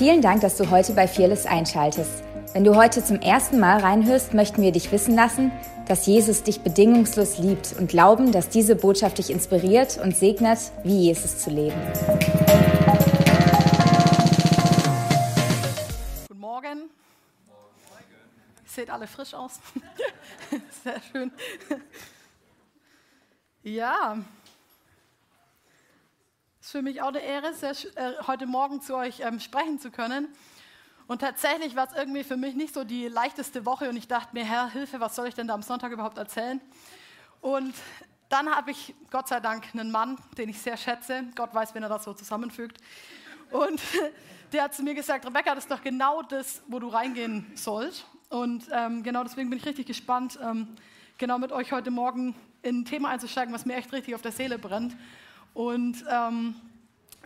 Vielen 0.00 0.22
Dank, 0.22 0.40
dass 0.40 0.56
du 0.56 0.70
heute 0.70 0.94
bei 0.94 1.06
Fearless 1.06 1.44
einschaltest. 1.44 2.24
Wenn 2.54 2.64
du 2.64 2.74
heute 2.74 3.04
zum 3.04 3.20
ersten 3.20 3.60
Mal 3.60 3.80
reinhörst, 3.80 4.32
möchten 4.32 4.62
wir 4.62 4.72
dich 4.72 4.90
wissen 4.92 5.14
lassen, 5.14 5.52
dass 5.88 6.06
Jesus 6.06 6.42
dich 6.42 6.62
bedingungslos 6.62 7.36
liebt 7.36 7.74
und 7.78 7.90
glauben, 7.90 8.32
dass 8.32 8.48
diese 8.48 8.76
Botschaft 8.76 9.18
dich 9.18 9.28
inspiriert 9.28 10.00
und 10.02 10.16
segnet, 10.16 10.58
wie 10.84 11.00
Jesus 11.00 11.40
zu 11.40 11.50
leben. 11.50 11.76
Guten 16.28 16.40
Morgen. 16.40 16.88
Seht 18.64 18.88
alle 18.88 19.06
frisch 19.06 19.34
aus. 19.34 19.60
Sehr 20.82 21.02
schön. 21.12 21.30
Ja, 23.62 24.16
es 26.60 26.66
ist 26.66 26.72
für 26.72 26.82
mich 26.82 27.00
auch 27.00 27.08
eine 27.08 27.20
Ehre, 27.20 27.54
sehr, 27.54 27.70
äh, 27.70 28.12
heute 28.26 28.44
Morgen 28.44 28.82
zu 28.82 28.94
euch 28.94 29.20
ähm, 29.20 29.40
sprechen 29.40 29.78
zu 29.78 29.90
können. 29.90 30.28
Und 31.06 31.22
tatsächlich 31.22 31.74
war 31.74 31.88
es 31.88 31.96
irgendwie 31.96 32.22
für 32.22 32.36
mich 32.36 32.54
nicht 32.54 32.74
so 32.74 32.84
die 32.84 33.08
leichteste 33.08 33.64
Woche 33.64 33.88
und 33.88 33.96
ich 33.96 34.08
dachte 34.08 34.34
mir, 34.34 34.44
Herr, 34.44 34.70
Hilfe, 34.70 35.00
was 35.00 35.16
soll 35.16 35.26
ich 35.26 35.34
denn 35.34 35.48
da 35.48 35.54
am 35.54 35.62
Sonntag 35.62 35.90
überhaupt 35.90 36.18
erzählen? 36.18 36.60
Und 37.40 37.74
dann 38.28 38.54
habe 38.54 38.72
ich 38.72 38.94
Gott 39.10 39.26
sei 39.26 39.40
Dank 39.40 39.68
einen 39.72 39.90
Mann, 39.90 40.18
den 40.36 40.50
ich 40.50 40.60
sehr 40.60 40.76
schätze. 40.76 41.24
Gott 41.34 41.54
weiß, 41.54 41.74
wenn 41.74 41.82
er 41.82 41.88
das 41.88 42.04
so 42.04 42.12
zusammenfügt. 42.12 42.76
Und 43.50 43.80
der 44.52 44.64
hat 44.64 44.74
zu 44.74 44.82
mir 44.82 44.94
gesagt, 44.94 45.24
Rebecca, 45.24 45.54
das 45.54 45.64
ist 45.64 45.70
doch 45.70 45.82
genau 45.82 46.20
das, 46.20 46.62
wo 46.68 46.78
du 46.78 46.88
reingehen 46.88 47.50
sollst. 47.54 48.04
Und 48.28 48.68
ähm, 48.70 49.02
genau 49.02 49.24
deswegen 49.24 49.48
bin 49.48 49.58
ich 49.58 49.64
richtig 49.64 49.86
gespannt, 49.86 50.38
ähm, 50.42 50.76
genau 51.16 51.38
mit 51.38 51.52
euch 51.52 51.72
heute 51.72 51.90
Morgen 51.90 52.36
in 52.60 52.80
ein 52.80 52.84
Thema 52.84 53.08
einzusteigen, 53.08 53.54
was 53.54 53.64
mir 53.64 53.76
echt 53.76 53.90
richtig 53.94 54.14
auf 54.14 54.20
der 54.20 54.32
Seele 54.32 54.58
brennt. 54.58 54.94
Und 55.54 56.04
ähm, 56.10 56.54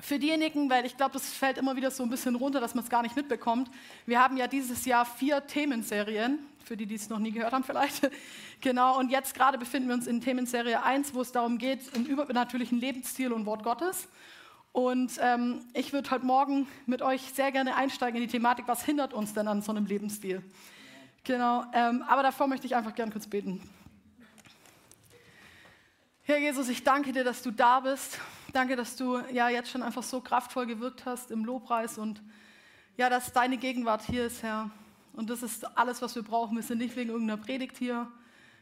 für 0.00 0.18
diejenigen, 0.18 0.68
weil 0.70 0.84
ich 0.86 0.96
glaube, 0.96 1.12
das 1.12 1.32
fällt 1.32 1.58
immer 1.58 1.76
wieder 1.76 1.90
so 1.90 2.02
ein 2.02 2.10
bisschen 2.10 2.34
runter, 2.34 2.60
dass 2.60 2.74
man 2.74 2.84
es 2.84 2.90
gar 2.90 3.02
nicht 3.02 3.16
mitbekommt. 3.16 3.70
Wir 4.06 4.20
haben 4.20 4.36
ja 4.36 4.46
dieses 4.46 4.84
Jahr 4.84 5.06
vier 5.06 5.46
Themenserien, 5.46 6.38
für 6.64 6.76
die, 6.76 6.86
die 6.86 6.94
es 6.94 7.08
noch 7.08 7.18
nie 7.18 7.30
gehört 7.30 7.52
haben 7.52 7.64
vielleicht. 7.64 8.10
genau, 8.60 8.98
und 8.98 9.10
jetzt 9.10 9.34
gerade 9.34 9.58
befinden 9.58 9.88
wir 9.88 9.94
uns 9.94 10.06
in 10.06 10.20
Themenserie 10.20 10.82
1, 10.82 11.14
wo 11.14 11.20
es 11.20 11.32
darum 11.32 11.58
geht, 11.58 11.94
im 11.94 12.06
übernatürlichen 12.06 12.80
Lebensstil 12.80 13.32
und 13.32 13.46
Wort 13.46 13.62
Gottes. 13.62 14.08
Und 14.72 15.12
ähm, 15.20 15.60
ich 15.72 15.92
würde 15.92 16.10
heute 16.10 16.26
Morgen 16.26 16.66
mit 16.86 17.00
euch 17.00 17.22
sehr 17.32 17.52
gerne 17.52 17.76
einsteigen 17.76 18.20
in 18.20 18.26
die 18.26 18.32
Thematik, 18.32 18.66
was 18.66 18.84
hindert 18.84 19.14
uns 19.14 19.32
denn 19.32 19.46
an 19.46 19.62
so 19.62 19.70
einem 19.70 19.86
Lebensstil? 19.86 20.42
Genau, 21.22 21.64
ähm, 21.72 22.02
aber 22.08 22.24
davor 22.24 22.48
möchte 22.48 22.66
ich 22.66 22.74
einfach 22.74 22.94
gerne 22.94 23.12
kurz 23.12 23.26
beten. 23.26 23.62
Herr 26.26 26.38
Jesus, 26.38 26.70
ich 26.70 26.82
danke 26.82 27.12
dir, 27.12 27.22
dass 27.22 27.42
du 27.42 27.50
da 27.50 27.80
bist. 27.80 28.18
Danke, 28.50 28.76
dass 28.76 28.96
du 28.96 29.18
ja 29.30 29.50
jetzt 29.50 29.68
schon 29.68 29.82
einfach 29.82 30.02
so 30.02 30.22
kraftvoll 30.22 30.64
gewirkt 30.64 31.04
hast 31.04 31.30
im 31.30 31.44
Lobpreis 31.44 31.98
und 31.98 32.22
ja, 32.96 33.10
dass 33.10 33.34
deine 33.34 33.58
Gegenwart 33.58 34.00
hier 34.06 34.24
ist, 34.24 34.42
Herr. 34.42 34.70
Und 35.12 35.28
das 35.28 35.42
ist 35.42 35.76
alles, 35.76 36.00
was 36.00 36.14
wir 36.14 36.22
brauchen. 36.22 36.56
Wir 36.56 36.62
sind 36.62 36.78
nicht 36.78 36.96
wegen 36.96 37.10
irgendeiner 37.10 37.36
Predigt 37.36 37.76
hier, 37.76 38.10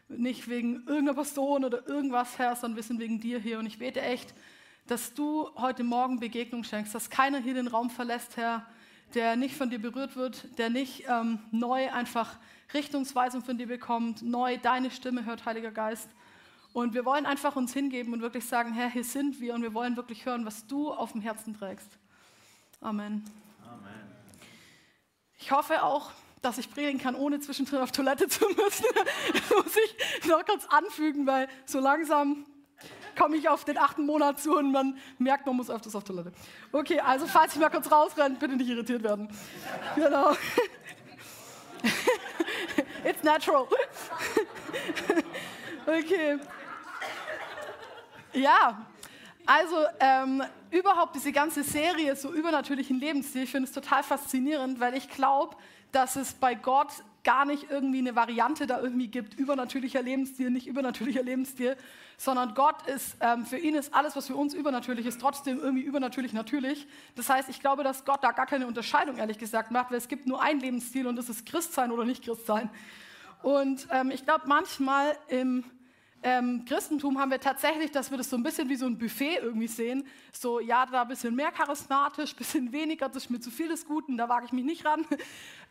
nicht 0.08 0.48
wegen 0.48 0.82
irgendeiner 0.88 1.14
Person 1.14 1.64
oder 1.64 1.86
irgendwas, 1.86 2.36
Herr, 2.36 2.56
sondern 2.56 2.74
wir 2.74 2.82
sind 2.82 2.98
wegen 2.98 3.20
dir 3.20 3.38
hier. 3.38 3.60
Und 3.60 3.66
ich 3.66 3.78
bete 3.78 4.00
echt, 4.00 4.34
dass 4.88 5.14
du 5.14 5.48
heute 5.54 5.84
Morgen 5.84 6.18
Begegnung 6.18 6.64
schenkst, 6.64 6.92
dass 6.92 7.10
keiner 7.10 7.38
hier 7.38 7.54
den 7.54 7.68
Raum 7.68 7.90
verlässt, 7.90 8.36
Herr, 8.36 8.66
der 9.14 9.36
nicht 9.36 9.54
von 9.54 9.70
dir 9.70 9.78
berührt 9.78 10.16
wird, 10.16 10.58
der 10.58 10.68
nicht 10.68 11.04
ähm, 11.08 11.38
neu 11.52 11.92
einfach 11.92 12.40
Richtungsweisung 12.74 13.40
von 13.40 13.56
dir 13.56 13.68
bekommt, 13.68 14.20
neu 14.20 14.58
deine 14.58 14.90
Stimme 14.90 15.24
hört, 15.24 15.46
Heiliger 15.46 15.70
Geist. 15.70 16.08
Und 16.72 16.94
wir 16.94 17.04
wollen 17.04 17.26
einfach 17.26 17.54
uns 17.56 17.74
hingeben 17.74 18.14
und 18.14 18.22
wirklich 18.22 18.46
sagen, 18.46 18.72
Herr, 18.72 18.88
hier 18.88 19.04
sind 19.04 19.40
wir 19.40 19.54
und 19.54 19.62
wir 19.62 19.74
wollen 19.74 19.96
wirklich 19.96 20.24
hören, 20.24 20.46
was 20.46 20.66
du 20.66 20.90
auf 20.90 21.12
dem 21.12 21.20
Herzen 21.20 21.54
trägst. 21.56 21.98
Amen. 22.80 23.24
Amen. 23.64 24.12
Ich 25.38 25.52
hoffe 25.52 25.82
auch, 25.82 26.10
dass 26.40 26.56
ich 26.58 26.70
predigen 26.70 27.00
kann, 27.00 27.14
ohne 27.14 27.40
zwischendrin 27.40 27.80
auf 27.80 27.92
Toilette 27.92 28.26
zu 28.28 28.46
müssen. 28.46 28.86
das 29.32 29.50
muss 29.50 29.76
ich 29.76 30.28
noch 30.28 30.44
kurz 30.46 30.66
anfügen, 30.66 31.26
weil 31.26 31.48
so 31.66 31.78
langsam 31.78 32.46
komme 33.16 33.36
ich 33.36 33.48
auf 33.48 33.64
den 33.64 33.76
achten 33.76 34.06
Monat 34.06 34.40
zu 34.40 34.56
und 34.56 34.72
man 34.72 34.98
merkt, 35.18 35.46
man 35.46 35.56
muss 35.56 35.70
öfters 35.70 35.94
auf 35.94 36.04
Toilette. 36.04 36.32
Okay, 36.72 37.00
also 37.00 37.26
falls 37.26 37.54
ich 37.54 37.60
mal 37.60 37.68
kurz 37.68 37.90
rausrenne, 37.90 38.36
bitte 38.36 38.56
nicht 38.56 38.70
irritiert 38.70 39.02
werden. 39.02 39.28
Genau. 39.94 40.32
It's 43.04 43.22
natural. 43.22 43.66
okay. 45.86 46.38
Ja, 48.34 48.86
also 49.44 49.76
ähm, 50.00 50.42
überhaupt 50.70 51.14
diese 51.14 51.32
ganze 51.32 51.62
Serie 51.62 52.16
so 52.16 52.32
übernatürlichen 52.32 52.98
Lebensstil, 52.98 53.42
ich 53.42 53.50
finde 53.50 53.68
es 53.68 53.72
total 53.72 54.02
faszinierend, 54.02 54.80
weil 54.80 54.94
ich 54.94 55.08
glaube, 55.08 55.56
dass 55.90 56.16
es 56.16 56.32
bei 56.32 56.54
Gott 56.54 56.88
gar 57.24 57.44
nicht 57.44 57.70
irgendwie 57.70 57.98
eine 57.98 58.16
Variante 58.16 58.66
da 58.66 58.80
irgendwie 58.80 59.08
gibt, 59.08 59.34
übernatürlicher 59.34 60.02
Lebensstil, 60.02 60.50
nicht 60.50 60.66
übernatürlicher 60.66 61.22
Lebensstil, 61.22 61.76
sondern 62.16 62.54
Gott 62.54 62.86
ist, 62.86 63.16
ähm, 63.20 63.44
für 63.44 63.58
ihn 63.58 63.74
ist 63.74 63.94
alles, 63.94 64.16
was 64.16 64.26
für 64.26 64.36
uns 64.36 64.54
übernatürlich 64.54 65.06
ist, 65.06 65.20
trotzdem 65.20 65.60
irgendwie 65.60 65.82
übernatürlich 65.82 66.32
natürlich. 66.32 66.86
Das 67.14 67.28
heißt, 67.28 67.48
ich 67.48 67.60
glaube, 67.60 67.84
dass 67.84 68.04
Gott 68.04 68.24
da 68.24 68.32
gar 68.32 68.46
keine 68.46 68.66
Unterscheidung, 68.66 69.18
ehrlich 69.18 69.38
gesagt, 69.38 69.70
macht, 69.70 69.90
weil 69.90 69.98
es 69.98 70.08
gibt 70.08 70.26
nur 70.26 70.40
einen 70.40 70.60
Lebensstil 70.60 71.06
und 71.06 71.16
das 71.16 71.28
ist 71.28 71.46
Christsein 71.46 71.90
oder 71.90 72.04
nicht 72.04 72.24
Christsein. 72.24 72.70
Und 73.42 73.88
ähm, 73.90 74.10
ich 74.10 74.24
glaube, 74.24 74.44
manchmal 74.46 75.16
im 75.28 75.64
ähm, 76.22 76.64
Christentum 76.64 77.18
haben 77.18 77.30
wir 77.30 77.40
tatsächlich, 77.40 77.90
dass 77.90 78.10
wir 78.10 78.18
das 78.18 78.30
so 78.30 78.36
ein 78.36 78.42
bisschen 78.42 78.68
wie 78.68 78.76
so 78.76 78.86
ein 78.86 78.96
Buffet 78.96 79.38
irgendwie 79.42 79.66
sehen. 79.66 80.06
So, 80.32 80.60
ja, 80.60 80.86
da 80.86 81.02
ein 81.02 81.08
bisschen 81.08 81.34
mehr 81.34 81.50
charismatisch, 81.50 82.32
ein 82.32 82.36
bisschen 82.38 82.72
weniger, 82.72 83.08
das 83.08 83.24
ist 83.24 83.30
mir 83.30 83.40
zu 83.40 83.50
viel 83.50 83.68
des 83.68 83.86
Guten, 83.86 84.16
da 84.16 84.28
wage 84.28 84.46
ich 84.46 84.52
mich 84.52 84.64
nicht 84.64 84.84
ran. 84.84 85.06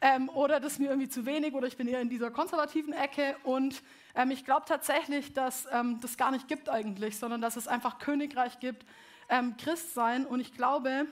Ähm, 0.03 0.29
oder 0.29 0.59
das 0.59 0.73
ist 0.73 0.79
mir 0.79 0.90
irgendwie 0.90 1.09
zu 1.09 1.28
wenig 1.28 1.53
oder 1.53 1.67
ich 1.67 1.78
bin 1.78 1.88
eher 1.88 2.01
in 2.01 2.09
dieser 2.09 2.31
konservativen 2.31 2.91
Ecke. 2.91 3.35
Und 3.44 3.84
ähm, 4.16 4.31
ich 4.31 4.45
glaube 4.45 4.63
tatsächlich, 4.66 5.34
dass 5.34 5.67
ähm, 5.72 6.00
das 6.01 6.17
gar 6.17 6.31
nicht 6.31 6.47
gibt 6.47 6.69
eigentlich, 6.69 7.19
sondern 7.19 7.40
dass 7.40 7.56
es 7.56 7.67
einfach 7.67 8.00
Königreich 8.00 8.59
gibt, 8.59 8.84
ähm, 9.29 9.57
Christsein. 9.57 10.25
Und 10.25 10.40
ich 10.40 10.53
glaube, 10.53 11.06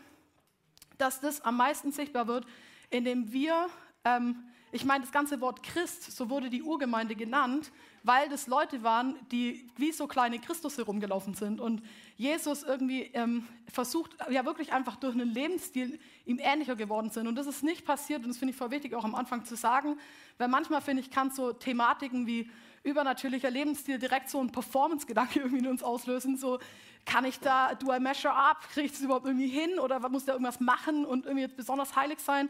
dass 0.98 1.22
das 1.22 1.42
am 1.42 1.56
meisten 1.56 1.92
sichtbar 1.92 2.26
wird, 2.26 2.48
indem 2.90 3.32
wir 3.32 3.68
ähm, 4.06 4.50
ich 4.72 4.86
meine, 4.86 5.04
das 5.04 5.12
ganze 5.12 5.42
Wort 5.42 5.64
Christ, 5.64 6.12
so 6.16 6.30
wurde 6.30 6.50
die 6.50 6.62
Urgemeinde 6.62 7.16
genannt, 7.16 7.72
weil 8.10 8.28
das 8.28 8.48
Leute 8.48 8.82
waren, 8.82 9.14
die 9.32 9.70
wie 9.78 9.92
so 9.92 10.08
kleine 10.08 10.40
Christus 10.40 10.80
herumgelaufen 10.80 11.36
sind. 11.36 11.62
Und 11.62 11.84
Jesus 12.18 12.64
irgendwie 12.64 13.04
ähm, 13.14 13.48
versucht, 13.72 14.18
ja 14.32 14.44
wirklich 14.46 14.74
einfach 14.74 14.96
durch 14.96 15.14
einen 15.14 15.32
Lebensstil 15.32 16.00
ihm 16.26 16.40
ähnlicher 16.42 16.76
geworden 16.76 17.12
sind. 17.12 17.28
Und 17.28 17.36
das 17.36 17.46
ist 17.46 17.62
nicht 17.62 17.86
passiert, 17.86 18.24
und 18.24 18.30
das 18.30 18.40
finde 18.40 18.54
ich 18.54 18.58
voll 18.58 18.72
wichtig 18.72 18.96
auch 18.96 19.04
am 19.04 19.14
Anfang 19.14 19.46
zu 19.46 19.56
sagen, 19.56 19.96
weil 20.40 20.48
manchmal 20.48 20.82
finde 20.82 21.04
ich, 21.04 21.12
kann 21.12 21.30
so 21.30 21.54
Thematiken 21.54 22.26
wie 22.26 22.50
übernatürlicher 22.82 23.52
Lebensstil 23.52 24.00
direkt 24.00 24.32
so 24.32 24.42
ein 24.42 24.52
Performance-Gedanke 24.52 25.40
irgendwie 25.42 25.60
in 25.60 25.68
uns 25.68 25.84
auslösen. 25.84 26.36
So, 26.36 26.58
kann 27.06 27.26
ich 27.26 27.40
da, 27.40 27.76
do 27.76 27.94
I 27.94 28.00
measure 28.00 28.34
up, 28.34 28.68
kriege 28.74 28.88
ich 28.88 28.92
das 28.92 29.02
überhaupt 29.02 29.28
irgendwie 29.28 29.50
hin 29.50 29.78
oder 29.78 30.00
muss 30.10 30.26
da 30.26 30.34
irgendwas 30.34 30.60
machen 30.60 31.06
und 31.06 31.28
irgendwie 31.28 31.48
besonders 31.48 31.96
heilig 31.96 32.18
sein? 32.18 32.50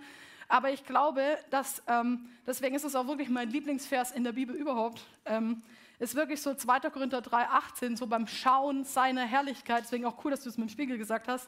Aber 0.49 0.71
ich 0.71 0.83
glaube, 0.83 1.37
dass, 1.51 1.81
ähm, 1.87 2.27
deswegen 2.45 2.75
ist 2.75 2.83
es 2.83 2.95
auch 2.95 3.07
wirklich 3.07 3.29
mein 3.29 3.49
Lieblingsvers 3.49 4.11
in 4.11 4.23
der 4.23 4.31
Bibel 4.31 4.55
überhaupt. 4.55 5.01
Ähm, 5.25 5.61
ist 5.99 6.15
wirklich 6.15 6.41
so 6.41 6.55
2. 6.55 6.89
Korinther 6.89 7.21
3, 7.21 7.47
18, 7.47 7.95
so 7.95 8.07
beim 8.07 8.25
Schauen 8.25 8.83
seiner 8.83 9.25
Herrlichkeit, 9.25 9.83
deswegen 9.83 10.05
auch 10.05 10.25
cool, 10.25 10.31
dass 10.31 10.41
du 10.41 10.49
es 10.49 10.57
mit 10.57 10.67
dem 10.67 10.71
Spiegel 10.71 10.97
gesagt 10.97 11.27
hast, 11.27 11.47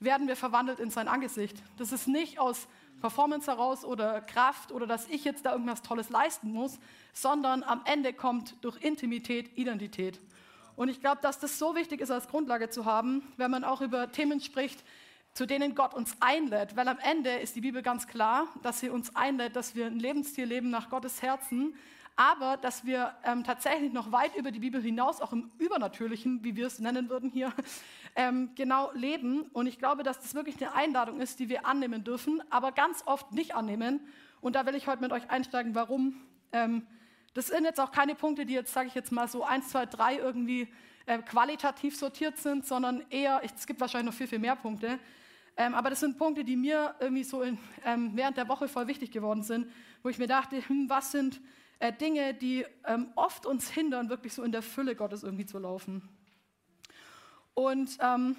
werden 0.00 0.28
wir 0.28 0.36
verwandelt 0.36 0.80
in 0.80 0.90
sein 0.90 1.08
Angesicht. 1.08 1.56
Das 1.78 1.92
ist 1.92 2.08
nicht 2.08 2.38
aus 2.38 2.68
Performance 3.00 3.50
heraus 3.50 3.84
oder 3.84 4.20
Kraft 4.20 4.70
oder 4.70 4.86
dass 4.86 5.08
ich 5.08 5.24
jetzt 5.24 5.46
da 5.46 5.52
irgendwas 5.52 5.82
Tolles 5.82 6.10
leisten 6.10 6.52
muss, 6.52 6.78
sondern 7.14 7.62
am 7.62 7.80
Ende 7.84 8.12
kommt 8.12 8.62
durch 8.62 8.76
Intimität 8.82 9.56
Identität. 9.56 10.20
Und 10.76 10.88
ich 10.88 11.00
glaube, 11.00 11.20
dass 11.22 11.38
das 11.38 11.58
so 11.58 11.74
wichtig 11.74 12.00
ist, 12.00 12.10
als 12.10 12.28
Grundlage 12.28 12.68
zu 12.68 12.84
haben, 12.84 13.22
wenn 13.36 13.50
man 13.50 13.64
auch 13.64 13.80
über 13.80 14.10
Themen 14.10 14.40
spricht, 14.40 14.84
zu 15.34 15.46
denen 15.46 15.74
Gott 15.74 15.94
uns 15.94 16.16
einlädt, 16.20 16.76
weil 16.76 16.88
am 16.88 16.98
Ende 16.98 17.30
ist 17.30 17.56
die 17.56 17.62
Bibel 17.62 17.82
ganz 17.82 18.06
klar, 18.06 18.48
dass 18.62 18.80
sie 18.80 18.90
uns 18.90 19.16
einlädt, 19.16 19.56
dass 19.56 19.74
wir 19.74 19.86
ein 19.86 19.98
Lebensstil 19.98 20.44
leben 20.44 20.70
nach 20.70 20.90
Gottes 20.90 21.22
Herzen, 21.22 21.74
aber 22.16 22.58
dass 22.58 22.84
wir 22.84 23.14
ähm, 23.24 23.42
tatsächlich 23.42 23.92
noch 23.92 24.12
weit 24.12 24.36
über 24.36 24.50
die 24.50 24.58
Bibel 24.58 24.82
hinaus, 24.82 25.22
auch 25.22 25.32
im 25.32 25.50
Übernatürlichen, 25.58 26.44
wie 26.44 26.56
wir 26.56 26.66
es 26.66 26.78
nennen 26.78 27.08
würden 27.08 27.30
hier, 27.30 27.52
ähm, 28.16 28.50
genau 28.54 28.90
leben. 28.92 29.42
Und 29.52 29.66
ich 29.66 29.78
glaube, 29.78 30.02
dass 30.02 30.20
das 30.20 30.34
wirklich 30.34 30.56
eine 30.60 30.74
Einladung 30.74 31.20
ist, 31.20 31.40
die 31.40 31.48
wir 31.48 31.64
annehmen 31.64 32.04
dürfen, 32.04 32.42
aber 32.50 32.72
ganz 32.72 33.02
oft 33.06 33.32
nicht 33.32 33.54
annehmen. 33.54 34.00
Und 34.42 34.56
da 34.56 34.66
will 34.66 34.74
ich 34.74 34.86
heute 34.86 35.00
mit 35.00 35.12
euch 35.12 35.30
einsteigen, 35.30 35.74
warum. 35.74 36.20
Ähm, 36.52 36.86
das 37.32 37.46
sind 37.46 37.64
jetzt 37.64 37.80
auch 37.80 37.92
keine 37.92 38.14
Punkte, 38.14 38.44
die 38.44 38.52
jetzt, 38.52 38.74
sage 38.74 38.88
ich 38.88 38.94
jetzt 38.94 39.10
mal 39.10 39.26
so, 39.26 39.42
eins, 39.42 39.70
zwei, 39.70 39.86
drei 39.86 40.16
irgendwie 40.16 40.68
äh, 41.06 41.18
qualitativ 41.18 41.96
sortiert 41.96 42.36
sind, 42.36 42.66
sondern 42.66 43.02
eher, 43.08 43.40
es 43.42 43.66
gibt 43.66 43.80
wahrscheinlich 43.80 44.12
noch 44.12 44.18
viel, 44.18 44.26
viel 44.26 44.38
mehr 44.38 44.56
Punkte. 44.56 44.98
Ähm, 45.56 45.74
aber 45.74 45.90
das 45.90 46.00
sind 46.00 46.18
Punkte, 46.18 46.44
die 46.44 46.56
mir 46.56 46.94
irgendwie 47.00 47.24
so 47.24 47.42
in, 47.42 47.58
ähm, 47.84 48.12
während 48.14 48.36
der 48.36 48.48
Woche 48.48 48.68
voll 48.68 48.86
wichtig 48.86 49.10
geworden 49.10 49.42
sind, 49.42 49.70
wo 50.02 50.08
ich 50.08 50.18
mir 50.18 50.26
dachte, 50.26 50.66
hm, 50.66 50.88
was 50.88 51.12
sind 51.12 51.40
äh, 51.78 51.92
Dinge, 51.92 52.34
die 52.34 52.64
ähm, 52.86 53.12
oft 53.16 53.46
uns 53.46 53.70
hindern, 53.70 54.08
wirklich 54.08 54.32
so 54.32 54.42
in 54.42 54.52
der 54.52 54.62
Fülle 54.62 54.96
Gottes 54.96 55.22
irgendwie 55.22 55.46
zu 55.46 55.58
laufen. 55.58 56.08
Und 57.54 57.98
ähm, 58.00 58.36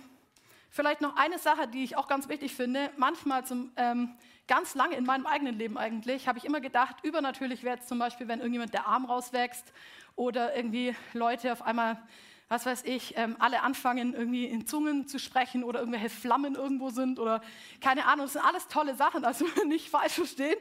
Vielleicht 0.76 1.02
noch 1.02 1.16
eine 1.18 1.38
Sache, 1.38 1.68
die 1.68 1.84
ich 1.84 1.98
auch 1.98 2.08
ganz 2.08 2.28
wichtig 2.30 2.56
finde. 2.56 2.90
Manchmal 2.98 3.46
zum, 3.46 3.72
ähm, 3.76 4.16
ganz 4.48 4.74
lange 4.74 4.96
in 4.96 5.06
meinem 5.06 5.28
eigenen 5.28 5.56
Leben 5.56 5.78
eigentlich, 5.78 6.28
habe 6.28 6.40
ich 6.40 6.46
immer 6.46 6.62
gedacht, 6.62 6.96
übernatürlich 7.04 7.64
wäre 7.64 7.78
es 7.78 7.86
zum 7.86 8.00
Beispiel, 8.00 8.28
wenn 8.28 8.40
irgendjemand 8.40 8.74
der 8.74 8.88
Arm 8.88 9.06
rauswächst 9.06 9.72
oder 10.16 10.56
irgendwie 10.56 10.96
Leute 11.14 11.54
auf 11.54 11.62
einmal, 11.62 12.02
was 12.50 12.66
weiß 12.66 12.84
ich, 12.86 13.16
ähm, 13.18 13.36
alle 13.40 13.62
anfangen 13.62 14.14
irgendwie 14.14 14.46
in 14.46 14.68
Zungen 14.68 15.08
zu 15.08 15.20
sprechen 15.20 15.64
oder 15.64 15.80
irgendwelche 15.80 16.10
Flammen 16.10 16.56
irgendwo 16.56 16.90
sind 16.90 17.20
oder 17.20 17.42
keine 17.82 18.06
Ahnung. 18.06 18.26
Das 18.26 18.34
sind 18.34 18.46
alles 18.46 18.68
tolle 18.68 18.96
Sachen, 18.96 19.26
also 19.26 19.46
nicht 19.68 19.90
falsch 19.90 20.14
verstehen. 20.14 20.58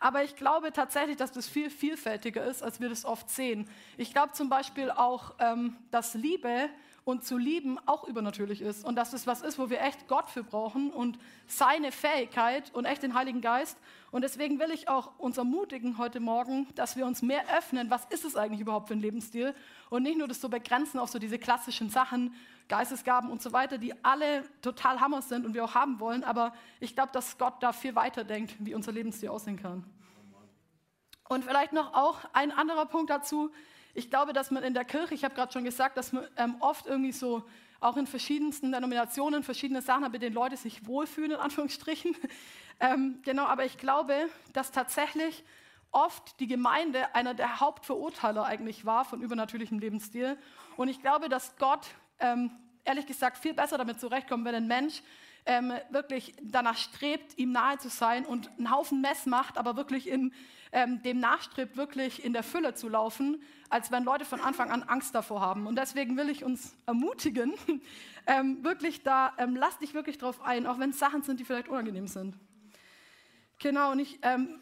Aber 0.00 0.22
ich 0.22 0.36
glaube 0.36 0.72
tatsächlich, 0.72 1.16
dass 1.16 1.32
das 1.32 1.48
viel 1.48 1.70
vielfältiger 1.70 2.44
ist, 2.44 2.62
als 2.62 2.80
wir 2.80 2.88
das 2.88 3.04
oft 3.04 3.30
sehen. 3.30 3.68
Ich 3.96 4.12
glaube 4.12 4.32
zum 4.32 4.48
Beispiel 4.48 4.90
auch, 4.90 5.34
ähm, 5.38 5.76
dass 5.90 6.14
Liebe 6.14 6.68
und 7.04 7.24
zu 7.24 7.36
lieben 7.36 7.78
auch 7.84 8.04
übernatürlich 8.04 8.62
ist 8.62 8.84
und 8.84 8.96
dass 8.96 9.12
es 9.12 9.26
was 9.26 9.42
ist, 9.42 9.58
wo 9.58 9.68
wir 9.68 9.82
echt 9.82 10.08
Gott 10.08 10.30
für 10.30 10.42
brauchen 10.42 10.90
und 10.90 11.18
seine 11.46 11.92
Fähigkeit 11.92 12.74
und 12.74 12.86
echt 12.86 13.02
den 13.02 13.14
Heiligen 13.14 13.42
Geist. 13.42 13.78
Und 14.10 14.22
deswegen 14.22 14.58
will 14.58 14.70
ich 14.70 14.88
auch 14.88 15.18
uns 15.18 15.36
ermutigen 15.36 15.98
heute 15.98 16.20
Morgen, 16.20 16.66
dass 16.76 16.96
wir 16.96 17.04
uns 17.04 17.20
mehr 17.20 17.42
öffnen, 17.56 17.90
was 17.90 18.06
ist 18.06 18.24
es 18.24 18.36
eigentlich 18.36 18.60
überhaupt 18.60 18.88
für 18.88 18.94
ein 18.94 19.00
Lebensstil 19.00 19.54
und 19.90 20.02
nicht 20.02 20.16
nur 20.16 20.28
das 20.28 20.40
so 20.40 20.48
begrenzen 20.48 20.98
auf 20.98 21.10
so 21.10 21.18
diese 21.18 21.38
klassischen 21.38 21.90
Sachen, 21.90 22.34
Geistesgaben 22.68 23.30
und 23.30 23.42
so 23.42 23.52
weiter, 23.52 23.76
die 23.76 23.92
alle 24.02 24.42
total 24.62 25.00
Hammer 25.00 25.20
sind 25.20 25.44
und 25.44 25.52
wir 25.52 25.64
auch 25.64 25.74
haben 25.74 26.00
wollen. 26.00 26.24
Aber 26.24 26.54
ich 26.80 26.94
glaube, 26.94 27.10
dass 27.12 27.36
Gott 27.36 27.54
da 27.60 27.72
viel 27.72 27.94
weiter 27.94 28.24
denkt, 28.24 28.54
wie 28.60 28.74
unser 28.74 28.92
Lebensstil 28.92 29.28
aussehen 29.28 29.60
kann. 29.60 29.84
Und 31.28 31.44
vielleicht 31.44 31.74
noch 31.74 31.92
auch 31.92 32.20
ein 32.32 32.52
anderer 32.52 32.86
Punkt 32.86 33.10
dazu, 33.10 33.50
ich 33.94 34.10
glaube, 34.10 34.32
dass 34.32 34.50
man 34.50 34.62
in 34.64 34.74
der 34.74 34.84
Kirche, 34.84 35.14
ich 35.14 35.24
habe 35.24 35.34
gerade 35.34 35.52
schon 35.52 35.64
gesagt, 35.64 35.96
dass 35.96 36.12
man 36.12 36.26
ähm, 36.36 36.56
oft 36.60 36.86
irgendwie 36.86 37.12
so 37.12 37.44
auch 37.80 37.96
in 37.96 38.06
verschiedensten 38.06 38.72
Denominationen 38.72 39.42
verschiedene 39.42 39.82
Sachen 39.82 40.04
hat, 40.04 40.12
mit 40.12 40.22
denen 40.22 40.34
Leute 40.34 40.56
sich 40.56 40.86
wohlfühlen, 40.86 41.32
in 41.32 41.36
Anführungsstrichen. 41.36 42.16
ähm, 42.80 43.20
genau, 43.22 43.44
aber 43.44 43.64
ich 43.64 43.78
glaube, 43.78 44.28
dass 44.52 44.72
tatsächlich 44.72 45.44
oft 45.92 46.40
die 46.40 46.46
Gemeinde 46.46 47.14
einer 47.14 47.34
der 47.34 47.60
Hauptverurteiler 47.60 48.44
eigentlich 48.44 48.84
war 48.84 49.04
von 49.04 49.22
übernatürlichem 49.22 49.78
Lebensstil. 49.78 50.36
Und 50.76 50.88
ich 50.88 51.00
glaube, 51.00 51.28
dass 51.28 51.56
Gott, 51.56 51.86
ähm, 52.18 52.50
ehrlich 52.84 53.06
gesagt, 53.06 53.38
viel 53.38 53.54
besser 53.54 53.78
damit 53.78 54.00
zurechtkommt, 54.00 54.44
wenn 54.44 54.54
ein 54.56 54.66
Mensch 54.66 55.02
ähm, 55.46 55.72
wirklich 55.90 56.34
danach 56.42 56.76
strebt, 56.76 57.38
ihm 57.38 57.52
nahe 57.52 57.78
zu 57.78 57.88
sein 57.88 58.24
und 58.24 58.50
einen 58.58 58.70
Haufen 58.70 59.00
Mess 59.00 59.26
macht, 59.26 59.58
aber 59.58 59.76
wirklich 59.76 60.08
in, 60.08 60.32
ähm, 60.72 61.02
dem 61.02 61.20
nachstrebt, 61.20 61.76
wirklich 61.76 62.24
in 62.24 62.32
der 62.32 62.42
Fülle 62.42 62.74
zu 62.74 62.88
laufen, 62.88 63.42
als 63.68 63.90
wenn 63.90 64.04
Leute 64.04 64.24
von 64.24 64.40
Anfang 64.40 64.70
an 64.70 64.82
Angst 64.82 65.14
davor 65.14 65.40
haben. 65.40 65.66
Und 65.66 65.76
deswegen 65.76 66.16
will 66.16 66.30
ich 66.30 66.44
uns 66.44 66.76
ermutigen, 66.86 67.54
ähm, 68.26 68.64
wirklich 68.64 69.02
da, 69.02 69.32
ähm, 69.38 69.56
lass 69.56 69.78
dich 69.78 69.94
wirklich 69.94 70.18
drauf 70.18 70.40
ein, 70.42 70.66
auch 70.66 70.78
wenn 70.78 70.90
es 70.90 70.98
Sachen 70.98 71.22
sind, 71.22 71.40
die 71.40 71.44
vielleicht 71.44 71.68
unangenehm 71.68 72.08
sind. 72.08 72.36
Genau, 73.58 73.92
und 73.92 74.00
ich 74.00 74.18
ähm, 74.22 74.60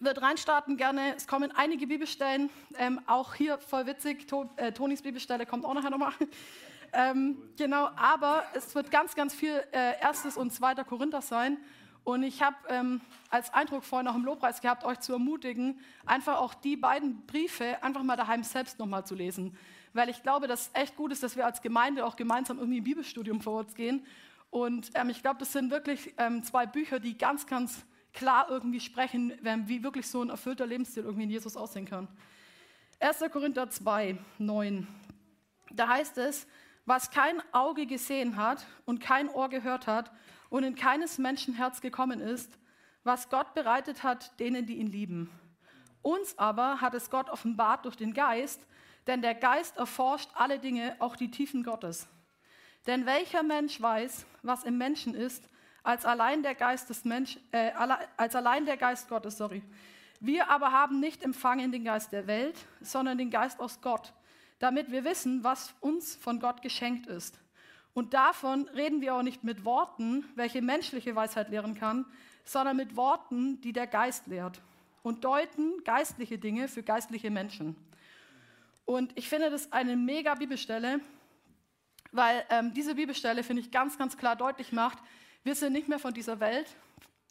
würde 0.00 0.22
reinstarten 0.22 0.76
gerne. 0.76 1.14
Es 1.16 1.26
kommen 1.26 1.52
einige 1.52 1.86
Bibelstellen, 1.86 2.50
ähm, 2.78 3.00
auch 3.06 3.34
hier 3.34 3.58
voll 3.58 3.86
witzig. 3.86 4.26
To 4.28 4.50
äh, 4.56 4.72
Tonis 4.72 5.02
Bibelstelle 5.02 5.46
kommt 5.46 5.64
auch 5.64 5.74
nachher 5.74 5.90
nochmal. 5.90 6.12
Ähm, 6.96 7.36
genau, 7.56 7.90
aber 7.96 8.44
es 8.54 8.72
wird 8.76 8.92
ganz, 8.92 9.16
ganz 9.16 9.34
viel 9.34 9.62
äh, 9.72 10.00
erstes 10.00 10.36
und 10.36 10.52
zweiter 10.52 10.84
Korinther 10.84 11.22
sein. 11.22 11.58
Und 12.04 12.22
ich 12.22 12.40
habe 12.40 12.56
ähm, 12.68 13.00
als 13.30 13.52
Eindruck 13.52 13.82
vorhin 13.82 14.06
auch 14.06 14.14
im 14.14 14.24
Lobpreis 14.24 14.60
gehabt, 14.60 14.84
euch 14.84 15.00
zu 15.00 15.14
ermutigen, 15.14 15.80
einfach 16.06 16.36
auch 16.36 16.54
die 16.54 16.76
beiden 16.76 17.26
Briefe 17.26 17.82
einfach 17.82 18.04
mal 18.04 18.16
daheim 18.16 18.44
selbst 18.44 18.78
nochmal 18.78 19.04
zu 19.04 19.16
lesen. 19.16 19.56
Weil 19.92 20.08
ich 20.08 20.22
glaube, 20.22 20.46
dass 20.46 20.68
es 20.68 20.70
echt 20.74 20.96
gut 20.96 21.10
ist, 21.10 21.22
dass 21.24 21.34
wir 21.34 21.46
als 21.46 21.62
Gemeinde 21.62 22.04
auch 22.06 22.14
gemeinsam 22.14 22.58
irgendwie 22.58 22.80
ein 22.80 22.84
Bibelstudium 22.84 23.40
vor 23.40 23.60
uns 23.60 23.74
gehen. 23.74 24.06
Und 24.50 24.90
ähm, 24.94 25.08
ich 25.08 25.20
glaube, 25.20 25.40
das 25.40 25.52
sind 25.52 25.72
wirklich 25.72 26.14
ähm, 26.18 26.44
zwei 26.44 26.64
Bücher, 26.64 27.00
die 27.00 27.18
ganz, 27.18 27.46
ganz 27.46 27.84
klar 28.12 28.46
irgendwie 28.48 28.78
sprechen, 28.78 29.32
wie 29.66 29.82
wirklich 29.82 30.08
so 30.08 30.22
ein 30.22 30.30
erfüllter 30.30 30.66
Lebensstil 30.66 31.02
irgendwie 31.02 31.24
in 31.24 31.30
Jesus 31.30 31.56
aussehen 31.56 31.86
kann. 31.86 32.06
1. 33.00 33.24
Korinther 33.32 33.68
2, 33.68 34.16
9. 34.38 34.86
Da 35.72 35.88
heißt 35.88 36.18
es, 36.18 36.46
was 36.86 37.10
kein 37.10 37.42
Auge 37.52 37.86
gesehen 37.86 38.36
hat 38.36 38.66
und 38.84 39.00
kein 39.00 39.28
Ohr 39.28 39.48
gehört 39.48 39.86
hat 39.86 40.10
und 40.50 40.64
in 40.64 40.74
keines 40.74 41.18
Menschen 41.18 41.54
Herz 41.54 41.80
gekommen 41.80 42.20
ist, 42.20 42.58
was 43.02 43.28
Gott 43.28 43.54
bereitet 43.54 44.02
hat 44.02 44.38
denen, 44.40 44.66
die 44.66 44.76
ihn 44.76 44.86
lieben. 44.86 45.30
Uns 46.02 46.38
aber 46.38 46.80
hat 46.80 46.94
es 46.94 47.10
Gott 47.10 47.30
offenbart 47.30 47.84
durch 47.84 47.96
den 47.96 48.12
Geist, 48.12 48.66
denn 49.06 49.22
der 49.22 49.34
Geist 49.34 49.76
erforscht 49.76 50.30
alle 50.34 50.58
Dinge, 50.58 50.96
auch 50.98 51.16
die 51.16 51.30
Tiefen 51.30 51.62
Gottes. 51.62 52.08
Denn 52.86 53.06
welcher 53.06 53.42
Mensch 53.42 53.80
weiß, 53.80 54.26
was 54.42 54.64
im 54.64 54.76
Menschen 54.76 55.14
ist, 55.14 55.48
als 55.82 56.04
allein 56.04 56.42
der 56.42 56.54
Geist 56.54 56.88
des 56.90 57.04
Mensch, 57.04 57.38
äh, 57.52 57.72
als 58.16 58.34
allein 58.34 58.64
der 58.66 58.76
Geist 58.76 59.08
Gottes, 59.08 59.36
sorry. 59.36 59.62
Wir 60.20 60.50
aber 60.50 60.72
haben 60.72 61.00
nicht 61.00 61.22
empfangen 61.22 61.72
den 61.72 61.84
Geist 61.84 62.12
der 62.12 62.26
Welt, 62.26 62.56
sondern 62.80 63.18
den 63.18 63.30
Geist 63.30 63.60
aus 63.60 63.80
Gott, 63.80 64.12
damit 64.58 64.90
wir 64.90 65.04
wissen, 65.04 65.44
was 65.44 65.74
uns 65.80 66.16
von 66.16 66.40
Gott 66.40 66.62
geschenkt 66.62 67.06
ist. 67.06 67.40
Und 67.92 68.14
davon 68.14 68.68
reden 68.68 69.00
wir 69.00 69.14
auch 69.14 69.22
nicht 69.22 69.44
mit 69.44 69.64
Worten, 69.64 70.24
welche 70.34 70.62
menschliche 70.62 71.14
Weisheit 71.14 71.48
lehren 71.50 71.74
kann, 71.74 72.04
sondern 72.44 72.76
mit 72.76 72.96
Worten, 72.96 73.60
die 73.60 73.72
der 73.72 73.86
Geist 73.86 74.26
lehrt 74.26 74.60
und 75.02 75.24
deuten 75.24 75.84
geistliche 75.84 76.38
Dinge 76.38 76.66
für 76.66 76.82
geistliche 76.82 77.30
Menschen. 77.30 77.76
Und 78.84 79.16
ich 79.16 79.28
finde 79.28 79.50
das 79.50 79.72
eine 79.72 79.96
mega 79.96 80.34
Bibelstelle, 80.34 81.00
weil 82.12 82.44
ähm, 82.50 82.74
diese 82.74 82.94
Bibelstelle, 82.94 83.42
finde 83.42 83.62
ich, 83.62 83.70
ganz, 83.70 83.96
ganz 83.96 84.16
klar 84.16 84.36
deutlich 84.36 84.72
macht, 84.72 84.98
wir 85.42 85.54
sind 85.54 85.72
nicht 85.72 85.88
mehr 85.88 85.98
von 85.98 86.14
dieser 86.14 86.40
Welt 86.40 86.74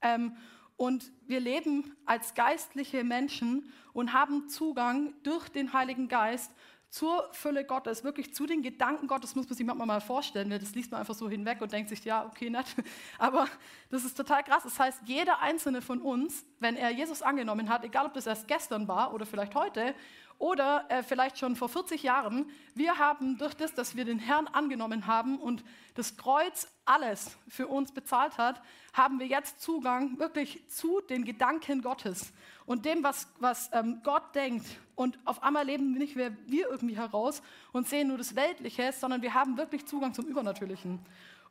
ähm, 0.01 0.35
und 0.77 1.11
wir 1.27 1.39
leben 1.39 1.95
als 2.05 2.33
geistliche 2.33 3.03
Menschen 3.03 3.71
und 3.93 4.13
haben 4.13 4.49
Zugang 4.49 5.13
durch 5.23 5.49
den 5.49 5.73
Heiligen 5.73 6.07
Geist 6.07 6.51
zur 6.93 7.27
Fülle 7.31 7.65
Gottes, 7.65 8.03
wirklich 8.03 8.35
zu 8.35 8.45
den 8.45 8.61
Gedanken 8.61 9.07
Gottes, 9.07 9.33
muss 9.33 9.49
man 9.49 9.57
sich 9.57 9.65
manchmal 9.65 9.87
mal 9.87 9.99
vorstellen. 9.99 10.49
Ne? 10.49 10.59
Das 10.59 10.75
liest 10.75 10.91
man 10.91 10.99
einfach 10.99 11.15
so 11.15 11.27
hinweg 11.27 11.59
und 11.59 11.71
denkt 11.71 11.89
sich, 11.89 12.05
ja, 12.05 12.23
okay, 12.23 12.51
nett. 12.51 12.67
Aber 13.17 13.47
das 13.89 14.05
ist 14.05 14.15
total 14.15 14.43
krass. 14.43 14.61
Das 14.61 14.77
heißt, 14.77 14.99
jeder 15.05 15.39
einzelne 15.39 15.81
von 15.81 15.99
uns, 16.03 16.45
wenn 16.59 16.75
er 16.75 16.91
Jesus 16.91 17.23
angenommen 17.23 17.67
hat, 17.67 17.83
egal 17.83 18.05
ob 18.05 18.13
das 18.13 18.27
erst 18.27 18.47
gestern 18.47 18.87
war 18.87 19.11
oder 19.11 19.25
vielleicht 19.25 19.55
heute 19.55 19.95
oder 20.39 20.85
äh, 20.89 21.03
vielleicht 21.03 21.37
schon 21.37 21.55
vor 21.55 21.69
40 21.69 22.03
Jahren, 22.03 22.49
wir 22.75 22.97
haben 22.97 23.37
durch 23.37 23.53
das, 23.53 23.73
dass 23.73 23.95
wir 23.95 24.05
den 24.05 24.19
Herrn 24.19 24.47
angenommen 24.47 25.07
haben 25.07 25.37
und 25.37 25.63
das 25.95 26.17
Kreuz 26.17 26.67
alles 26.85 27.37
für 27.47 27.67
uns 27.67 27.91
bezahlt 27.91 28.37
hat, 28.37 28.61
haben 28.93 29.19
wir 29.19 29.27
jetzt 29.27 29.61
Zugang 29.61 30.19
wirklich 30.19 30.67
zu 30.67 31.01
den 31.01 31.23
Gedanken 31.23 31.81
Gottes 31.81 32.33
und 32.65 32.85
dem, 32.85 33.03
was, 33.03 33.27
was 33.39 33.69
ähm, 33.73 34.01
Gott 34.03 34.35
denkt. 34.35 34.65
Und 34.95 35.17
auf 35.25 35.41
einmal 35.41 35.65
leben 35.65 35.93
nicht 35.93 36.15
mehr 36.15 36.31
wir 36.45 36.69
irgendwie 36.69 36.97
heraus 36.97 37.41
und 37.71 37.87
sehen 37.87 38.09
nur 38.09 38.17
das 38.17 38.35
Weltliche, 38.35 38.91
sondern 38.91 39.21
wir 39.21 39.33
haben 39.33 39.57
wirklich 39.57 39.85
Zugang 39.85 40.13
zum 40.13 40.25
Übernatürlichen. 40.25 40.99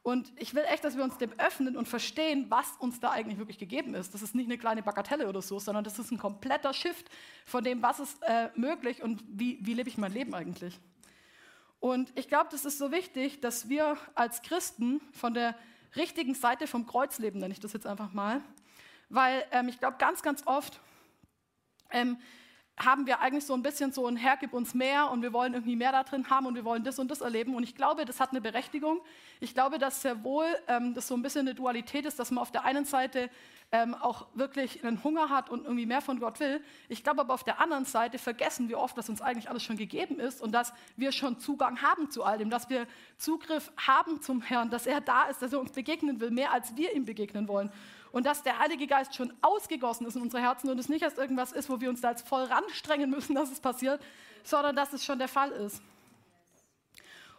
Und 0.02 0.32
ich 0.36 0.54
will 0.54 0.64
echt, 0.68 0.82
dass 0.82 0.96
wir 0.96 1.04
uns 1.04 1.16
dem 1.18 1.32
öffnen 1.38 1.76
und 1.76 1.86
verstehen, 1.86 2.46
was 2.48 2.72
uns 2.78 2.98
da 2.98 3.10
eigentlich 3.10 3.38
wirklich 3.38 3.58
gegeben 3.58 3.94
ist. 3.94 4.12
Das 4.12 4.22
ist 4.22 4.34
nicht 4.34 4.46
eine 4.46 4.58
kleine 4.58 4.82
Bagatelle 4.82 5.28
oder 5.28 5.42
so, 5.42 5.60
sondern 5.60 5.84
das 5.84 5.98
ist 5.98 6.10
ein 6.10 6.18
kompletter 6.18 6.72
Shift 6.74 7.08
von 7.46 7.62
dem, 7.62 7.82
was 7.82 8.00
ist 8.00 8.20
äh, 8.22 8.50
möglich 8.56 9.02
und 9.02 9.22
wie, 9.28 9.58
wie 9.62 9.74
lebe 9.74 9.88
ich 9.88 9.98
mein 9.98 10.12
Leben 10.12 10.34
eigentlich. 10.34 10.80
Und 11.78 12.12
ich 12.16 12.28
glaube, 12.28 12.48
das 12.50 12.64
ist 12.64 12.78
so 12.78 12.90
wichtig, 12.90 13.40
dass 13.40 13.68
wir 13.68 13.96
als 14.14 14.42
Christen 14.42 15.00
von 15.12 15.34
der 15.34 15.56
richtigen 15.94 16.34
Seite 16.34 16.66
vom 16.66 16.86
Kreuz 16.86 17.18
leben, 17.18 17.38
nenne 17.38 17.52
ich 17.52 17.60
das 17.60 17.72
jetzt 17.72 17.86
einfach 17.86 18.12
mal. 18.12 18.42
Weil 19.08 19.44
ähm, 19.52 19.68
ich 19.68 19.78
glaube, 19.78 19.98
ganz, 19.98 20.22
ganz 20.22 20.46
oft 20.46 20.80
ähm, 21.90 22.18
haben 22.84 23.06
wir 23.06 23.20
eigentlich 23.20 23.44
so 23.44 23.54
ein 23.54 23.62
bisschen 23.62 23.92
so 23.92 24.06
ein 24.06 24.16
Herr, 24.16 24.36
gib 24.36 24.52
uns 24.52 24.74
mehr 24.74 25.10
und 25.10 25.22
wir 25.22 25.32
wollen 25.32 25.54
irgendwie 25.54 25.76
mehr 25.76 25.92
da 25.92 26.02
drin 26.02 26.28
haben 26.30 26.46
und 26.46 26.54
wir 26.54 26.64
wollen 26.64 26.84
das 26.84 26.98
und 26.98 27.10
das 27.10 27.20
erleben. 27.20 27.54
Und 27.54 27.62
ich 27.62 27.74
glaube, 27.74 28.04
das 28.04 28.20
hat 28.20 28.30
eine 28.30 28.40
Berechtigung. 28.40 29.00
Ich 29.40 29.54
glaube, 29.54 29.78
dass 29.78 30.02
sehr 30.02 30.22
wohl 30.24 30.46
ähm, 30.68 30.94
das 30.94 31.08
so 31.08 31.14
ein 31.14 31.22
bisschen 31.22 31.42
eine 31.42 31.54
Dualität 31.54 32.06
ist, 32.06 32.18
dass 32.18 32.30
man 32.30 32.42
auf 32.42 32.50
der 32.50 32.64
einen 32.64 32.84
Seite 32.84 33.30
ähm, 33.72 33.94
auch 33.94 34.26
wirklich 34.34 34.84
einen 34.84 35.02
Hunger 35.02 35.30
hat 35.30 35.48
und 35.48 35.64
irgendwie 35.64 35.86
mehr 35.86 36.02
von 36.02 36.20
Gott 36.20 36.38
will. 36.40 36.62
Ich 36.88 37.02
glaube 37.02 37.22
aber 37.22 37.32
auf 37.32 37.42
der 37.42 37.58
anderen 37.58 37.86
Seite 37.86 38.18
vergessen 38.18 38.68
wir 38.68 38.78
oft, 38.78 38.96
dass 38.98 39.08
uns 39.08 39.22
eigentlich 39.22 39.48
alles 39.48 39.62
schon 39.64 39.76
gegeben 39.76 40.20
ist 40.20 40.42
und 40.42 40.52
dass 40.52 40.74
wir 40.96 41.10
schon 41.10 41.38
Zugang 41.38 41.80
haben 41.80 42.10
zu 42.10 42.22
all 42.22 42.36
dem, 42.36 42.50
dass 42.50 42.68
wir 42.68 42.86
Zugriff 43.16 43.72
haben 43.78 44.20
zum 44.20 44.42
Herrn, 44.42 44.68
dass 44.68 44.86
er 44.86 45.00
da 45.00 45.24
ist, 45.24 45.40
dass 45.40 45.54
er 45.54 45.60
uns 45.60 45.72
begegnen 45.72 46.20
will, 46.20 46.30
mehr 46.30 46.52
als 46.52 46.76
wir 46.76 46.94
ihm 46.94 47.06
begegnen 47.06 47.48
wollen 47.48 47.70
und 48.12 48.26
dass 48.26 48.42
der 48.42 48.58
Heilige 48.58 48.86
Geist 48.86 49.14
schon 49.14 49.32
ausgegossen 49.40 50.06
ist 50.06 50.16
in 50.16 50.22
unsere 50.22 50.42
Herzen 50.42 50.70
und 50.70 50.78
es 50.78 50.88
nicht 50.88 51.02
erst 51.02 51.18
irgendwas 51.18 51.52
ist, 51.52 51.68
wo 51.68 51.80
wir 51.80 51.90
uns 51.90 52.00
da 52.00 52.10
jetzt 52.10 52.28
voll 52.28 52.44
ranstrengen 52.44 53.10
müssen, 53.10 53.34
dass 53.34 53.50
es 53.50 53.60
passiert, 53.60 54.00
sondern 54.44 54.76
dass 54.76 54.92
es 54.92 55.04
schon 55.04 55.18
der 55.18 55.28
Fall 55.28 55.50
ist. 55.50 55.82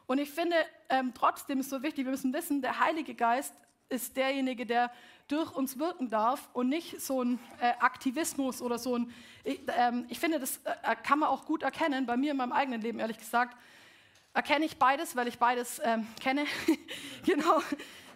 Und 0.05 0.17
ich 0.17 0.31
finde 0.31 0.55
ähm, 0.89 1.13
trotzdem 1.13 1.59
ist 1.59 1.69
so 1.69 1.81
wichtig, 1.81 2.05
wir 2.05 2.11
müssen 2.11 2.33
wissen, 2.33 2.61
der 2.61 2.79
Heilige 2.79 3.15
Geist 3.15 3.53
ist 3.89 4.17
derjenige, 4.17 4.65
der 4.65 4.91
durch 5.27 5.55
uns 5.55 5.79
wirken 5.79 6.09
darf 6.09 6.49
und 6.53 6.67
nicht 6.67 6.99
so 6.99 7.23
ein 7.23 7.39
äh, 7.61 7.73
Aktivismus 7.79 8.61
oder 8.61 8.77
so 8.77 8.97
ein, 8.97 9.13
ich, 9.43 9.61
ähm, 9.77 10.05
ich 10.09 10.19
finde, 10.19 10.39
das 10.39 10.57
äh, 10.65 10.95
kann 11.03 11.19
man 11.19 11.29
auch 11.29 11.45
gut 11.45 11.63
erkennen, 11.63 12.05
bei 12.05 12.17
mir 12.17 12.31
in 12.31 12.37
meinem 12.37 12.51
eigenen 12.51 12.81
Leben 12.81 12.99
ehrlich 12.99 13.17
gesagt, 13.17 13.55
erkenne 14.33 14.65
ich 14.65 14.77
beides, 14.77 15.15
weil 15.15 15.27
ich 15.27 15.39
beides 15.39 15.79
ähm, 15.83 16.07
kenne. 16.19 16.45
genau. 17.25 17.61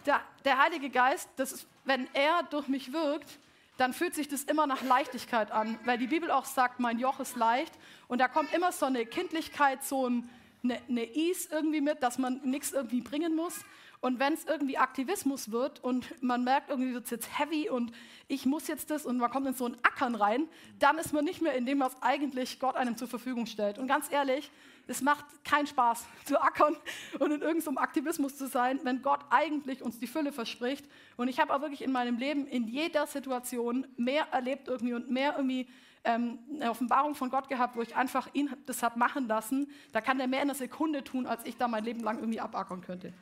Der, 0.04 0.20
der, 0.44 0.58
Heilige 0.58 0.90
Geist, 0.90 1.28
das 1.36 1.52
ist, 1.52 1.66
wenn 1.88 2.06
er 2.12 2.42
durch 2.44 2.68
mich 2.68 2.92
wirkt, 2.92 3.38
dann 3.78 3.92
fühlt 3.92 4.14
sich 4.14 4.28
das 4.28 4.42
immer 4.44 4.66
nach 4.66 4.82
Leichtigkeit 4.82 5.50
an, 5.50 5.78
weil 5.84 5.98
die 5.98 6.08
Bibel 6.08 6.30
auch 6.30 6.44
sagt, 6.44 6.80
mein 6.80 6.98
Joch 6.98 7.20
ist 7.20 7.36
leicht. 7.36 7.72
Und 8.08 8.20
da 8.20 8.28
kommt 8.28 8.52
immer 8.52 8.72
so 8.72 8.86
eine 8.86 9.06
Kindlichkeit, 9.06 9.84
so 9.84 10.08
ein, 10.08 10.28
eine, 10.62 10.80
eine 10.88 11.04
Ease 11.14 11.48
irgendwie 11.50 11.80
mit, 11.80 12.02
dass 12.02 12.18
man 12.18 12.40
nichts 12.44 12.72
irgendwie 12.72 13.00
bringen 13.00 13.34
muss. 13.34 13.64
Und 14.00 14.20
wenn 14.20 14.34
es 14.34 14.44
irgendwie 14.44 14.78
Aktivismus 14.78 15.50
wird 15.50 15.82
und 15.82 16.22
man 16.22 16.44
merkt, 16.44 16.70
irgendwie 16.70 16.92
wird 16.92 17.04
es 17.04 17.10
jetzt 17.10 17.38
heavy 17.38 17.68
und 17.68 17.92
ich 18.28 18.46
muss 18.46 18.68
jetzt 18.68 18.90
das 18.90 19.06
und 19.06 19.16
man 19.16 19.30
kommt 19.30 19.46
in 19.46 19.54
so 19.54 19.66
ein 19.66 19.76
Ackern 19.82 20.14
rein, 20.14 20.48
dann 20.78 20.98
ist 20.98 21.12
man 21.12 21.24
nicht 21.24 21.40
mehr 21.40 21.54
in 21.54 21.66
dem, 21.66 21.80
was 21.80 22.00
eigentlich 22.02 22.60
Gott 22.60 22.76
einem 22.76 22.96
zur 22.96 23.08
Verfügung 23.08 23.46
stellt. 23.46 23.78
Und 23.78 23.88
ganz 23.88 24.10
ehrlich, 24.10 24.50
es 24.88 25.02
macht 25.02 25.24
keinen 25.44 25.66
Spaß 25.66 26.06
zu 26.24 26.40
ackern 26.40 26.76
und 27.20 27.30
in 27.30 27.42
irgendeinem 27.42 27.78
Aktivismus 27.78 28.36
zu 28.36 28.48
sein, 28.48 28.80
wenn 28.82 29.02
Gott 29.02 29.20
eigentlich 29.30 29.82
uns 29.82 29.98
die 29.98 30.06
Fülle 30.06 30.32
verspricht. 30.32 30.84
Und 31.16 31.28
ich 31.28 31.38
habe 31.38 31.54
auch 31.54 31.60
wirklich 31.60 31.82
in 31.82 31.92
meinem 31.92 32.16
Leben 32.16 32.46
in 32.46 32.66
jeder 32.66 33.06
Situation 33.06 33.86
mehr 33.96 34.26
erlebt 34.32 34.68
irgendwie 34.68 34.94
und 34.94 35.10
mehr 35.10 35.34
irgendwie 35.36 35.68
ähm, 36.04 36.38
eine 36.54 36.70
Offenbarung 36.70 37.14
von 37.14 37.30
Gott 37.30 37.48
gehabt, 37.48 37.76
wo 37.76 37.82
ich 37.82 37.94
einfach 37.94 38.28
ihn 38.32 38.50
das 38.66 38.82
habe 38.82 38.98
machen 38.98 39.28
lassen. 39.28 39.70
Da 39.92 40.00
kann 40.00 40.18
er 40.18 40.26
mehr 40.26 40.40
in 40.40 40.48
einer 40.48 40.54
Sekunde 40.54 41.04
tun, 41.04 41.26
als 41.26 41.44
ich 41.44 41.56
da 41.56 41.68
mein 41.68 41.84
Leben 41.84 42.00
lang 42.00 42.18
irgendwie 42.18 42.40
abackern 42.40 42.80
könnte. 42.80 43.12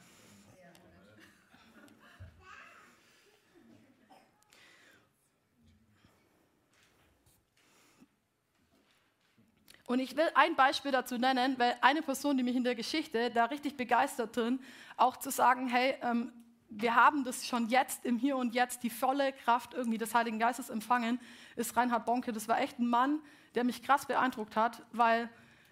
Und 9.87 10.01
ich 10.01 10.17
will 10.17 10.29
ein 10.35 10.57
Beispiel 10.57 10.91
dazu 10.91 11.17
nennen, 11.17 11.59
weil 11.59 11.77
eine 11.81 12.03
Person, 12.03 12.37
die 12.37 12.43
mich 12.43 12.57
in 12.57 12.65
der 12.65 12.75
Geschichte 12.75 13.31
da 13.31 13.45
richtig 13.45 13.77
begeistert 13.77 14.37
drin, 14.37 14.59
auch 14.97 15.17
zu 15.17 15.31
sagen, 15.31 15.69
hey, 15.69 15.95
ähm, 16.03 16.33
wir 16.69 16.97
haben 16.97 17.23
das 17.23 17.47
schon 17.47 17.69
jetzt 17.69 18.05
im 18.05 18.19
Hier 18.19 18.37
und 18.37 18.55
Jetzt, 18.55 18.83
die 18.83 18.91
volle 18.91 19.33
Kraft 19.33 19.75
irgendwie 19.75 19.99
des 19.99 20.15
Heiligen 20.15 20.41
Geistes 20.41 20.71
empfangen, 20.71 21.21
ist 21.55 21.77
Reinhard 21.77 22.05
Bonke. 22.05 22.33
Das 22.33 22.49
war 22.49 22.61
echt 22.61 22.81
ein 22.81 22.89
Mann, 22.89 23.21
der 23.55 23.63
mich 23.63 23.85
krass 23.85 24.07
beeindruckt 24.07 24.57
hat, 24.57 24.83
weil 24.93 25.31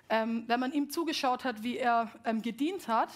ähm, 0.09 0.45
wenn 0.47 0.61
man 0.61 0.73
ihm 0.73 0.91
zugeschaut 0.91 1.45
hat, 1.45 1.63
wie 1.63 1.79
er 1.79 2.11
ähm, 2.25 2.43
gedient 2.43 2.87
hat, 2.87 3.09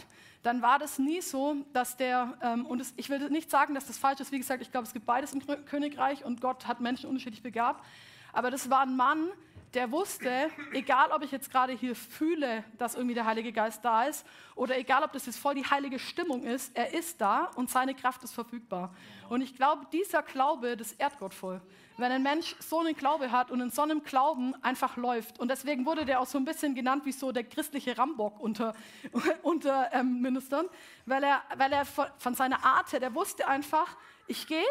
dann 0.42 0.62
war 0.62 0.78
das 0.78 0.98
nie 0.98 1.20
so, 1.20 1.56
dass 1.72 1.96
der, 1.96 2.36
ähm, 2.42 2.66
und 2.66 2.80
es, 2.80 2.94
ich 2.96 3.08
will 3.08 3.30
nicht 3.30 3.50
sagen, 3.50 3.74
dass 3.74 3.86
das 3.86 3.98
falsch 3.98 4.20
ist, 4.20 4.32
wie 4.32 4.38
gesagt, 4.38 4.62
ich 4.62 4.70
glaube, 4.70 4.86
es 4.86 4.92
gibt 4.92 5.06
beides 5.06 5.32
im 5.32 5.42
Königreich 5.66 6.24
und 6.24 6.40
Gott 6.40 6.66
hat 6.66 6.80
Menschen 6.80 7.08
unterschiedlich 7.08 7.42
begabt, 7.42 7.84
aber 8.32 8.50
das 8.50 8.70
war 8.70 8.80
ein 8.80 8.96
Mann, 8.96 9.28
der 9.74 9.92
wusste, 9.92 10.50
egal 10.72 11.10
ob 11.12 11.22
ich 11.22 11.30
jetzt 11.30 11.50
gerade 11.50 11.72
hier 11.72 11.94
fühle, 11.94 12.64
dass 12.78 12.94
irgendwie 12.94 13.14
der 13.14 13.26
Heilige 13.26 13.52
Geist 13.52 13.84
da 13.84 14.04
ist, 14.04 14.26
oder 14.54 14.78
egal 14.78 15.02
ob 15.02 15.12
das 15.12 15.26
jetzt 15.26 15.38
voll 15.38 15.54
die 15.54 15.64
heilige 15.64 15.98
Stimmung 15.98 16.42
ist, 16.42 16.76
er 16.76 16.94
ist 16.94 17.20
da 17.20 17.50
und 17.54 17.70
seine 17.70 17.94
Kraft 17.94 18.22
ist 18.24 18.32
verfügbar. 18.32 18.94
Und 19.28 19.42
ich 19.42 19.54
glaube, 19.54 19.86
dieser 19.92 20.22
Glaube, 20.22 20.76
das 20.76 20.92
ehrt 20.92 21.18
Gott 21.18 21.34
voll. 21.34 21.60
Wenn 21.98 22.12
ein 22.12 22.22
Mensch 22.22 22.56
so 22.60 22.78
einen 22.78 22.94
Glaube 22.94 23.30
hat 23.30 23.50
und 23.50 23.60
in 23.60 23.70
so 23.70 23.82
einem 23.82 24.02
Glauben 24.02 24.54
einfach 24.62 24.96
läuft. 24.96 25.38
Und 25.38 25.48
deswegen 25.48 25.84
wurde 25.84 26.04
der 26.04 26.20
auch 26.20 26.26
so 26.26 26.38
ein 26.38 26.44
bisschen 26.44 26.74
genannt 26.74 27.04
wie 27.04 27.12
so 27.12 27.32
der 27.32 27.44
christliche 27.44 27.98
Rambock 27.98 28.40
unter, 28.40 28.74
unter 29.42 29.92
ähm, 29.92 30.22
Ministern, 30.22 30.66
weil 31.06 31.24
er, 31.24 31.42
weil 31.56 31.72
er 31.72 31.84
von 31.84 32.34
seiner 32.34 32.64
Art 32.64 32.92
her, 32.92 33.00
der 33.00 33.14
wusste 33.14 33.46
einfach, 33.46 33.96
ich 34.26 34.46
gehe 34.46 34.64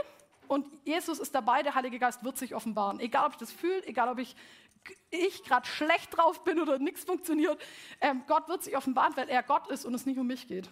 und 0.48 0.66
Jesus 0.86 1.20
ist 1.20 1.36
dabei, 1.36 1.62
der 1.62 1.76
Heilige 1.76 2.00
Geist 2.00 2.24
wird 2.24 2.38
sich 2.38 2.56
offenbaren. 2.56 3.00
Egal, 3.00 3.26
ob 3.26 3.34
ich 3.34 3.38
das 3.38 3.52
fühle, 3.52 3.86
egal, 3.86 4.08
ob 4.10 4.20
ich 4.20 4.36
ich 5.10 5.44
gerade 5.44 5.68
schlecht 5.68 6.16
drauf 6.18 6.44
bin 6.44 6.60
oder 6.60 6.80
nichts 6.80 7.04
funktioniert, 7.04 7.62
ähm, 8.02 8.24
Gott 8.28 8.48
wird 8.48 8.64
sich 8.64 8.76
offenbaren, 8.76 9.16
weil 9.16 9.30
er 9.30 9.44
Gott 9.44 9.68
ist 9.68 9.86
und 9.86 9.94
es 9.94 10.06
nicht 10.06 10.20
um 10.20 10.28
mich 10.28 10.48
geht. 10.48 10.70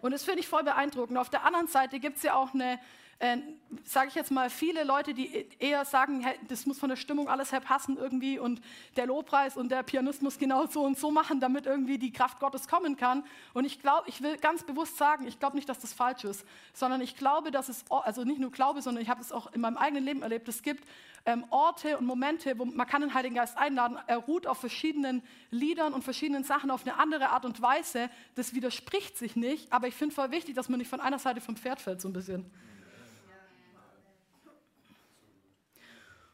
Und 0.00 0.12
das 0.12 0.22
finde 0.22 0.40
ich 0.40 0.48
voll 0.48 0.64
beeindruckend. 0.64 1.18
Auf 1.18 1.30
der 1.30 1.44
anderen 1.44 1.66
Seite 1.66 2.00
gibt 2.00 2.16
es 2.16 2.22
ja 2.22 2.34
auch 2.34 2.54
eine, 2.54 2.80
äh, 3.20 3.36
sage 3.84 4.08
ich 4.08 4.14
jetzt 4.14 4.30
mal, 4.30 4.48
viele 4.50 4.82
Leute, 4.82 5.12
die 5.14 5.46
eher 5.58 5.84
sagen, 5.84 6.20
hey, 6.20 6.36
das 6.48 6.64
muss 6.64 6.78
von 6.78 6.88
der 6.88 6.96
Stimmung 6.96 7.28
alles 7.28 7.52
her 7.52 7.60
passen 7.60 7.98
irgendwie 7.98 8.38
und 8.38 8.60
der 8.96 9.06
Lobpreis 9.06 9.56
und 9.56 9.70
der 9.70 9.82
Pianist 9.82 10.22
muss 10.22 10.38
genau 10.38 10.66
so 10.66 10.82
und 10.82 10.98
so 10.98 11.10
machen, 11.10 11.38
damit 11.38 11.66
irgendwie 11.66 11.98
die 11.98 12.12
Kraft 12.12 12.40
Gottes 12.40 12.66
kommen 12.66 12.96
kann. 12.96 13.22
Und 13.52 13.66
ich 13.66 13.80
glaube, 13.80 14.08
ich 14.08 14.22
will 14.22 14.38
ganz 14.38 14.64
bewusst 14.64 14.96
sagen, 14.96 15.26
ich 15.28 15.38
glaube 15.38 15.56
nicht, 15.56 15.68
dass 15.68 15.78
das 15.78 15.92
falsch 15.92 16.24
ist, 16.24 16.46
sondern 16.72 17.02
ich 17.02 17.16
glaube, 17.16 17.50
dass 17.50 17.68
es, 17.68 17.84
also 17.90 18.24
nicht 18.24 18.40
nur 18.40 18.50
glaube, 18.50 18.80
sondern 18.80 19.02
ich 19.02 19.10
habe 19.10 19.20
es 19.20 19.32
auch 19.32 19.52
in 19.52 19.60
meinem 19.60 19.76
eigenen 19.76 20.04
Leben 20.04 20.22
erlebt, 20.22 20.48
es 20.48 20.62
gibt 20.62 20.84
ähm, 21.26 21.44
Orte 21.50 21.98
und 21.98 22.06
Momente, 22.06 22.58
wo 22.58 22.64
man 22.64 22.86
kann 22.86 23.02
den 23.02 23.12
Heiligen 23.12 23.34
Geist 23.34 23.58
einladen. 23.58 23.98
Er 24.06 24.16
ruht 24.16 24.46
auf 24.46 24.58
verschiedenen 24.58 25.22
Liedern 25.50 25.92
und 25.92 26.02
verschiedenen 26.02 26.44
Sachen 26.44 26.70
auf 26.70 26.86
eine 26.86 26.98
andere 26.98 27.28
Art 27.28 27.44
und 27.44 27.60
Weise. 27.60 28.08
Das 28.34 28.54
widerspricht 28.54 29.18
sich 29.18 29.36
nicht, 29.36 29.70
aber 29.72 29.88
ich 29.88 29.94
finde 29.94 30.14
voll 30.14 30.30
wichtig, 30.30 30.54
dass 30.54 30.70
man 30.70 30.78
nicht 30.78 30.88
von 30.88 31.02
einer 31.02 31.18
Seite 31.18 31.42
vom 31.42 31.56
Pferd 31.56 31.80
fällt 31.80 32.00
so 32.00 32.08
ein 32.08 32.14
bisschen. 32.14 32.50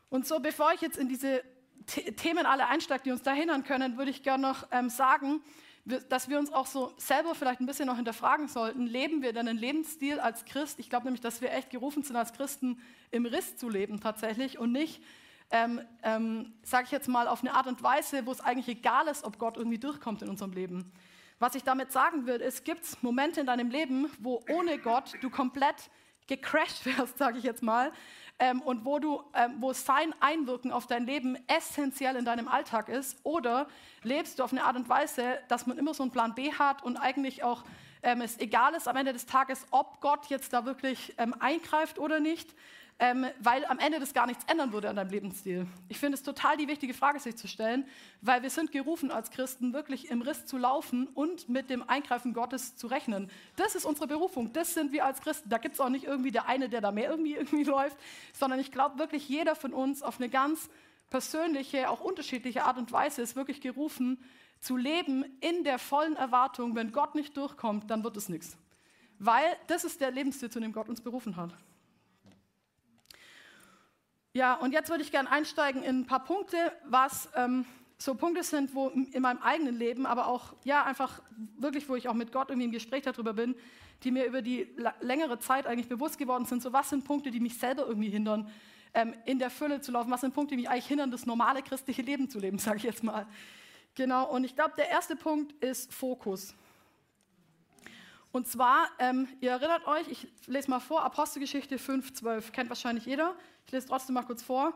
Und 0.09 0.27
so, 0.27 0.41
bevor 0.41 0.73
ich 0.73 0.81
jetzt 0.81 0.99
in 0.99 1.09
diese 1.09 1.43
Themen 1.87 2.47
alle 2.47 2.67
einsteige, 2.67 3.05
die 3.05 3.11
uns 3.13 3.23
da 3.23 3.33
hindern 3.33 3.65
können, 3.65 3.97
würde 3.97 4.11
ich 4.11 4.23
gerne 4.23 4.43
noch 4.43 4.67
ähm, 4.73 4.89
sagen, 4.89 5.41
dass 6.09 6.29
wir 6.29 6.41
uns 6.41 6.53
auch 6.53 6.67
so 6.67 6.93
selber 6.97 7.37
vielleicht 7.37 7.61
ein 7.61 7.67
bisschen 7.67 7.87
noch 7.87 7.97
hinterfragen 7.97 8.49
sollten, 8.49 8.87
leben 8.87 9.23
wir 9.23 9.33
denn 9.33 9.47
einen 9.47 9.59
Lebensstil 9.59 10.19
als 10.19 10.45
Christ? 10.45 10.81
Ich 10.81 10.91
glaube 10.91 11.05
nämlich, 11.05 11.21
dass 11.21 11.41
wir 11.41 11.53
echt 11.53 11.71
gerufen 11.71 12.03
sind, 12.03 12.17
als 12.17 12.33
Christen 12.33 12.81
im 13.13 13.25
Riss 13.25 13.57
zu 13.57 13.69
leben 13.69 14.01
tatsächlich 14.01 14.59
und 14.59 14.73
nicht, 14.73 15.01
ähm, 15.51 15.81
ähm, 16.03 16.55
sage 16.65 16.87
ich 16.87 16.91
jetzt 16.91 17.07
mal, 17.07 17.29
auf 17.29 17.43
eine 17.43 17.55
Art 17.55 17.69
und 17.69 17.85
Weise, 17.85 18.27
wo 18.27 18.33
es 18.33 18.41
eigentlich 18.41 18.67
egal 18.67 19.07
ist, 19.07 19.23
ob 19.23 19.39
Gott 19.39 19.57
irgendwie 19.57 19.79
durchkommt 19.79 20.23
in 20.23 20.29
unserem 20.29 20.53
Leben. 20.53 20.93
Was 21.39 21.55
ich 21.55 21.63
damit 21.63 21.93
sagen 21.93 22.27
will, 22.27 22.41
ist, 22.41 22.65
gibt 22.65 22.83
es 22.83 23.01
Momente 23.03 23.41
in 23.41 23.47
deinem 23.47 23.71
Leben, 23.71 24.11
wo 24.19 24.43
ohne 24.51 24.79
Gott 24.79 25.13
du 25.21 25.31
komplett 25.31 25.91
gecrashed 26.27 26.85
wärst, 26.87 27.19
sage 27.19 27.39
ich 27.39 27.45
jetzt 27.45 27.63
mal, 27.63 27.93
ähm, 28.39 28.61
und 28.61 28.85
wo, 28.85 28.99
du, 28.99 29.23
ähm, 29.35 29.55
wo 29.61 29.73
sein 29.73 30.15
Einwirken 30.21 30.71
auf 30.71 30.87
dein 30.87 31.07
Leben 31.07 31.39
essentiell 31.47 32.17
in 32.17 32.25
deinem 32.27 32.49
Alltag 32.49 32.91
ist? 32.91 33.19
Oder 33.23 33.67
lebst 34.03 34.39
du 34.39 34.45
auf 34.45 34.53
eine 34.53 34.65
Art 34.65 34.77
und 34.77 34.89
Weise, 34.91 35.39
dass 35.49 35.67
man 35.67 35.79
immer 35.79 35.95
so 35.95 36.03
einen 36.03 36.13
Plan 36.13 36.35
B 36.35 36.53
hat 36.53 36.83
und 36.83 36.99
eigentlich 36.99 37.43
auch 37.43 37.65
ähm, 38.03 38.21
es 38.21 38.39
egal 38.39 38.75
ist 38.75 38.89
am 38.89 38.97
Ende 38.97 39.13
des 39.13 39.27
Tages, 39.27 39.67
ob 39.71 40.01
Gott 40.01 40.27
jetzt 40.27 40.53
da 40.53 40.65
wirklich 40.65 41.15
ähm, 41.19 41.35
eingreift 41.41 41.99
oder 41.99 42.21
nicht? 42.21 42.55
Ähm, 42.99 43.27
weil 43.41 43.65
am 43.67 43.79
Ende 43.79 44.01
das 44.01 44.15
gar 44.15 44.27
nichts 44.27 44.45
ändern 44.47 44.73
würde 44.73 44.89
an 44.89 44.97
deinem 44.97 45.11
Lebensstil. 45.11 45.67
Ich 45.89 45.99
finde 45.99 46.17
es 46.17 46.23
total 46.23 46.57
die 46.57 46.67
wichtige 46.67 46.95
Frage, 46.95 47.21
sich 47.21 47.37
zu 47.37 47.47
stellen, 47.47 47.87
weil 48.23 48.43
wir 48.43 48.49
sind 48.49 48.73
gerufen 48.73 49.11
als 49.11 49.31
Christen, 49.31 49.75
wirklich 49.75 50.11
im 50.11 50.23
Riss 50.23 50.47
zu 50.47 50.57
laufen 50.57 51.07
und 51.09 51.49
mit 51.49 51.69
dem 51.69 51.87
Eingreifen 51.87 52.33
Gottes 52.33 52.77
zu 52.77 52.87
rechnen. 52.87 53.31
Das 53.57 53.75
ist 53.75 53.85
unsere 53.85 54.07
Berufung, 54.07 54.53
das 54.55 54.73
sind 54.73 54.93
wir 54.93 55.05
als 55.05 55.21
Christen. 55.21 55.51
Da 55.51 55.59
gibt 55.59 55.75
es 55.75 55.81
auch 55.81 55.91
nicht 55.91 56.05
irgendwie 56.05 56.31
der 56.31 56.49
eine, 56.49 56.71
der 56.71 56.81
da 56.81 56.91
mehr 56.91 57.11
irgendwie, 57.11 57.35
irgendwie 57.35 57.65
läuft, 57.65 57.99
sondern 58.33 58.61
ich 58.61 58.73
glaube 58.73 58.99
wirklich, 58.99 59.29
jeder 59.29 59.55
von 59.55 59.75
uns 59.75 60.03
auf 60.03 60.19
eine 60.19 60.31
ganz 60.31 60.71
persönliche, 61.11 61.91
auch 61.91 62.01
unterschiedliche 62.01 62.65
Art 62.65 62.79
und 62.79 62.91
Weise 62.93 63.21
ist 63.21 63.37
wirklich 63.37 63.61
gerufen, 63.61 64.19
zu 64.61 64.77
leben 64.79 65.25
in 65.41 65.65
der 65.65 65.79
vollen 65.79 66.17
Erwartung, 66.17 66.75
wenn 66.75 66.93
Gott 66.93 67.15
nicht 67.15 67.37
durchkommt, 67.37 67.91
dann 67.91 68.03
wird 68.05 68.17
es 68.17 68.31
nichts. 68.31 68.57
Weil 69.19 69.45
das 69.67 69.85
ist 69.85 70.01
der 70.01 70.11
Lebensstil, 70.11 70.51
zu 70.51 70.61
dem 70.61 70.73
Gott 70.73 70.89
uns 70.89 71.03
berufen 71.03 71.37
hat. 71.37 71.55
Ja, 74.37 74.53
und 74.53 74.73
jetzt 74.73 74.91
würde 74.91 75.03
ich 75.03 75.11
gerne 75.11 75.31
einsteigen 75.31 75.83
in 75.83 76.01
ein 76.01 76.07
paar 76.07 76.23
Punkte, 76.23 76.59
was 76.85 77.31
ähm, 77.37 77.65
so 77.97 78.15
Punkte 78.15 78.43
sind, 78.43 78.75
wo 78.75 78.89
in 78.89 79.23
meinem 79.23 79.41
eigenen 79.41 79.75
Leben, 79.75 80.05
aber 80.05 80.27
auch, 80.27 80.53
ja, 80.63 80.85
einfach 80.85 81.23
wirklich, 81.57 81.89
wo 81.89 81.97
ich 81.97 82.07
auch 82.07 82.13
mit 82.13 82.33
Gott 82.33 82.51
irgendwie 82.51 82.67
im 82.67 82.71
Gespräch 82.71 83.03
darüber 83.03 83.33
bin, 83.33 83.55
die 84.03 84.11
mir 84.11 84.27
über 84.27 84.43
die 84.43 84.69
längere 85.01 85.39
Zeit 85.39 85.67
eigentlich 85.67 85.89
bewusst 85.89 86.19
geworden 86.19 86.45
sind. 86.45 86.63
So, 86.63 86.71
was 86.75 86.91
sind 86.91 87.05
Punkte, 87.05 87.31
die 87.31 87.41
mich 87.41 87.57
selber 87.59 87.87
irgendwie 87.87 88.11
hindern, 88.11 88.53
ähm, 88.93 89.15
in 89.25 89.39
der 89.39 89.49
Fülle 89.49 89.81
zu 89.81 89.91
laufen? 89.91 90.11
Was 90.11 90.21
sind 90.21 90.35
Punkte, 90.35 90.55
die 90.55 90.61
mich 90.61 90.69
eigentlich 90.69 90.85
hindern, 90.85 91.11
das 91.11 91.25
normale 91.25 91.63
christliche 91.63 92.03
Leben 92.03 92.29
zu 92.29 92.39
leben, 92.39 92.59
sage 92.67 92.77
ich 92.77 92.83
jetzt 92.83 93.03
mal. 93.03 93.27
Genau, 93.95 94.31
und 94.31 94.45
ich 94.45 94.55
glaube, 94.55 94.75
der 94.77 94.91
erste 94.91 95.17
Punkt 95.17 95.53
ist 95.65 95.95
Fokus. 95.95 96.55
Und 98.33 98.47
zwar, 98.47 98.91
ähm, 98.99 99.29
ihr 99.41 99.53
erinnert 99.53 99.87
euch, 99.87 100.09
ich 100.09 100.29
lese 100.47 100.69
mal 100.69 100.81
vor, 100.81 101.03
Apostelgeschichte 101.05 101.79
5,12, 101.79 102.51
kennt 102.51 102.69
wahrscheinlich 102.69 103.07
jeder. 103.07 103.35
Ich 103.67 103.73
lese 103.73 103.89
trotzdem 103.89 104.15
mal 104.15 104.23
kurz 104.23 104.45
vor. 104.45 104.75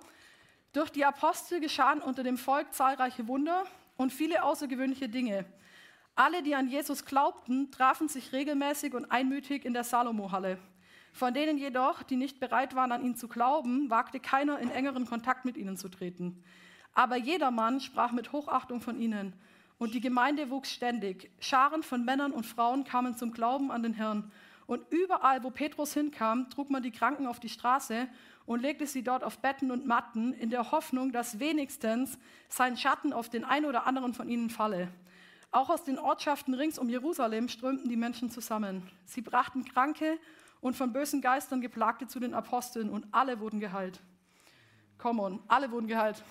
Durch 0.73 0.91
die 0.91 1.05
Apostel 1.05 1.61
geschahen 1.61 2.01
unter 2.01 2.25
dem 2.25 2.37
Volk 2.37 2.75
zahlreiche 2.75 3.29
Wunder 3.29 3.65
und 3.97 4.13
viele 4.13 4.43
außergewöhnliche 4.43 5.09
Dinge. 5.09 5.45
Alle, 6.17 6.43
die 6.43 6.57
an 6.57 6.69
Jesus 6.69 7.05
glaubten, 7.05 7.71
trafen 7.71 8.09
sich 8.09 8.33
regelmäßig 8.33 8.95
und 8.95 9.13
einmütig 9.13 9.65
in 9.65 9.75
der 9.75 9.85
Salomo-Halle. 9.85 10.59
Von 11.13 11.35
denen 11.35 11.57
jedoch, 11.57 12.03
die 12.03 12.17
nicht 12.17 12.41
bereit 12.41 12.75
waren, 12.75 12.91
an 12.91 13.05
ihn 13.05 13.15
zu 13.15 13.29
glauben, 13.29 13.91
wagte 13.91 14.19
keiner 14.19 14.59
in 14.59 14.73
engeren 14.73 15.07
Kontakt 15.07 15.45
mit 15.45 15.57
ihnen 15.57 15.77
zu 15.77 15.89
treten. 15.89 16.43
Aber 16.93 17.17
jedermann 17.17 17.81
sprach 17.81 18.11
mit 18.11 18.33
Hochachtung 18.33 18.81
von 18.81 19.01
ihnen. 19.01 19.35
Und 19.79 19.95
die 19.95 20.01
Gemeinde 20.01 20.51
wuchs 20.51 20.73
ständig. 20.73 21.31
Scharen 21.39 21.85
von 21.85 22.05
Männern 22.05 22.33
und 22.33 22.45
Frauen 22.45 22.83
kamen 22.83 23.17
zum 23.17 23.31
Glauben 23.31 23.71
an 23.71 23.85
den 23.85 23.95
Herrn. 23.95 24.33
Und 24.71 24.85
überall, 24.91 25.43
wo 25.43 25.51
Petrus 25.51 25.95
hinkam, 25.95 26.49
trug 26.49 26.71
man 26.71 26.81
die 26.81 26.93
Kranken 26.93 27.27
auf 27.27 27.41
die 27.41 27.49
Straße 27.49 28.07
und 28.47 28.63
legte 28.63 28.87
sie 28.87 29.03
dort 29.03 29.25
auf 29.25 29.39
Betten 29.39 29.73
und 29.73 29.85
Matten, 29.85 30.33
in 30.33 30.49
der 30.49 30.71
Hoffnung, 30.71 31.11
dass 31.11 31.41
wenigstens 31.41 32.17
sein 32.49 32.77
Schatten 32.77 33.13
auf 33.13 33.29
den 33.29 33.45
einen 33.45 33.67
oder 33.67 33.85
anderen 33.85 34.15
von 34.15 34.29
ihnen 34.29 34.49
falle. 34.49 34.87
Auch 35.51 35.71
aus 35.71 35.83
den 35.83 35.99
Ortschaften 35.99 36.55
rings 36.55 36.79
um 36.79 36.89
Jerusalem 36.89 37.49
strömten 37.49 37.89
die 37.89 37.97
Menschen 37.97 38.31
zusammen. 38.31 38.89
Sie 39.07 39.23
brachten 39.23 39.65
Kranke 39.65 40.21
und 40.61 40.77
von 40.77 40.93
bösen 40.93 41.21
Geistern 41.21 41.61
Geplagte 41.61 42.07
zu 42.07 42.21
den 42.21 42.33
Aposteln 42.33 42.91
und 42.91 43.09
alle 43.11 43.41
wurden 43.41 43.59
geheilt. 43.59 43.99
Come 44.99 45.21
on, 45.21 45.43
alle 45.49 45.69
wurden 45.73 45.89
geheilt. 45.89 46.23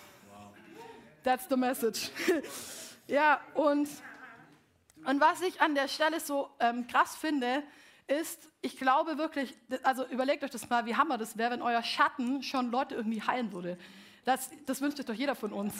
That's 1.25 1.45
the 1.49 1.57
message. 1.57 2.09
ja, 3.07 3.41
und, 3.53 3.89
und 5.03 5.19
was 5.19 5.41
ich 5.41 5.59
an 5.59 5.75
der 5.75 5.89
Stelle 5.89 6.21
so 6.21 6.49
ähm, 6.61 6.87
krass 6.87 7.17
finde, 7.17 7.63
ist, 8.09 8.49
ich 8.61 8.77
glaube 8.77 9.17
wirklich, 9.17 9.55
also 9.83 10.05
überlegt 10.07 10.43
euch 10.43 10.51
das 10.51 10.69
mal, 10.69 10.85
wie 10.85 10.95
hammer 10.95 11.17
das 11.17 11.37
wäre, 11.37 11.51
wenn 11.51 11.61
euer 11.61 11.83
Schatten 11.83 12.43
schon 12.43 12.71
Leute 12.71 12.95
irgendwie 12.95 13.21
heilen 13.21 13.51
würde. 13.51 13.77
Das, 14.25 14.49
das 14.65 14.81
wünscht 14.81 14.97
sich 14.97 15.05
doch 15.05 15.13
jeder 15.13 15.35
von 15.35 15.53
uns. 15.53 15.73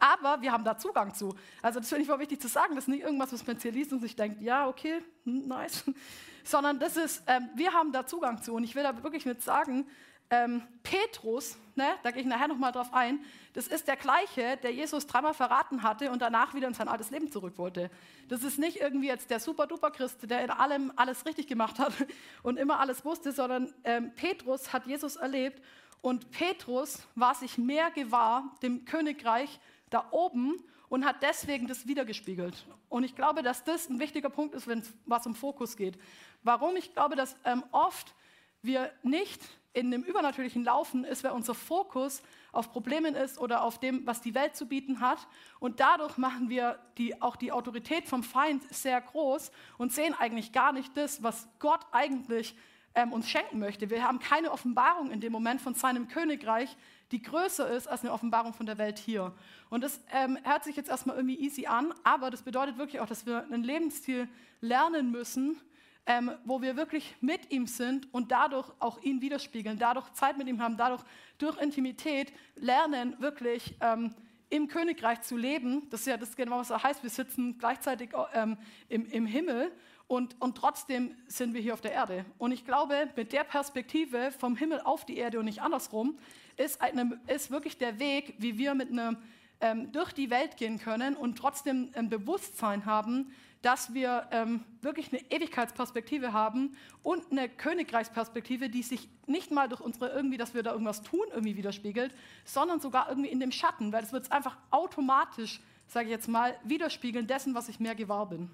Aber 0.00 0.42
wir 0.42 0.52
haben 0.52 0.64
da 0.64 0.76
Zugang 0.76 1.14
zu. 1.14 1.34
Also 1.62 1.80
das 1.80 1.88
finde 1.88 2.02
ich 2.02 2.08
voll 2.08 2.18
wichtig 2.18 2.40
zu 2.40 2.48
sagen. 2.48 2.74
Das 2.74 2.84
ist 2.84 2.88
nicht 2.88 3.02
irgendwas, 3.02 3.32
was 3.32 3.46
man 3.46 3.58
hier 3.58 3.72
liest 3.72 3.92
und 3.92 4.00
sich 4.00 4.16
denkt, 4.16 4.42
ja, 4.42 4.68
okay, 4.68 5.00
hm, 5.24 5.46
nice. 5.46 5.84
Sondern 6.44 6.78
das 6.78 6.96
ist, 6.96 7.22
ähm, 7.26 7.48
wir 7.54 7.72
haben 7.72 7.92
da 7.92 8.06
Zugang 8.06 8.42
zu. 8.42 8.54
Und 8.54 8.64
ich 8.64 8.74
will 8.74 8.82
da 8.82 9.02
wirklich 9.02 9.24
mit 9.24 9.42
sagen, 9.42 9.86
ähm, 10.30 10.62
Petrus, 10.82 11.56
ne, 11.74 11.86
da 12.02 12.10
gehe 12.10 12.22
ich 12.22 12.28
nachher 12.28 12.48
nochmal 12.48 12.72
drauf 12.72 12.92
ein, 12.92 13.24
das 13.52 13.66
ist 13.68 13.88
der 13.88 13.96
gleiche, 13.96 14.56
der 14.62 14.72
Jesus 14.72 15.06
dreimal 15.06 15.34
verraten 15.34 15.82
hatte 15.82 16.10
und 16.10 16.20
danach 16.20 16.54
wieder 16.54 16.68
in 16.68 16.74
sein 16.74 16.88
altes 16.88 17.10
Leben 17.10 17.30
zurück 17.30 17.56
wollte. 17.56 17.90
Das 18.28 18.42
ist 18.42 18.58
nicht 18.58 18.78
irgendwie 18.78 19.08
jetzt 19.08 19.30
der 19.30 19.40
super-duper-Christ, 19.40 20.28
der 20.30 20.42
in 20.42 20.50
allem 20.50 20.92
alles 20.96 21.24
richtig 21.26 21.46
gemacht 21.46 21.78
hat 21.78 21.92
und 22.42 22.58
immer 22.58 22.80
alles 22.80 23.04
wusste, 23.04 23.32
sondern 23.32 23.72
ähm, 23.84 24.12
Petrus 24.14 24.72
hat 24.72 24.86
Jesus 24.86 25.16
erlebt 25.16 25.62
und 26.00 26.30
Petrus 26.30 27.06
war 27.14 27.34
sich 27.34 27.56
mehr 27.56 27.90
gewahr 27.90 28.54
dem 28.62 28.84
Königreich 28.84 29.60
da 29.90 30.08
oben 30.10 30.64
und 30.88 31.04
hat 31.04 31.22
deswegen 31.22 31.66
das 31.66 31.86
wiedergespiegelt. 31.86 32.66
Und 32.88 33.04
ich 33.04 33.14
glaube, 33.16 33.42
dass 33.42 33.64
das 33.64 33.88
ein 33.88 33.98
wichtiger 33.98 34.30
Punkt 34.30 34.54
ist, 34.54 34.66
wenn 34.66 34.80
es 34.80 35.26
um 35.26 35.34
Fokus 35.34 35.76
geht. 35.76 35.98
Warum? 36.42 36.76
Ich 36.76 36.92
glaube, 36.92 37.16
dass 37.16 37.36
ähm, 37.44 37.64
oft 37.72 38.14
wir 38.62 38.92
nicht 39.02 39.40
in 39.74 39.90
dem 39.90 40.02
Übernatürlichen 40.02 40.64
laufen, 40.64 41.04
ist, 41.04 41.24
weil 41.24 41.32
unser 41.32 41.54
Fokus 41.54 42.22
auf 42.52 42.70
Problemen 42.70 43.14
ist 43.14 43.38
oder 43.38 43.62
auf 43.62 43.78
dem, 43.78 44.06
was 44.06 44.20
die 44.20 44.34
Welt 44.34 44.56
zu 44.56 44.66
bieten 44.66 45.00
hat. 45.00 45.18
Und 45.58 45.80
dadurch 45.80 46.16
machen 46.16 46.48
wir 46.48 46.78
die, 46.96 47.20
auch 47.20 47.36
die 47.36 47.52
Autorität 47.52 48.08
vom 48.08 48.22
Feind 48.22 48.62
sehr 48.72 49.00
groß 49.00 49.50
und 49.76 49.92
sehen 49.92 50.14
eigentlich 50.14 50.52
gar 50.52 50.72
nicht 50.72 50.96
das, 50.96 51.22
was 51.22 51.48
Gott 51.58 51.80
eigentlich 51.90 52.56
ähm, 52.94 53.12
uns 53.12 53.28
schenken 53.28 53.58
möchte. 53.58 53.90
Wir 53.90 54.04
haben 54.04 54.20
keine 54.20 54.52
Offenbarung 54.52 55.10
in 55.10 55.20
dem 55.20 55.32
Moment 55.32 55.60
von 55.60 55.74
seinem 55.74 56.06
Königreich, 56.06 56.76
die 57.10 57.20
größer 57.20 57.68
ist 57.68 57.88
als 57.88 58.02
eine 58.02 58.12
Offenbarung 58.12 58.54
von 58.54 58.66
der 58.66 58.78
Welt 58.78 58.98
hier. 58.98 59.32
Und 59.70 59.82
das 59.82 60.00
ähm, 60.12 60.38
hört 60.44 60.62
sich 60.62 60.76
jetzt 60.76 60.88
erstmal 60.88 61.16
irgendwie 61.16 61.40
easy 61.40 61.66
an, 61.66 61.92
aber 62.04 62.30
das 62.30 62.42
bedeutet 62.42 62.78
wirklich 62.78 63.00
auch, 63.00 63.06
dass 63.06 63.26
wir 63.26 63.42
einen 63.44 63.64
Lebensstil 63.64 64.28
lernen 64.60 65.10
müssen, 65.10 65.60
ähm, 66.06 66.32
wo 66.44 66.60
wir 66.60 66.76
wirklich 66.76 67.16
mit 67.20 67.50
ihm 67.50 67.66
sind 67.66 68.12
und 68.12 68.30
dadurch 68.30 68.70
auch 68.78 69.02
ihn 69.02 69.20
widerspiegeln, 69.20 69.78
dadurch 69.78 70.12
Zeit 70.12 70.36
mit 70.36 70.48
ihm 70.48 70.60
haben, 70.60 70.76
dadurch 70.76 71.02
durch 71.38 71.60
Intimität 71.60 72.32
lernen, 72.56 73.16
wirklich 73.20 73.74
ähm, 73.80 74.14
im 74.50 74.68
Königreich 74.68 75.22
zu 75.22 75.36
leben. 75.36 75.88
Das 75.90 76.00
ist 76.00 76.06
ja 76.06 76.16
das 76.16 76.36
genau, 76.36 76.58
was 76.58 76.70
er 76.70 76.82
heißt. 76.82 77.02
Wir 77.02 77.10
sitzen 77.10 77.58
gleichzeitig 77.58 78.10
ähm, 78.34 78.58
im, 78.88 79.06
im 79.06 79.26
Himmel 79.26 79.72
und, 80.06 80.40
und 80.40 80.56
trotzdem 80.56 81.14
sind 81.26 81.54
wir 81.54 81.60
hier 81.60 81.72
auf 81.72 81.80
der 81.80 81.92
Erde. 81.92 82.26
Und 82.36 82.52
ich 82.52 82.64
glaube, 82.66 83.08
mit 83.16 83.32
der 83.32 83.44
Perspektive 83.44 84.30
vom 84.32 84.56
Himmel 84.56 84.80
auf 84.82 85.06
die 85.06 85.16
Erde 85.16 85.38
und 85.38 85.46
nicht 85.46 85.62
andersrum, 85.62 86.18
ist, 86.56 86.80
eine, 86.82 87.20
ist 87.26 87.50
wirklich 87.50 87.78
der 87.78 87.98
Weg, 87.98 88.34
wie 88.38 88.58
wir 88.58 88.74
mit 88.74 88.90
einem 88.90 89.16
ähm, 89.60 89.90
durch 89.92 90.12
die 90.12 90.30
Welt 90.30 90.56
gehen 90.56 90.78
können 90.78 91.16
und 91.16 91.36
trotzdem 91.36 91.90
ein 91.94 92.10
Bewusstsein 92.10 92.84
haben, 92.84 93.32
dass 93.64 93.94
wir 93.94 94.28
ähm, 94.30 94.62
wirklich 94.82 95.10
eine 95.10 95.22
Ewigkeitsperspektive 95.30 96.34
haben 96.34 96.76
und 97.02 97.32
eine 97.32 97.48
Königreichsperspektive, 97.48 98.68
die 98.68 98.82
sich 98.82 99.08
nicht 99.26 99.50
mal 99.50 99.70
durch 99.70 99.80
unsere 99.80 100.10
irgendwie, 100.10 100.36
dass 100.36 100.52
wir 100.52 100.62
da 100.62 100.72
irgendwas 100.72 101.02
tun, 101.02 101.24
irgendwie 101.30 101.56
widerspiegelt, 101.56 102.14
sondern 102.44 102.80
sogar 102.80 103.08
irgendwie 103.08 103.30
in 103.30 103.40
dem 103.40 103.50
Schatten, 103.50 103.90
weil 103.90 104.04
es 104.04 104.12
wird 104.12 104.30
einfach 104.30 104.58
automatisch, 104.70 105.60
sage 105.88 106.06
ich 106.06 106.10
jetzt 106.10 106.28
mal, 106.28 106.54
widerspiegeln 106.64 107.26
dessen, 107.26 107.54
was 107.54 107.70
ich 107.70 107.80
mehr 107.80 107.94
gewahr 107.94 108.28
bin. 108.28 108.50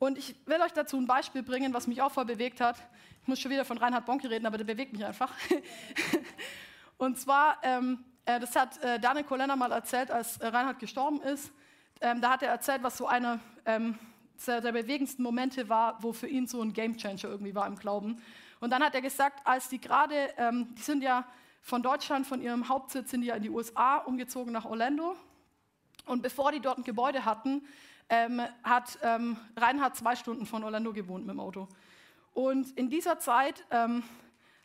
Und 0.00 0.18
ich 0.18 0.34
will 0.46 0.60
euch 0.60 0.72
dazu 0.72 0.96
ein 0.96 1.06
Beispiel 1.06 1.44
bringen, 1.44 1.72
was 1.74 1.86
mich 1.86 2.02
auch 2.02 2.10
voll 2.10 2.24
bewegt 2.24 2.60
hat. 2.60 2.76
Ich 3.22 3.28
muss 3.28 3.38
schon 3.38 3.52
wieder 3.52 3.64
von 3.64 3.78
Reinhard 3.78 4.06
Bonke 4.06 4.28
reden, 4.28 4.46
aber 4.46 4.58
der 4.58 4.64
bewegt 4.64 4.92
mich 4.92 5.04
einfach. 5.04 5.32
und 6.98 7.16
zwar, 7.16 7.58
ähm, 7.62 8.04
äh, 8.24 8.40
das 8.40 8.56
hat 8.56 8.82
äh, 8.82 8.98
Daniel 8.98 9.24
Kolenner 9.24 9.54
mal 9.54 9.70
erzählt, 9.70 10.10
als 10.10 10.38
äh, 10.38 10.48
Reinhard 10.48 10.80
gestorben 10.80 11.20
ist. 11.22 11.52
Ähm, 12.00 12.20
da 12.20 12.30
hat 12.30 12.42
er 12.42 12.50
erzählt, 12.50 12.82
was 12.82 12.96
so 12.96 13.06
einer 13.06 13.40
ähm, 13.64 13.98
der, 14.46 14.60
der 14.60 14.72
bewegendsten 14.72 15.22
Momente 15.22 15.68
war, 15.68 16.02
wo 16.02 16.12
für 16.12 16.28
ihn 16.28 16.46
so 16.46 16.62
ein 16.62 16.72
Gamechanger 16.72 17.24
irgendwie 17.24 17.54
war 17.54 17.66
im 17.66 17.76
Glauben. 17.76 18.22
Und 18.60 18.70
dann 18.70 18.82
hat 18.82 18.94
er 18.94 19.00
gesagt, 19.00 19.46
als 19.46 19.68
die 19.68 19.80
gerade, 19.80 20.14
ähm, 20.36 20.74
die 20.76 20.82
sind 20.82 21.02
ja 21.02 21.24
von 21.60 21.82
Deutschland, 21.82 22.26
von 22.26 22.40
ihrem 22.40 22.68
Hauptsitz, 22.68 23.10
sind 23.10 23.22
die 23.22 23.28
ja 23.28 23.34
in 23.34 23.42
die 23.42 23.50
USA 23.50 23.98
umgezogen 23.98 24.52
nach 24.52 24.64
Orlando. 24.64 25.16
Und 26.06 26.22
bevor 26.22 26.52
die 26.52 26.60
dort 26.60 26.78
ein 26.78 26.84
Gebäude 26.84 27.24
hatten, 27.24 27.66
ähm, 28.08 28.40
hat 28.62 28.98
ähm, 29.02 29.36
Reinhard 29.56 29.96
zwei 29.96 30.16
Stunden 30.16 30.46
von 30.46 30.64
Orlando 30.64 30.92
gewohnt 30.92 31.26
mit 31.26 31.34
dem 31.34 31.40
Auto. 31.40 31.68
Und 32.32 32.70
in 32.78 32.88
dieser 32.88 33.18
Zeit 33.18 33.64
ähm, 33.70 34.02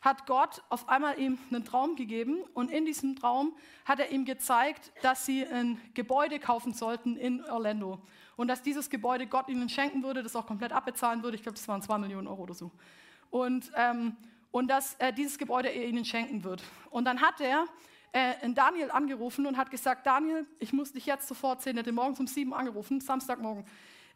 hat 0.04 0.26
Gott 0.26 0.62
auf 0.68 0.88
einmal 0.90 1.18
ihm 1.18 1.38
einen 1.50 1.64
Traum 1.64 1.96
gegeben 1.96 2.44
und 2.52 2.70
in 2.70 2.84
diesem 2.84 3.16
Traum 3.16 3.56
hat 3.86 4.00
er 4.00 4.10
ihm 4.10 4.26
gezeigt, 4.26 4.92
dass 5.00 5.24
sie 5.24 5.46
ein 5.46 5.80
Gebäude 5.94 6.38
kaufen 6.38 6.74
sollten 6.74 7.16
in 7.16 7.42
Orlando 7.46 7.98
und 8.36 8.48
dass 8.48 8.60
dieses 8.60 8.90
Gebäude 8.90 9.26
Gott 9.26 9.48
ihnen 9.48 9.70
schenken 9.70 10.02
würde, 10.02 10.22
das 10.22 10.36
auch 10.36 10.46
komplett 10.46 10.72
abbezahlen 10.72 11.22
würde. 11.22 11.36
Ich 11.36 11.42
glaube, 11.42 11.56
das 11.56 11.66
waren 11.68 11.80
zwei 11.80 11.96
Millionen 11.96 12.26
Euro 12.26 12.42
oder 12.42 12.52
so. 12.52 12.70
Und, 13.30 13.72
ähm, 13.76 14.14
und 14.50 14.68
dass 14.68 14.94
äh, 14.96 15.10
dieses 15.10 15.38
Gebäude 15.38 15.70
er 15.70 15.88
ihnen 15.88 16.04
schenken 16.04 16.44
wird. 16.44 16.62
Und 16.90 17.06
dann 17.06 17.22
hat 17.22 17.40
er 17.40 17.64
äh, 18.12 18.34
Daniel 18.52 18.90
angerufen 18.90 19.46
und 19.46 19.56
hat 19.56 19.70
gesagt, 19.70 20.06
Daniel, 20.06 20.46
ich 20.58 20.74
muss 20.74 20.92
dich 20.92 21.06
jetzt 21.06 21.26
sofort 21.26 21.62
sehen. 21.62 21.78
Er 21.78 21.80
hatte 21.80 21.92
morgens 21.92 22.20
um 22.20 22.26
sieben 22.26 22.52
angerufen, 22.52 23.00
Samstagmorgen. 23.00 23.64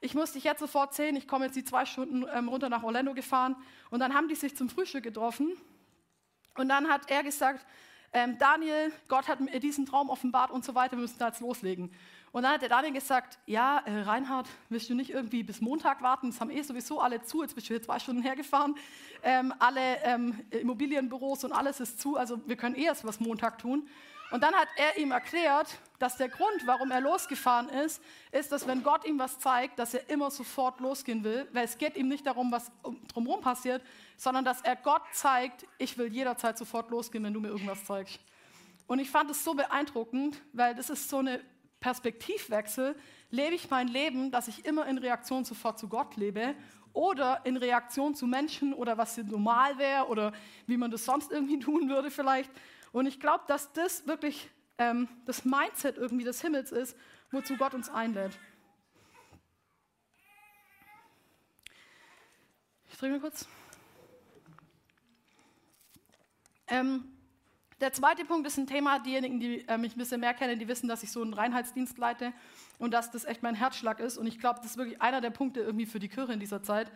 Ich 0.02 0.14
muss 0.14 0.32
dich 0.32 0.44
jetzt 0.44 0.60
sofort 0.60 0.92
sehen. 0.92 1.16
Ich 1.16 1.26
komme 1.26 1.46
jetzt 1.46 1.56
die 1.56 1.64
zwei 1.64 1.86
Stunden 1.86 2.26
ähm, 2.32 2.48
runter 2.48 2.68
nach 2.68 2.82
Orlando 2.82 3.14
gefahren. 3.14 3.56
Und 3.90 4.00
dann 4.00 4.14
haben 4.14 4.28
die 4.28 4.34
sich 4.34 4.54
zum 4.54 4.68
Frühstück 4.68 5.02
getroffen 5.02 5.56
und 6.58 6.68
dann 6.68 6.88
hat 6.88 7.10
er 7.10 7.22
gesagt, 7.22 7.64
ähm, 8.12 8.38
Daniel, 8.38 8.92
Gott 9.08 9.28
hat 9.28 9.40
mir 9.40 9.60
diesen 9.60 9.86
Traum 9.86 10.08
offenbart 10.08 10.50
und 10.50 10.64
so 10.64 10.74
weiter, 10.74 10.92
wir 10.92 11.02
müssen 11.02 11.18
da 11.18 11.28
jetzt 11.28 11.40
loslegen. 11.40 11.90
Und 12.32 12.42
dann 12.42 12.52
hat 12.52 12.62
der 12.62 12.68
Daniel 12.68 12.92
gesagt, 12.92 13.38
ja, 13.46 13.82
äh, 13.84 14.00
Reinhard, 14.00 14.48
willst 14.68 14.88
du 14.90 14.94
nicht 14.94 15.10
irgendwie 15.10 15.42
bis 15.42 15.60
Montag 15.60 16.02
warten? 16.02 16.30
Das 16.30 16.40
haben 16.40 16.50
eh 16.50 16.62
sowieso 16.62 17.00
alle 17.00 17.22
zu, 17.22 17.42
jetzt 17.42 17.54
bist 17.54 17.68
du 17.68 17.74
hier 17.74 17.82
zwei 17.82 17.98
Stunden 17.98 18.22
hergefahren. 18.22 18.74
Ähm, 19.22 19.54
alle 19.58 20.02
ähm, 20.02 20.40
Immobilienbüros 20.50 21.44
und 21.44 21.52
alles 21.52 21.80
ist 21.80 22.00
zu, 22.00 22.16
also 22.16 22.40
wir 22.46 22.56
können 22.56 22.76
eh 22.76 22.84
erst 22.84 23.04
was 23.04 23.20
Montag 23.20 23.58
tun. 23.58 23.88
Und 24.30 24.42
dann 24.42 24.54
hat 24.54 24.68
er 24.76 24.98
ihm 24.98 25.10
erklärt, 25.10 25.78
dass 25.98 26.18
der 26.18 26.28
Grund, 26.28 26.66
warum 26.66 26.90
er 26.90 27.00
losgefahren 27.00 27.70
ist, 27.70 28.02
ist, 28.30 28.52
dass 28.52 28.66
wenn 28.66 28.82
Gott 28.82 29.06
ihm 29.06 29.18
was 29.18 29.38
zeigt, 29.38 29.78
dass 29.78 29.94
er 29.94 30.08
immer 30.10 30.30
sofort 30.30 30.80
losgehen 30.80 31.24
will, 31.24 31.48
weil 31.52 31.64
es 31.64 31.78
geht 31.78 31.96
ihm 31.96 32.08
nicht 32.08 32.26
darum, 32.26 32.52
was 32.52 32.70
drumherum 33.12 33.40
passiert, 33.40 33.82
sondern 34.18 34.44
dass 34.44 34.60
er 34.60 34.76
Gott 34.76 35.02
zeigt, 35.12 35.64
ich 35.78 35.96
will 35.96 36.12
jederzeit 36.12 36.58
sofort 36.58 36.90
losgehen, 36.90 37.24
wenn 37.24 37.32
du 37.32 37.40
mir 37.40 37.48
irgendwas 37.48 37.84
zeigst. 37.84 38.20
Und 38.88 38.98
ich 38.98 39.10
fand 39.10 39.30
es 39.30 39.44
so 39.44 39.54
beeindruckend, 39.54 40.42
weil 40.52 40.74
das 40.74 40.90
ist 40.90 41.08
so 41.08 41.18
eine 41.18 41.40
Perspektivwechsel. 41.78 42.96
Lebe 43.30 43.54
ich 43.54 43.70
mein 43.70 43.86
Leben, 43.86 44.30
dass 44.32 44.48
ich 44.48 44.64
immer 44.64 44.86
in 44.86 44.98
Reaktion 44.98 45.44
sofort 45.44 45.78
zu 45.78 45.88
Gott 45.88 46.16
lebe 46.16 46.54
oder 46.92 47.42
in 47.44 47.56
Reaktion 47.56 48.16
zu 48.16 48.26
Menschen 48.26 48.74
oder 48.74 48.98
was 48.98 49.16
normal 49.18 49.78
wäre 49.78 50.08
oder 50.08 50.32
wie 50.66 50.76
man 50.76 50.90
das 50.90 51.04
sonst 51.04 51.30
irgendwie 51.30 51.58
tun 51.60 51.88
würde 51.88 52.10
vielleicht. 52.10 52.50
Und 52.90 53.06
ich 53.06 53.20
glaube, 53.20 53.44
dass 53.46 53.72
das 53.72 54.06
wirklich 54.08 54.50
ähm, 54.78 55.08
das 55.26 55.44
Mindset 55.44 55.96
irgendwie 55.96 56.24
des 56.24 56.40
Himmels 56.40 56.72
ist, 56.72 56.96
wozu 57.30 57.56
Gott 57.56 57.74
uns 57.74 57.88
einlädt. 57.88 58.32
Ich 62.90 62.96
drehe 62.96 63.10
mal 63.10 63.20
kurz. 63.20 63.46
Ähm, 66.68 67.04
der 67.80 67.92
zweite 67.92 68.24
Punkt 68.24 68.46
ist 68.46 68.58
ein 68.58 68.66
Thema, 68.66 68.98
diejenigen, 68.98 69.38
die 69.38 69.66
äh, 69.68 69.78
mich 69.78 69.94
ein 69.94 69.98
bisschen 69.98 70.20
mehr 70.20 70.34
kennen, 70.34 70.58
die 70.58 70.66
wissen, 70.66 70.88
dass 70.88 71.02
ich 71.02 71.12
so 71.12 71.22
einen 71.22 71.32
Reinheitsdienst 71.32 71.96
leite 71.96 72.32
und 72.78 72.92
dass 72.92 73.10
das 73.10 73.24
echt 73.24 73.42
mein 73.42 73.54
Herzschlag 73.54 74.00
ist. 74.00 74.18
Und 74.18 74.26
ich 74.26 74.38
glaube, 74.40 74.58
das 74.60 74.72
ist 74.72 74.76
wirklich 74.76 75.00
einer 75.00 75.20
der 75.20 75.30
Punkte 75.30 75.60
irgendwie 75.60 75.86
für 75.86 76.00
die 76.00 76.08
Kirche 76.08 76.32
in 76.32 76.40
dieser 76.40 76.62
Zeit. 76.62 76.90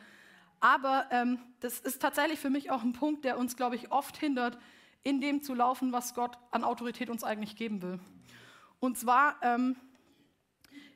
Aber 0.58 1.06
ähm, 1.10 1.38
das 1.60 1.78
ist 1.78 2.02
tatsächlich 2.02 2.40
für 2.40 2.50
mich 2.50 2.70
auch 2.70 2.82
ein 2.82 2.92
Punkt, 2.92 3.24
der 3.24 3.38
uns, 3.38 3.56
glaube 3.56 3.76
ich, 3.76 3.92
oft 3.92 4.16
hindert, 4.16 4.58
in 5.04 5.20
dem 5.20 5.42
zu 5.42 5.54
laufen, 5.54 5.92
was 5.92 6.14
Gott 6.14 6.36
an 6.50 6.64
Autorität 6.64 7.10
uns 7.10 7.24
eigentlich 7.24 7.56
geben 7.56 7.82
will. 7.82 8.00
Und 8.80 8.98
zwar 8.98 9.36
ähm, 9.42 9.76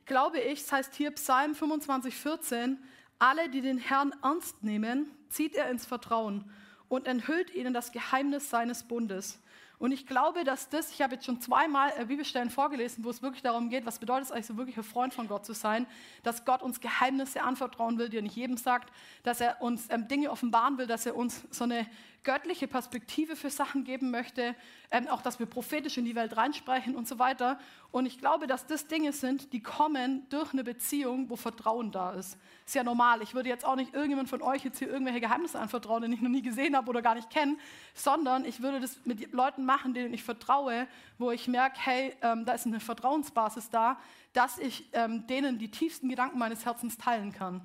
glaube 0.05 0.41
ich, 0.41 0.61
es 0.63 0.73
heißt 0.73 0.95
hier 0.95 1.13
Psalm 1.13 1.55
25, 1.55 2.15
14, 2.15 2.79
alle, 3.19 3.49
die 3.51 3.61
den 3.61 3.79
Herrn 3.79 4.13
ernst 4.23 4.63
nehmen, 4.63 5.11
zieht 5.29 5.55
er 5.55 5.71
ins 5.71 5.87
Vertrauen 5.87 6.51
und 6.89 7.07
enthüllt 7.07 7.55
ihnen 7.55 7.75
das 7.75 7.93
Geheimnis 7.93 8.51
seines 8.51 8.83
Bundes. 8.85 9.39
Und 9.79 9.93
ich 9.93 10.07
glaube, 10.07 10.45
dass 10.45 10.71
das, 10.71 10.91
ich 10.91 11.03
habe 11.03 11.15
jetzt 11.15 11.27
schon 11.27 11.41
zweimal 11.41 11.93
äh, 11.99 12.07
Bibelstellen 12.07 12.49
vorgelesen, 12.49 13.05
wo 13.05 13.11
es 13.11 13.21
wirklich 13.21 13.43
darum 13.43 13.69
geht, 13.69 13.85
was 13.85 13.99
bedeutet 13.99 14.27
es 14.27 14.33
eigentlich 14.33 14.47
so 14.47 14.57
wirklich 14.57 14.77
ein 14.79 14.85
Freund 14.85 15.13
von 15.13 15.29
Gott 15.29 15.45
zu 15.45 15.53
sein, 15.53 15.87
dass 16.23 16.47
Gott 16.47 16.63
uns 16.63 16.81
Geheimnisse 16.81 17.43
anvertrauen 17.43 17.99
will, 17.99 18.09
die 18.09 18.17
er 18.17 18.23
nicht 18.23 18.37
jedem 18.37 18.57
sagt, 18.57 18.91
dass 19.23 19.41
er 19.41 19.61
uns 19.61 19.89
ähm, 19.91 20.09
Dinge 20.09 20.31
offenbaren 20.31 20.79
will, 20.79 20.87
dass 20.87 21.05
er 21.05 21.15
uns 21.15 21.45
so 21.51 21.65
eine 21.65 21.87
göttliche 22.27 22.67
Perspektive 22.67 23.37
für 23.37 23.51
Sachen 23.51 23.85
geben 23.85 24.11
möchte, 24.11 24.57
ähm, 24.91 25.07
auch 25.07 25.23
dass 25.23 25.39
wir 25.39 25.47
prophetisch 25.47 25.97
in 25.97 26.05
die 26.05 26.17
Welt 26.17 26.37
reinsprechen 26.37 26.97
und 26.97 27.07
so 27.07 27.21
weiter. 27.21 27.59
Und 27.93 28.05
ich 28.05 28.19
glaube, 28.19 28.49
dass 28.49 28.67
das 28.67 28.89
Dinge 28.89 29.13
sind, 29.13 29.53
die 29.53 29.63
kommen 29.63 30.27
durch 30.29 30.53
eine 30.53 30.65
Beziehung, 30.65 31.31
wo 31.31 31.37
Vertrauen 31.37 31.93
da 31.93 32.13
ist. 32.15 32.37
Ist 32.67 32.75
ja 32.75 32.83
normal. 32.83 33.23
Ich 33.23 33.35
würde 33.35 33.49
jetzt 33.49 33.65
auch 33.65 33.77
nicht 33.77 33.95
irgendjemand 33.95 34.29
von 34.29 34.43
euch 34.43 34.65
jetzt 34.65 34.81
hier 34.81 34.91
irgendwelche 34.91 35.21
Geheimnisse 35.21 35.61
anvertrauen, 35.61 36.03
den 36.03 36.13
ich 36.13 36.21
noch 36.21 36.29
nie 36.29 36.43
gesehen 36.43 36.77
habe 36.77 36.91
oder 36.91 37.01
gar 37.01 37.15
nicht 37.15 37.31
kenne, 37.31 37.57
sondern 37.95 38.45
ich 38.45 38.61
würde 38.61 38.81
das 38.81 38.99
mit 39.05 39.33
Leuten 39.33 39.65
machen, 39.65 39.95
denen 39.95 40.13
ich 40.13 40.25
vertraue, 40.25 40.89
wo 41.19 41.31
ich 41.31 41.47
merke, 41.47 41.79
hey, 41.79 42.13
ähm, 42.23 42.45
da 42.45 42.55
ist 42.55 42.67
eine 42.67 42.81
Vertrauensbasis 42.81 43.71
da, 43.71 44.01
dass 44.33 44.59
ich 44.59 44.89
ähm, 44.93 45.29
denen 45.29 45.59
die 45.59 45.71
tiefsten 45.71 46.09
Gedanken 46.09 46.39
meines 46.41 46.67
Herzens 46.67 46.99
teilen 46.99 47.33
kann. 47.33 47.63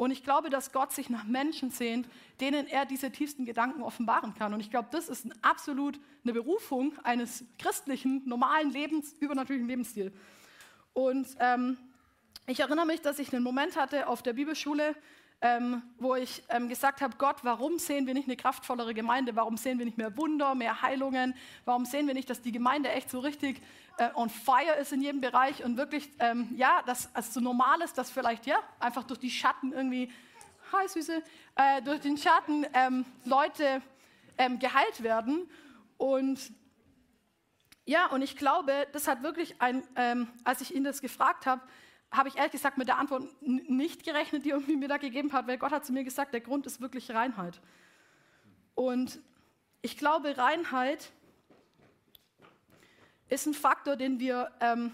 Und 0.00 0.12
ich 0.12 0.24
glaube, 0.24 0.48
dass 0.48 0.72
Gott 0.72 0.92
sich 0.92 1.10
nach 1.10 1.24
Menschen 1.24 1.70
sehnt, 1.70 2.08
denen 2.40 2.66
er 2.66 2.86
diese 2.86 3.12
tiefsten 3.12 3.44
Gedanken 3.44 3.82
offenbaren 3.82 4.32
kann. 4.32 4.54
Und 4.54 4.60
ich 4.60 4.70
glaube, 4.70 4.88
das 4.90 5.10
ist 5.10 5.26
ein 5.26 5.34
absolut 5.42 6.00
eine 6.24 6.32
Berufung 6.32 6.98
eines 7.04 7.44
christlichen, 7.58 8.26
normalen 8.26 8.70
Lebens, 8.70 9.12
übernatürlichen 9.20 9.68
Lebensstils. 9.68 10.14
Und 10.94 11.26
ähm, 11.38 11.76
ich 12.46 12.60
erinnere 12.60 12.86
mich, 12.86 13.02
dass 13.02 13.18
ich 13.18 13.30
einen 13.34 13.44
Moment 13.44 13.76
hatte 13.76 14.06
auf 14.06 14.22
der 14.22 14.32
Bibelschule, 14.32 14.96
ähm, 15.42 15.82
wo 15.98 16.14
ich 16.14 16.42
ähm, 16.50 16.68
gesagt 16.68 17.00
habe, 17.00 17.16
Gott, 17.16 17.36
warum 17.42 17.78
sehen 17.78 18.06
wir 18.06 18.12
nicht 18.12 18.28
eine 18.28 18.36
kraftvollere 18.36 18.92
Gemeinde? 18.92 19.34
Warum 19.36 19.56
sehen 19.56 19.78
wir 19.78 19.86
nicht 19.86 19.96
mehr 19.96 20.16
Wunder, 20.16 20.54
mehr 20.54 20.82
Heilungen? 20.82 21.34
Warum 21.64 21.86
sehen 21.86 22.06
wir 22.06 22.14
nicht, 22.14 22.28
dass 22.28 22.42
die 22.42 22.52
Gemeinde 22.52 22.90
echt 22.90 23.10
so 23.10 23.20
richtig 23.20 23.62
äh, 23.96 24.10
on 24.14 24.28
fire 24.28 24.76
ist 24.78 24.92
in 24.92 25.00
jedem 25.00 25.20
Bereich 25.20 25.64
und 25.64 25.76
wirklich, 25.78 26.10
ähm, 26.18 26.48
ja, 26.56 26.82
dass 26.84 27.08
es 27.14 27.32
so 27.32 27.40
normal 27.40 27.80
ist, 27.80 27.96
dass 27.96 28.10
vielleicht, 28.10 28.46
ja, 28.46 28.58
einfach 28.78 29.04
durch 29.04 29.18
die 29.18 29.30
Schatten 29.30 29.72
irgendwie, 29.72 30.12
hi 30.72 30.86
Süße, 30.86 31.22
äh, 31.54 31.82
durch 31.82 32.00
den 32.00 32.18
Schatten 32.18 32.66
ähm, 32.74 33.06
Leute 33.24 33.80
ähm, 34.36 34.58
geheilt 34.58 35.02
werden. 35.02 35.50
Und 35.96 36.38
ja, 37.86 38.06
und 38.06 38.22
ich 38.22 38.36
glaube, 38.36 38.86
das 38.92 39.08
hat 39.08 39.22
wirklich 39.22 39.60
ein, 39.60 39.82
ähm, 39.96 40.28
als 40.44 40.60
ich 40.60 40.74
ihn 40.74 40.84
das 40.84 41.00
gefragt 41.00 41.46
habe, 41.46 41.62
habe 42.10 42.28
ich 42.28 42.36
ehrlich 42.36 42.52
gesagt 42.52 42.76
mit 42.76 42.88
der 42.88 42.98
Antwort 42.98 43.24
nicht 43.42 44.04
gerechnet, 44.04 44.44
die 44.44 44.50
irgendwie 44.50 44.76
mir 44.76 44.88
da 44.88 44.96
gegeben 44.96 45.32
hat, 45.32 45.46
weil 45.46 45.58
Gott 45.58 45.72
hat 45.72 45.86
zu 45.86 45.92
mir 45.92 46.04
gesagt, 46.04 46.34
der 46.34 46.40
Grund 46.40 46.66
ist 46.66 46.80
wirklich 46.80 47.10
Reinheit. 47.12 47.60
Und 48.74 49.20
ich 49.82 49.96
glaube, 49.96 50.36
Reinheit 50.36 51.12
ist 53.28 53.46
ein 53.46 53.54
Faktor, 53.54 53.96
den 53.96 54.18
wir 54.18 54.50
ähm, 54.60 54.92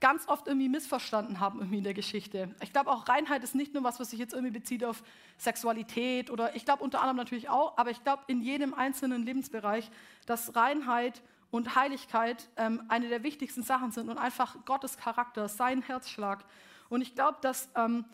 ganz 0.00 0.28
oft 0.28 0.46
irgendwie 0.46 0.68
missverstanden 0.68 1.40
haben 1.40 1.60
irgendwie 1.60 1.78
in 1.78 1.84
der 1.84 1.94
Geschichte. 1.94 2.54
Ich 2.62 2.72
glaube 2.72 2.90
auch 2.90 3.08
Reinheit 3.08 3.42
ist 3.42 3.54
nicht 3.54 3.72
nur 3.72 3.84
was, 3.84 3.98
was 3.98 4.10
sich 4.10 4.18
jetzt 4.18 4.34
irgendwie 4.34 4.52
bezieht 4.52 4.84
auf 4.84 5.02
Sexualität 5.38 6.30
oder 6.30 6.54
ich 6.54 6.64
glaube 6.64 6.82
unter 6.82 7.00
anderem 7.00 7.16
natürlich 7.16 7.48
auch, 7.48 7.78
aber 7.78 7.90
ich 7.90 8.02
glaube 8.02 8.24
in 8.26 8.42
jedem 8.42 8.74
einzelnen 8.74 9.24
Lebensbereich, 9.24 9.90
dass 10.26 10.54
Reinheit 10.54 11.22
und 11.50 11.76
Heiligkeit 11.76 12.48
ähm, 12.56 12.82
eine 12.88 13.08
der 13.08 13.22
wichtigsten 13.22 13.62
Sachen 13.62 13.90
sind 13.90 14.08
und 14.08 14.18
einfach 14.18 14.64
Gottes 14.64 14.96
Charakter, 14.96 15.48
sein 15.48 15.82
Herzschlag. 15.82 16.44
Und 16.88 17.00
ich 17.02 17.14
glaube, 17.14 17.38
dass 17.40 17.68
ähm, 17.74 18.04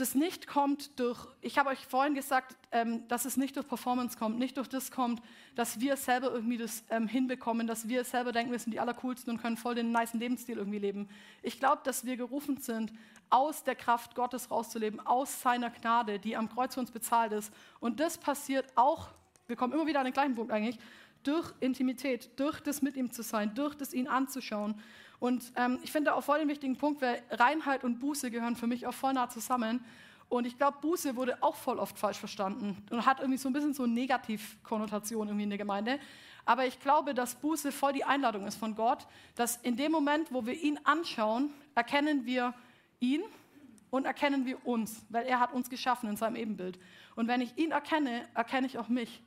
das 0.00 0.14
nicht 0.14 0.46
kommt 0.46 0.98
durch, 0.98 1.26
ich 1.42 1.58
habe 1.58 1.68
euch 1.68 1.86
vorhin 1.86 2.14
gesagt, 2.14 2.56
ähm, 2.72 3.06
dass 3.08 3.26
es 3.26 3.36
nicht 3.36 3.56
durch 3.56 3.68
Performance 3.68 4.16
kommt, 4.18 4.38
nicht 4.38 4.56
durch 4.56 4.68
das 4.68 4.90
kommt, 4.90 5.20
dass 5.54 5.80
wir 5.80 5.96
selber 5.96 6.32
irgendwie 6.32 6.56
das 6.56 6.84
ähm, 6.88 7.06
hinbekommen, 7.06 7.66
dass 7.66 7.86
wir 7.86 8.04
selber 8.04 8.32
denken, 8.32 8.50
wir 8.50 8.58
sind 8.58 8.72
die 8.72 8.80
Allercoolsten 8.80 9.32
und 9.32 9.42
können 9.42 9.58
voll 9.58 9.74
den 9.74 9.92
nice 9.92 10.14
Lebensstil 10.14 10.56
irgendwie 10.56 10.78
leben. 10.78 11.08
Ich 11.42 11.58
glaube, 11.58 11.82
dass 11.84 12.04
wir 12.04 12.16
gerufen 12.16 12.56
sind, 12.56 12.92
aus 13.28 13.62
der 13.62 13.76
Kraft 13.76 14.14
Gottes 14.14 14.50
rauszuleben, 14.50 15.00
aus 15.06 15.42
seiner 15.42 15.70
Gnade, 15.70 16.18
die 16.18 16.36
am 16.36 16.48
Kreuz 16.48 16.74
für 16.74 16.80
uns 16.80 16.90
bezahlt 16.90 17.32
ist. 17.32 17.52
Und 17.78 18.00
das 18.00 18.18
passiert 18.18 18.66
auch, 18.76 19.08
wir 19.46 19.56
kommen 19.56 19.72
immer 19.72 19.86
wieder 19.86 20.00
an 20.00 20.06
den 20.06 20.14
gleichen 20.14 20.34
Punkt 20.34 20.50
eigentlich, 20.50 20.78
durch 21.22 21.52
Intimität, 21.60 22.30
durch 22.36 22.60
das 22.60 22.82
mit 22.82 22.96
ihm 22.96 23.10
zu 23.10 23.22
sein, 23.22 23.54
durch 23.54 23.74
das 23.74 23.92
ihn 23.92 24.08
anzuschauen. 24.08 24.74
Und 25.18 25.52
ähm, 25.56 25.78
ich 25.82 25.92
finde 25.92 26.14
auch 26.14 26.22
voll 26.22 26.38
den 26.38 26.48
wichtigen 26.48 26.76
Punkt, 26.76 27.02
weil 27.02 27.22
Reinheit 27.30 27.84
und 27.84 27.98
Buße 27.98 28.30
gehören 28.30 28.56
für 28.56 28.66
mich 28.66 28.86
auch 28.86 28.94
voll 28.94 29.12
nah 29.12 29.28
zusammen. 29.28 29.84
Und 30.30 30.46
ich 30.46 30.56
glaube, 30.56 30.78
Buße 30.80 31.16
wurde 31.16 31.42
auch 31.42 31.56
voll 31.56 31.78
oft 31.78 31.98
falsch 31.98 32.18
verstanden 32.18 32.76
und 32.90 33.04
hat 33.04 33.18
irgendwie 33.18 33.36
so 33.36 33.48
ein 33.48 33.52
bisschen 33.52 33.74
so 33.74 33.82
eine 33.82 33.92
Negativkonnotation 33.92 35.26
irgendwie 35.26 35.44
in 35.44 35.50
der 35.50 35.58
Gemeinde. 35.58 35.98
Aber 36.44 36.66
ich 36.66 36.80
glaube, 36.80 37.14
dass 37.14 37.34
Buße 37.34 37.72
voll 37.72 37.92
die 37.92 38.04
Einladung 38.04 38.46
ist 38.46 38.56
von 38.56 38.74
Gott, 38.74 39.06
dass 39.34 39.56
in 39.56 39.76
dem 39.76 39.92
Moment, 39.92 40.32
wo 40.32 40.46
wir 40.46 40.54
ihn 40.54 40.78
anschauen, 40.84 41.52
erkennen 41.74 42.24
wir 42.24 42.54
ihn 43.00 43.22
und 43.90 44.06
erkennen 44.06 44.46
wir 44.46 44.64
uns, 44.66 45.04
weil 45.08 45.26
er 45.26 45.40
hat 45.40 45.52
uns 45.52 45.68
geschaffen 45.68 46.08
in 46.08 46.16
seinem 46.16 46.36
Ebenbild. 46.36 46.78
Und 47.16 47.28
wenn 47.28 47.40
ich 47.40 47.58
ihn 47.58 47.72
erkenne, 47.72 48.26
erkenne 48.34 48.66
ich 48.66 48.78
auch 48.78 48.88
mich. 48.88 49.20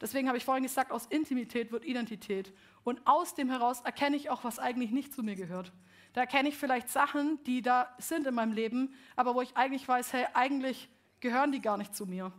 Deswegen 0.00 0.28
habe 0.28 0.38
ich 0.38 0.44
vorhin 0.44 0.62
gesagt, 0.62 0.92
aus 0.92 1.06
Intimität 1.06 1.72
wird 1.72 1.84
Identität. 1.84 2.52
Und 2.84 3.00
aus 3.06 3.34
dem 3.34 3.50
heraus 3.50 3.80
erkenne 3.80 4.16
ich 4.16 4.30
auch, 4.30 4.44
was 4.44 4.58
eigentlich 4.58 4.90
nicht 4.90 5.12
zu 5.12 5.22
mir 5.22 5.36
gehört. 5.36 5.72
Da 6.12 6.22
erkenne 6.22 6.48
ich 6.48 6.56
vielleicht 6.56 6.88
Sachen, 6.88 7.42
die 7.44 7.62
da 7.62 7.94
sind 7.98 8.26
in 8.26 8.34
meinem 8.34 8.52
Leben, 8.52 8.94
aber 9.16 9.34
wo 9.34 9.42
ich 9.42 9.56
eigentlich 9.56 9.86
weiß, 9.86 10.12
hey, 10.12 10.26
eigentlich 10.34 10.88
gehören 11.20 11.52
die 11.52 11.60
gar 11.60 11.76
nicht 11.76 11.94
zu 11.94 12.06
mir. 12.06 12.32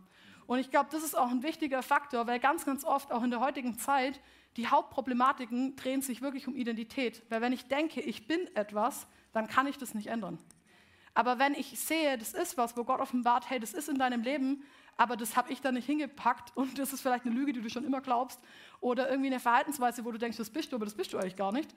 Und 0.46 0.58
ich 0.58 0.70
glaube, 0.70 0.88
das 0.90 1.04
ist 1.04 1.16
auch 1.16 1.30
ein 1.30 1.42
wichtiger 1.42 1.82
Faktor, 1.82 2.26
weil 2.26 2.40
ganz, 2.40 2.64
ganz 2.64 2.82
oft 2.84 3.12
auch 3.12 3.22
in 3.22 3.30
der 3.30 3.40
heutigen 3.40 3.78
Zeit 3.78 4.20
die 4.56 4.66
Hauptproblematiken 4.66 5.76
drehen 5.76 6.00
sich 6.00 6.22
wirklich 6.22 6.48
um 6.48 6.56
Identität. 6.56 7.22
Weil 7.28 7.40
wenn 7.40 7.52
ich 7.52 7.66
denke, 7.66 8.00
ich 8.00 8.26
bin 8.26 8.40
etwas, 8.56 9.06
dann 9.32 9.46
kann 9.46 9.66
ich 9.66 9.78
das 9.78 9.94
nicht 9.94 10.08
ändern. 10.08 10.38
Aber 11.14 11.38
wenn 11.38 11.54
ich 11.54 11.78
sehe, 11.78 12.16
das 12.16 12.32
ist 12.32 12.56
was, 12.56 12.76
wo 12.76 12.84
Gott 12.84 13.00
offenbart, 13.00 13.50
hey, 13.50 13.60
das 13.60 13.74
ist 13.74 13.88
in 13.88 13.98
deinem 13.98 14.22
Leben, 14.22 14.64
aber 14.98 15.16
das 15.16 15.36
habe 15.36 15.52
ich 15.52 15.60
da 15.60 15.72
nicht 15.72 15.86
hingepackt 15.86 16.54
und 16.56 16.76
das 16.78 16.92
ist 16.92 17.00
vielleicht 17.00 17.24
eine 17.24 17.34
Lüge, 17.34 17.52
die 17.52 17.62
du 17.62 17.70
schon 17.70 17.84
immer 17.84 18.00
glaubst 18.00 18.40
oder 18.80 19.08
irgendwie 19.08 19.28
eine 19.28 19.40
Verhaltensweise, 19.40 20.04
wo 20.04 20.10
du 20.10 20.18
denkst, 20.18 20.36
das 20.36 20.50
bist 20.50 20.72
du, 20.72 20.76
aber 20.76 20.84
das 20.84 20.94
bist 20.94 21.12
du 21.12 21.18
eigentlich 21.18 21.36
gar 21.36 21.52
nicht. 21.52 21.72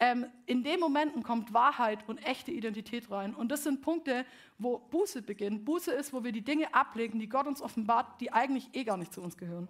Ähm, 0.00 0.26
in 0.46 0.64
den 0.64 0.80
Momenten 0.80 1.22
kommt 1.22 1.52
Wahrheit 1.52 2.00
und 2.08 2.16
echte 2.26 2.50
Identität 2.50 3.10
rein. 3.10 3.34
Und 3.34 3.52
das 3.52 3.62
sind 3.62 3.82
Punkte, 3.82 4.24
wo 4.58 4.78
Buße 4.78 5.20
beginnt. 5.20 5.66
Buße 5.66 5.92
ist, 5.92 6.14
wo 6.14 6.24
wir 6.24 6.32
die 6.32 6.40
Dinge 6.40 6.72
ablegen, 6.74 7.20
die 7.20 7.28
Gott 7.28 7.46
uns 7.46 7.60
offenbart, 7.60 8.20
die 8.22 8.32
eigentlich 8.32 8.70
eh 8.72 8.84
gar 8.84 8.96
nicht 8.96 9.12
zu 9.12 9.20
uns 9.20 9.36
gehören. 9.36 9.68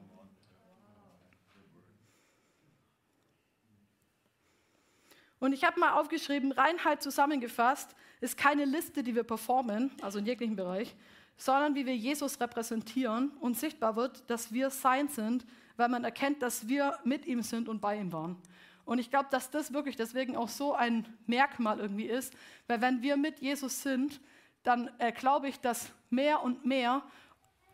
Und 5.41 5.53
ich 5.53 5.65
habe 5.65 5.81
mal 5.81 5.95
aufgeschrieben, 5.95 6.53
Reinheit 6.53 7.03
zusammengefasst 7.03 7.97
ist 8.21 8.37
keine 8.37 8.65
Liste, 8.65 9.03
die 9.03 9.17
wir 9.17 9.25
performen, 9.25 9.91
also 10.01 10.21
in 10.21 10.27
jeglichem 10.27 10.55
Bereich, 10.55 10.95
sondern 11.37 11.75
wie 11.75 11.87
wir 11.87 11.97
Jesus 11.97 12.41
repräsentieren 12.41 13.31
und 13.41 13.59
sichtbar 13.59 13.97
wird, 13.97 14.29
dass 14.31 14.53
wir 14.53 14.71
sein 14.71 15.09
sind, 15.09 15.45
weil 15.77 15.89
man 15.89 16.05
erkennt, 16.05 16.43
dass 16.43 16.69
wir 16.69 16.99
mit 17.05 17.27
ihm 17.27 17.43
sind 17.43 17.69
und 17.69 17.81
bei 17.81 17.99
ihm 17.99 18.13
waren. 18.13 18.37
Und 18.85 18.99
ich 18.99 19.11
glaube, 19.11 19.29
dass 19.31 19.51
das 19.51 19.73
wirklich 19.73 19.97
deswegen 19.97 20.37
auch 20.37 20.49
so 20.49 20.75
ein 20.75 21.07
Merkmal 21.27 21.79
irgendwie 21.79 22.07
ist, 22.07 22.35
weil 22.67 22.81
wenn 22.81 23.03
wir 23.03 23.17
mit 23.17 23.41
Jesus 23.41 23.83
sind, 23.83 24.21
dann 24.65 24.91
äh, 24.99 25.13
glaube 25.13 25.49
ich, 25.49 25.61
dass 25.61 25.93
mehr 26.11 26.43
und 26.43 26.65
mehr, 26.65 27.03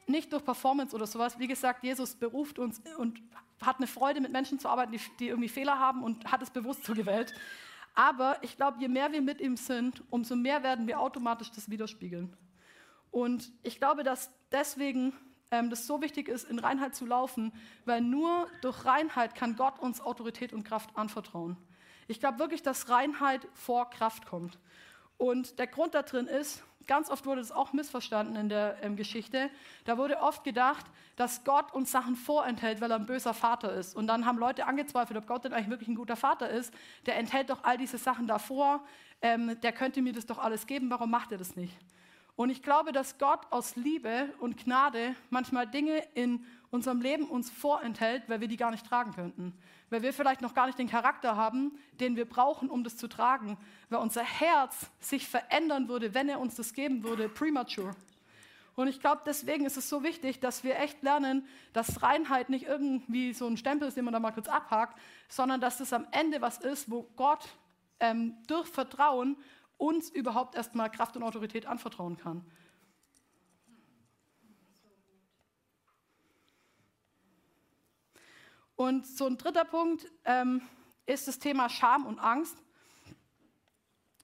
nicht 0.06 0.32
durch 0.32 0.44
Performance 0.44 0.94
oder 0.94 1.06
sowas, 1.06 1.38
wie 1.38 1.46
gesagt, 1.46 1.84
Jesus 1.84 2.14
beruft 2.14 2.58
uns 2.58 2.80
und 2.96 3.20
hat 3.60 3.76
eine 3.76 3.86
Freude, 3.86 4.20
mit 4.20 4.32
Menschen 4.32 4.58
zu 4.58 4.68
arbeiten, 4.68 4.92
die, 4.92 5.00
die 5.18 5.28
irgendwie 5.28 5.48
Fehler 5.48 5.78
haben 5.78 6.02
und 6.02 6.30
hat 6.30 6.42
es 6.42 6.50
bewusst 6.50 6.84
so 6.84 6.94
gewählt. 6.94 7.34
Aber 7.94 8.38
ich 8.42 8.56
glaube, 8.56 8.78
je 8.80 8.88
mehr 8.88 9.10
wir 9.12 9.20
mit 9.20 9.40
ihm 9.40 9.56
sind, 9.56 10.02
umso 10.10 10.36
mehr 10.36 10.62
werden 10.62 10.86
wir 10.86 11.00
automatisch 11.00 11.50
das 11.50 11.68
widerspiegeln. 11.68 12.32
Und 13.10 13.50
ich 13.62 13.78
glaube, 13.78 14.02
dass 14.02 14.30
deswegen 14.52 15.12
ähm, 15.50 15.70
das 15.70 15.86
so 15.86 16.00
wichtig 16.02 16.28
ist, 16.28 16.48
in 16.48 16.58
Reinheit 16.58 16.94
zu 16.94 17.06
laufen, 17.06 17.52
weil 17.84 18.00
nur 18.00 18.48
durch 18.60 18.84
Reinheit 18.84 19.34
kann 19.34 19.56
Gott 19.56 19.78
uns 19.78 20.00
Autorität 20.00 20.52
und 20.52 20.64
Kraft 20.64 20.90
anvertrauen. 20.94 21.56
Ich 22.06 22.20
glaube 22.20 22.38
wirklich, 22.38 22.62
dass 22.62 22.88
Reinheit 22.88 23.46
vor 23.54 23.90
Kraft 23.90 24.26
kommt. 24.26 24.58
Und 25.16 25.58
der 25.58 25.66
Grund 25.66 25.94
da 25.94 26.02
drin 26.02 26.26
ist, 26.26 26.62
ganz 26.86 27.10
oft 27.10 27.26
wurde 27.26 27.40
es 27.40 27.52
auch 27.52 27.72
missverstanden 27.72 28.34
in 28.36 28.48
der 28.48 28.82
ähm, 28.82 28.96
Geschichte, 28.96 29.50
da 29.84 29.98
wurde 29.98 30.20
oft 30.20 30.42
gedacht, 30.42 30.86
dass 31.16 31.44
Gott 31.44 31.72
uns 31.72 31.92
Sachen 31.92 32.16
vorenthält, 32.16 32.80
weil 32.80 32.90
er 32.90 32.96
ein 32.96 33.06
böser 33.06 33.34
Vater 33.34 33.72
ist. 33.74 33.94
Und 33.94 34.06
dann 34.06 34.24
haben 34.24 34.38
Leute 34.38 34.66
angezweifelt, 34.66 35.18
ob 35.18 35.26
Gott 35.26 35.44
denn 35.44 35.52
eigentlich 35.52 35.70
wirklich 35.70 35.88
ein 35.88 35.96
guter 35.96 36.16
Vater 36.16 36.48
ist. 36.48 36.72
Der 37.06 37.16
enthält 37.16 37.50
doch 37.50 37.62
all 37.64 37.76
diese 37.76 37.98
Sachen 37.98 38.26
davor, 38.26 38.84
ähm, 39.20 39.60
der 39.60 39.72
könnte 39.72 40.00
mir 40.00 40.12
das 40.12 40.26
doch 40.26 40.38
alles 40.38 40.66
geben, 40.66 40.90
warum 40.90 41.10
macht 41.10 41.32
er 41.32 41.38
das 41.38 41.56
nicht? 41.56 41.76
Und 42.38 42.50
ich 42.50 42.62
glaube, 42.62 42.92
dass 42.92 43.18
Gott 43.18 43.40
aus 43.50 43.74
Liebe 43.74 44.32
und 44.38 44.62
Gnade 44.62 45.16
manchmal 45.28 45.66
Dinge 45.66 46.04
in 46.14 46.46
unserem 46.70 47.00
Leben 47.00 47.24
uns 47.24 47.50
vorenthält, 47.50 48.28
weil 48.28 48.40
wir 48.40 48.46
die 48.46 48.56
gar 48.56 48.70
nicht 48.70 48.86
tragen 48.86 49.12
könnten. 49.12 49.52
Weil 49.90 50.02
wir 50.02 50.12
vielleicht 50.12 50.40
noch 50.40 50.54
gar 50.54 50.66
nicht 50.66 50.78
den 50.78 50.88
Charakter 50.88 51.34
haben, 51.34 51.76
den 51.98 52.14
wir 52.14 52.26
brauchen, 52.28 52.70
um 52.70 52.84
das 52.84 52.96
zu 52.96 53.08
tragen. 53.08 53.58
Weil 53.88 53.98
unser 53.98 54.22
Herz 54.22 54.88
sich 55.00 55.26
verändern 55.26 55.88
würde, 55.88 56.14
wenn 56.14 56.28
er 56.28 56.38
uns 56.38 56.54
das 56.54 56.74
geben 56.74 57.02
würde, 57.02 57.28
premature. 57.28 57.96
Und 58.76 58.86
ich 58.86 59.00
glaube, 59.00 59.22
deswegen 59.26 59.66
ist 59.66 59.76
es 59.76 59.88
so 59.88 60.04
wichtig, 60.04 60.38
dass 60.38 60.62
wir 60.62 60.78
echt 60.78 61.02
lernen, 61.02 61.44
dass 61.72 62.04
Reinheit 62.04 62.50
nicht 62.50 62.66
irgendwie 62.66 63.32
so 63.32 63.48
ein 63.48 63.56
Stempel 63.56 63.88
ist, 63.88 63.96
den 63.96 64.04
man 64.04 64.14
da 64.14 64.20
mal 64.20 64.30
kurz 64.30 64.46
abhakt, 64.46 64.96
sondern 65.28 65.60
dass 65.60 65.78
das 65.78 65.92
am 65.92 66.06
Ende 66.12 66.40
was 66.40 66.58
ist, 66.58 66.88
wo 66.88 67.02
Gott 67.16 67.48
ähm, 67.98 68.36
durch 68.46 68.68
Vertrauen 68.68 69.36
uns 69.78 70.10
überhaupt 70.10 70.54
erstmal 70.54 70.90
Kraft 70.90 71.16
und 71.16 71.22
Autorität 71.22 71.66
anvertrauen 71.66 72.16
kann. 72.16 72.44
Und 78.76 79.06
so 79.06 79.26
ein 79.26 79.36
dritter 79.36 79.64
Punkt 79.64 80.06
ähm, 80.24 80.62
ist 81.06 81.26
das 81.26 81.38
Thema 81.38 81.68
Scham 81.68 82.06
und 82.06 82.20
Angst. 82.20 82.62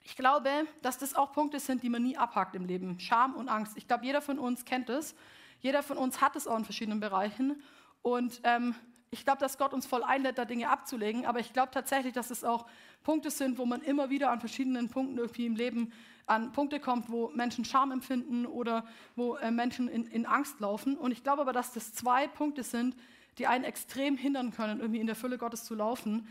Ich 0.05 0.15
glaube, 0.17 0.51
dass 0.83 0.99
das 0.99 1.15
auch 1.15 1.33
Punkte 1.33 1.59
sind, 1.59 1.83
die 1.83 1.89
man 1.89 2.03
nie 2.03 2.17
abhakt 2.17 2.55
im 2.55 2.65
Leben. 2.67 3.01
Scham 3.01 3.35
und 3.35 3.49
Angst. 3.49 3.77
Ich 3.77 3.89
glaube, 3.89 4.05
jeder 4.05 4.21
von 4.21 4.39
uns 4.39 4.65
kennt 4.65 4.91
es. 4.91 5.17
Jeder 5.61 5.83
von 5.83 5.97
uns 5.97 6.21
hat 6.21 6.37
es 6.37 6.47
auch 6.47 6.59
in 6.59 6.65
verschiedenen 6.65 7.01
Bereichen. 7.01 7.63
Und 8.03 8.43
ähm, 8.45 8.75
ich 9.15 9.25
glaube, 9.25 9.39
dass 9.39 9.59
Gott 9.59 9.73
uns 9.73 9.87
voll 9.87 10.03
einlädt, 10.03 10.39
da 10.39 10.45
Dinge 10.45 10.69
abzulegen. 10.69 11.25
Aber 11.25 11.39
ich 11.39 11.53
glaube 11.53 11.71
tatsächlich, 11.73 12.13
dass 12.13 12.31
es 12.31 12.43
auch 12.43 12.67
Punkte 13.05 13.31
sind, 13.31 13.59
wo 13.59 13.65
man 13.65 13.81
immer 13.83 14.11
wieder 14.11 14.31
an 14.31 14.41
verschiedenen 14.41 14.89
Punkten 14.89 15.19
irgendwie 15.19 15.47
im 15.47 15.55
Leben 15.55 15.93
an 16.27 16.53
Punkte 16.53 16.81
kommt, 16.81 17.11
wo 17.11 17.29
Menschen 17.29 17.65
Scham 17.65 17.93
empfinden 17.93 18.45
oder 18.45 18.87
wo 19.15 19.37
äh, 19.37 19.51
Menschen 19.51 19.89
in, 19.89 20.07
in 20.07 20.27
Angst 20.27 20.59
laufen. 20.59 20.97
Und 20.97 21.13
ich 21.13 21.23
glaube 21.23 21.43
aber, 21.43 21.53
dass 21.53 21.73
das 21.73 21.95
zwei 21.95 22.27
Punkte 22.27 22.65
sind, 22.65 22.97
die 23.39 23.47
einen 23.47 23.65
extrem 23.65 24.17
hindern 24.17 24.51
können, 24.51 24.81
irgendwie 24.81 25.01
in 25.01 25.07
der 25.07 25.17
Fülle 25.17 25.39
Gottes 25.39 25.65
zu 25.65 25.75
laufen. 25.75 26.27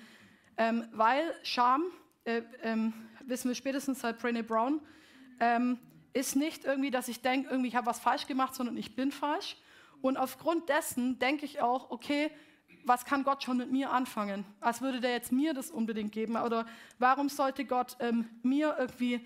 Ähm, 0.57 0.85
weil 0.91 1.33
Scham 1.43 1.83
äh, 2.25 2.41
ähm, 2.63 2.93
wissen 3.25 3.47
wir 3.47 3.55
spätestens 3.55 4.01
seit 4.01 4.21
Brené 4.21 4.43
Brown, 4.43 4.81
ähm, 5.39 5.79
ist 6.13 6.35
nicht 6.35 6.65
irgendwie, 6.65 6.91
dass 6.91 7.07
ich 7.07 7.21
denke, 7.21 7.49
irgendwie 7.49 7.69
ich 7.69 7.75
habe 7.75 7.87
was 7.87 7.99
falsch 7.99 8.27
gemacht, 8.27 8.55
sondern 8.55 8.75
ich 8.75 8.95
bin 8.95 9.11
falsch. 9.11 9.57
Und 10.01 10.17
aufgrund 10.17 10.67
dessen 10.67 11.17
denke 11.19 11.45
ich 11.45 11.61
auch, 11.61 11.89
okay, 11.89 12.29
was 12.85 13.05
kann 13.05 13.23
Gott 13.23 13.43
schon 13.43 13.57
mit 13.57 13.71
mir 13.71 13.91
anfangen? 13.91 14.45
Als 14.59 14.81
würde 14.81 14.99
der 14.99 15.11
jetzt 15.11 15.31
mir 15.31 15.53
das 15.53 15.71
unbedingt 15.71 16.11
geben. 16.11 16.35
Oder 16.35 16.65
warum 16.99 17.29
sollte 17.29 17.65
Gott 17.65 17.95
ähm, 17.99 18.29
mir 18.41 18.75
irgendwie 18.77 19.25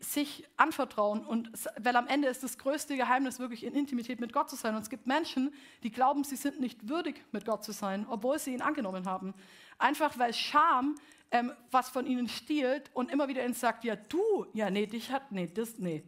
sich 0.00 0.48
anvertrauen? 0.56 1.24
Und 1.24 1.50
weil 1.78 1.96
am 1.96 2.06
Ende 2.06 2.28
ist 2.28 2.42
das 2.42 2.58
größte 2.58 2.96
Geheimnis 2.96 3.38
wirklich 3.38 3.64
in 3.64 3.74
Intimität 3.74 4.20
mit 4.20 4.32
Gott 4.32 4.50
zu 4.50 4.56
sein. 4.56 4.74
Und 4.74 4.82
es 4.82 4.90
gibt 4.90 5.06
Menschen, 5.06 5.52
die 5.82 5.90
glauben, 5.90 6.24
sie 6.24 6.36
sind 6.36 6.60
nicht 6.60 6.88
würdig, 6.88 7.24
mit 7.32 7.44
Gott 7.44 7.64
zu 7.64 7.72
sein, 7.72 8.06
obwohl 8.08 8.38
sie 8.38 8.52
ihn 8.52 8.62
angenommen 8.62 9.06
haben. 9.06 9.34
Einfach 9.78 10.18
weil 10.18 10.32
Scham 10.32 10.96
ähm, 11.32 11.52
was 11.70 11.88
von 11.88 12.06
ihnen 12.06 12.28
stiehlt 12.28 12.90
und 12.94 13.10
immer 13.10 13.26
wieder 13.26 13.44
ihnen 13.44 13.54
sagt, 13.54 13.84
ja 13.84 13.96
du, 13.96 14.46
ja 14.52 14.70
nee, 14.70 14.86
dich 14.86 15.10
hat, 15.10 15.32
nee, 15.32 15.50
das, 15.52 15.78
nee. 15.78 16.04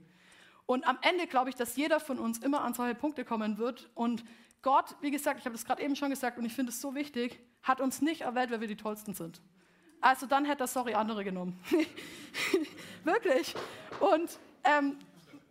Und 0.67 0.87
am 0.87 0.99
Ende 1.03 1.27
glaube 1.27 1.51
ich, 1.51 1.57
dass 1.57 1.77
jeder 1.77 2.01
von 2.01 2.19
uns 2.19 2.39
immer 2.39 2.63
an 2.63 2.75
solche 2.75 2.95
Punkte 2.95 3.25
kommen 3.25 3.59
wird. 3.59 3.91
Und 3.95 4.25
Gott, 4.65 4.97
wie 5.03 5.11
gesagt, 5.11 5.39
ich 5.39 5.45
habe 5.45 5.55
das 5.55 5.67
gerade 5.67 5.83
eben 5.83 5.95
schon 5.95 6.09
gesagt 6.09 6.39
und 6.39 6.45
ich 6.47 6.55
finde 6.55 6.73
es 6.73 6.81
so 6.81 6.95
wichtig, 6.95 7.39
hat 7.63 7.83
uns 7.83 8.01
nicht 8.01 8.23
erwählt, 8.23 8.51
weil 8.51 8.63
wir 8.63 8.67
die 8.67 8.77
Tollsten 8.77 9.13
sind. 9.13 9.43
Also 10.01 10.25
dann 10.25 10.47
hätte 10.47 10.65
er, 10.65 10.67
sorry, 10.67 10.95
andere 10.95 11.23
genommen. 11.23 11.61
wirklich. 13.05 13.55
Und 14.01 14.39
ähm, 14.65 14.99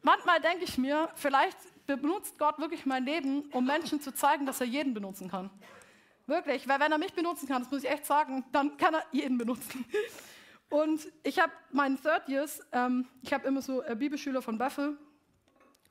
manchmal 0.01 0.41
denke 0.41 0.63
ich 0.63 0.79
mir, 0.79 1.09
vielleicht 1.13 1.57
benutzt 1.85 2.39
Gott 2.39 2.57
wirklich 2.57 2.87
mein 2.87 3.05
Leben, 3.05 3.43
um 3.51 3.65
Menschen 3.65 4.01
zu 4.01 4.15
zeigen, 4.15 4.47
dass 4.47 4.61
er 4.61 4.67
jeden 4.67 4.95
benutzen 4.95 5.29
kann. 5.29 5.51
Wirklich, 6.25 6.67
weil 6.67 6.79
wenn 6.79 6.91
er 6.91 6.97
mich 6.97 7.13
benutzen 7.13 7.47
kann, 7.47 7.61
das 7.61 7.71
muss 7.71 7.83
ich 7.83 7.91
echt 7.91 8.07
sagen, 8.07 8.43
dann 8.51 8.77
kann 8.77 8.95
er 8.95 9.03
jeden 9.11 9.37
benutzen. 9.37 9.85
Und 10.69 11.07
ich 11.21 11.39
habe 11.39 11.51
meinen 11.71 12.01
Third 12.01 12.27
Years, 12.27 12.65
ähm, 12.71 13.07
ich 13.21 13.31
habe 13.31 13.47
immer 13.47 13.61
so 13.61 13.83
äh, 13.83 13.95
Bibelschüler 13.95 14.41
von 14.41 14.57
Bethel 14.57 14.97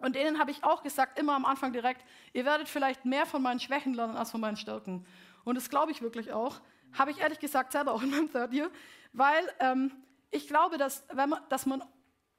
und 0.02 0.16
denen 0.16 0.38
habe 0.38 0.50
ich 0.50 0.64
auch 0.64 0.82
gesagt, 0.82 1.18
immer 1.18 1.34
am 1.34 1.44
Anfang 1.44 1.72
direkt, 1.72 2.04
ihr 2.32 2.44
werdet 2.44 2.68
vielleicht 2.68 3.04
mehr 3.04 3.24
von 3.24 3.40
meinen 3.40 3.60
Schwächen 3.60 3.94
lernen 3.94 4.16
als 4.16 4.30
von 4.30 4.40
meinen 4.40 4.56
Stärken. 4.56 5.06
Und 5.44 5.54
das 5.54 5.70
glaube 5.70 5.92
ich 5.92 6.02
wirklich 6.02 6.32
auch. 6.32 6.60
Habe 6.92 7.10
ich 7.10 7.18
ehrlich 7.18 7.38
gesagt 7.38 7.72
selber 7.72 7.92
auch 7.92 8.02
in 8.02 8.10
meinem 8.10 8.30
Third 8.30 8.52
Year, 8.52 8.70
weil 9.12 9.44
ähm, 9.60 9.92
ich 10.30 10.48
glaube, 10.48 10.78
dass, 10.78 11.04
wenn 11.12 11.28
man, 11.28 11.40
dass 11.48 11.66
man, 11.66 11.84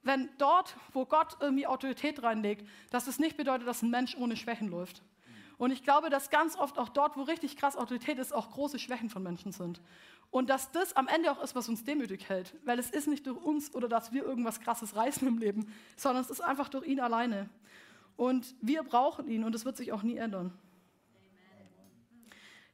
wenn 0.02 0.30
dort, 0.38 0.76
wo 0.92 1.06
Gott 1.06 1.38
irgendwie 1.40 1.66
Autorität 1.66 2.22
reinlegt, 2.22 2.68
dass 2.92 3.08
es 3.08 3.20
nicht 3.20 3.38
bedeutet, 3.38 3.68
dass 3.68 3.82
ein 3.82 3.90
Mensch 3.90 4.16
ohne 4.18 4.36
Schwächen 4.36 4.68
läuft. 4.68 5.02
Und 5.58 5.72
ich 5.72 5.84
glaube, 5.84 6.10
dass 6.10 6.30
ganz 6.30 6.56
oft 6.58 6.78
auch 6.78 6.90
dort, 6.90 7.16
wo 7.18 7.24
richtig 7.24 7.58
krass 7.58 7.78
Autorität 7.78 8.18
ist, 8.20 8.34
auch 8.34 8.52
große 8.52 8.80
Schwächen 8.80 9.10
von 9.10 9.24
Menschen 9.24 9.52
sind. 9.52 9.82
Und 10.32 10.50
dass 10.50 10.72
das 10.72 10.96
am 10.96 11.08
Ende 11.08 11.32
auch 11.32 11.42
ist, 11.44 11.56
was 11.56 11.70
uns 11.70 11.84
demütig 11.84 12.28
hält. 12.28 12.56
Weil 12.66 12.80
es 12.80 12.90
ist 12.90 13.08
nicht 13.08 13.28
durch 13.28 13.38
uns 13.38 13.74
oder 13.76 13.88
dass 13.88 14.12
wir 14.12 14.24
irgendwas 14.24 14.60
Krasses 14.60 14.96
reißen 14.96 15.28
im 15.28 15.38
Leben, 15.38 15.72
sondern 15.96 16.24
es 16.24 16.30
ist 16.30 16.42
einfach 16.42 16.70
durch 16.70 16.88
ihn 16.88 17.00
alleine. 17.00 17.50
Und 18.18 18.56
wir 18.62 18.84
brauchen 18.84 19.28
ihn 19.28 19.44
und 19.44 19.54
es 19.56 19.66
wird 19.66 19.78
sich 19.78 19.92
auch 19.92 20.04
nie 20.04 20.18
ändern. 20.18 20.58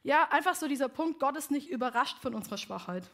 Ja, 0.02 0.28
einfach 0.30 0.54
so 0.54 0.66
dieser 0.66 0.88
Punkt, 0.88 1.20
Gott 1.20 1.36
ist 1.36 1.50
nicht 1.50 1.68
überrascht 1.68 2.18
von 2.18 2.34
unserer 2.34 2.56
Schwachheit. 2.56 3.10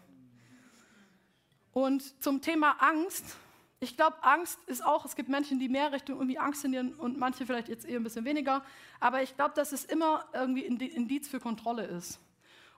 Und 1.72 2.22
zum 2.22 2.40
Thema 2.40 2.76
Angst, 2.78 3.36
ich 3.78 3.96
glaube, 3.96 4.16
Angst 4.22 4.58
ist 4.66 4.84
auch, 4.84 5.04
es 5.04 5.16
gibt 5.16 5.28
Menschen, 5.28 5.58
die 5.58 5.68
mehr 5.68 5.92
Richtung 5.92 6.16
irgendwie 6.16 6.38
Angst 6.38 6.62
tendieren 6.62 6.94
und 6.94 7.18
manche 7.18 7.44
vielleicht 7.44 7.68
jetzt 7.68 7.84
eher 7.84 8.00
ein 8.00 8.04
bisschen 8.04 8.24
weniger. 8.24 8.64
Aber 9.00 9.22
ich 9.22 9.36
glaube, 9.36 9.54
dass 9.54 9.72
es 9.72 9.84
immer 9.84 10.24
irgendwie 10.32 10.66
ein 10.66 10.80
Indiz 10.80 11.28
für 11.28 11.40
Kontrolle 11.40 11.84
ist. 11.84 12.18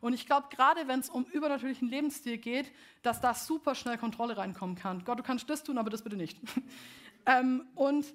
Und 0.00 0.12
ich 0.12 0.26
glaube, 0.26 0.48
gerade 0.50 0.86
wenn 0.88 1.00
es 1.00 1.08
um 1.08 1.24
übernatürlichen 1.24 1.88
Lebensstil 1.88 2.38
geht, 2.38 2.72
dass 3.02 3.20
da 3.20 3.34
super 3.34 3.74
schnell 3.74 3.98
Kontrolle 3.98 4.36
reinkommen 4.36 4.76
kann. 4.76 5.04
Gott, 5.04 5.18
du 5.18 5.22
kannst 5.22 5.48
das 5.50 5.64
tun, 5.64 5.78
aber 5.78 5.90
das 5.90 6.02
bitte 6.02 6.16
nicht. 6.16 6.38
ähm, 7.26 7.66
und 7.74 8.06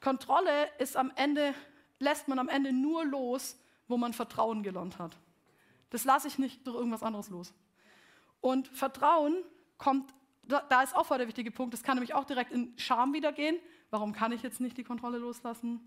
Kontrolle 0.00 0.68
ist 0.78 0.96
am 0.96 1.12
Ende, 1.16 1.54
lässt 1.98 2.28
man 2.28 2.38
am 2.38 2.48
Ende 2.48 2.72
nur 2.72 3.04
los, 3.04 3.56
wo 3.88 3.96
man 3.96 4.12
Vertrauen 4.12 4.62
gelernt 4.62 4.98
hat. 4.98 5.16
Das 5.90 6.04
lasse 6.04 6.28
ich 6.28 6.38
nicht 6.38 6.66
durch 6.66 6.76
irgendwas 6.76 7.02
anderes 7.02 7.30
los. 7.30 7.52
Und 8.40 8.68
Vertrauen 8.68 9.36
kommt 9.78 10.12
da 10.48 10.82
ist 10.82 10.96
auch 10.96 11.06
voll 11.06 11.18
der 11.18 11.28
wichtige 11.28 11.50
Punkt. 11.50 11.74
Das 11.74 11.82
kann 11.82 11.96
nämlich 11.96 12.14
auch 12.14 12.24
direkt 12.24 12.52
in 12.52 12.72
Scham 12.76 13.12
wieder 13.12 13.32
gehen. 13.32 13.56
Warum 13.90 14.12
kann 14.12 14.32
ich 14.32 14.42
jetzt 14.42 14.60
nicht 14.60 14.76
die 14.76 14.84
Kontrolle 14.84 15.18
loslassen? 15.18 15.80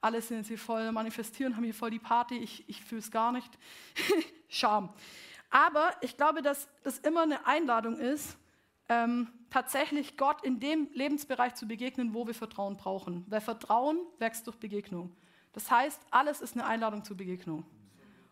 Alle 0.00 0.22
sind 0.22 0.38
jetzt 0.38 0.48
hier 0.48 0.58
voll 0.58 0.92
manifestieren, 0.92 1.56
haben 1.56 1.64
hier 1.64 1.74
voll 1.74 1.90
die 1.90 1.98
Party, 1.98 2.38
ich, 2.38 2.68
ich 2.68 2.84
fühle 2.84 3.00
es 3.00 3.10
gar 3.10 3.32
nicht. 3.32 3.58
Scham. 4.48 4.90
Aber 5.50 5.90
ich 6.02 6.16
glaube, 6.16 6.42
dass 6.42 6.68
das 6.82 6.98
immer 6.98 7.22
eine 7.22 7.46
Einladung 7.46 7.98
ist, 7.98 8.36
ähm, 8.88 9.28
tatsächlich 9.50 10.16
Gott 10.16 10.42
in 10.44 10.60
dem 10.60 10.88
Lebensbereich 10.92 11.54
zu 11.54 11.66
begegnen, 11.66 12.14
wo 12.14 12.26
wir 12.26 12.34
Vertrauen 12.34 12.76
brauchen. 12.76 13.24
Weil 13.28 13.40
Vertrauen 13.40 13.98
wächst 14.18 14.46
durch 14.46 14.56
Begegnung. 14.56 15.14
Das 15.52 15.70
heißt, 15.70 16.00
alles 16.10 16.40
ist 16.40 16.54
eine 16.54 16.66
Einladung 16.66 17.04
zur 17.04 17.16
Begegnung. 17.16 17.64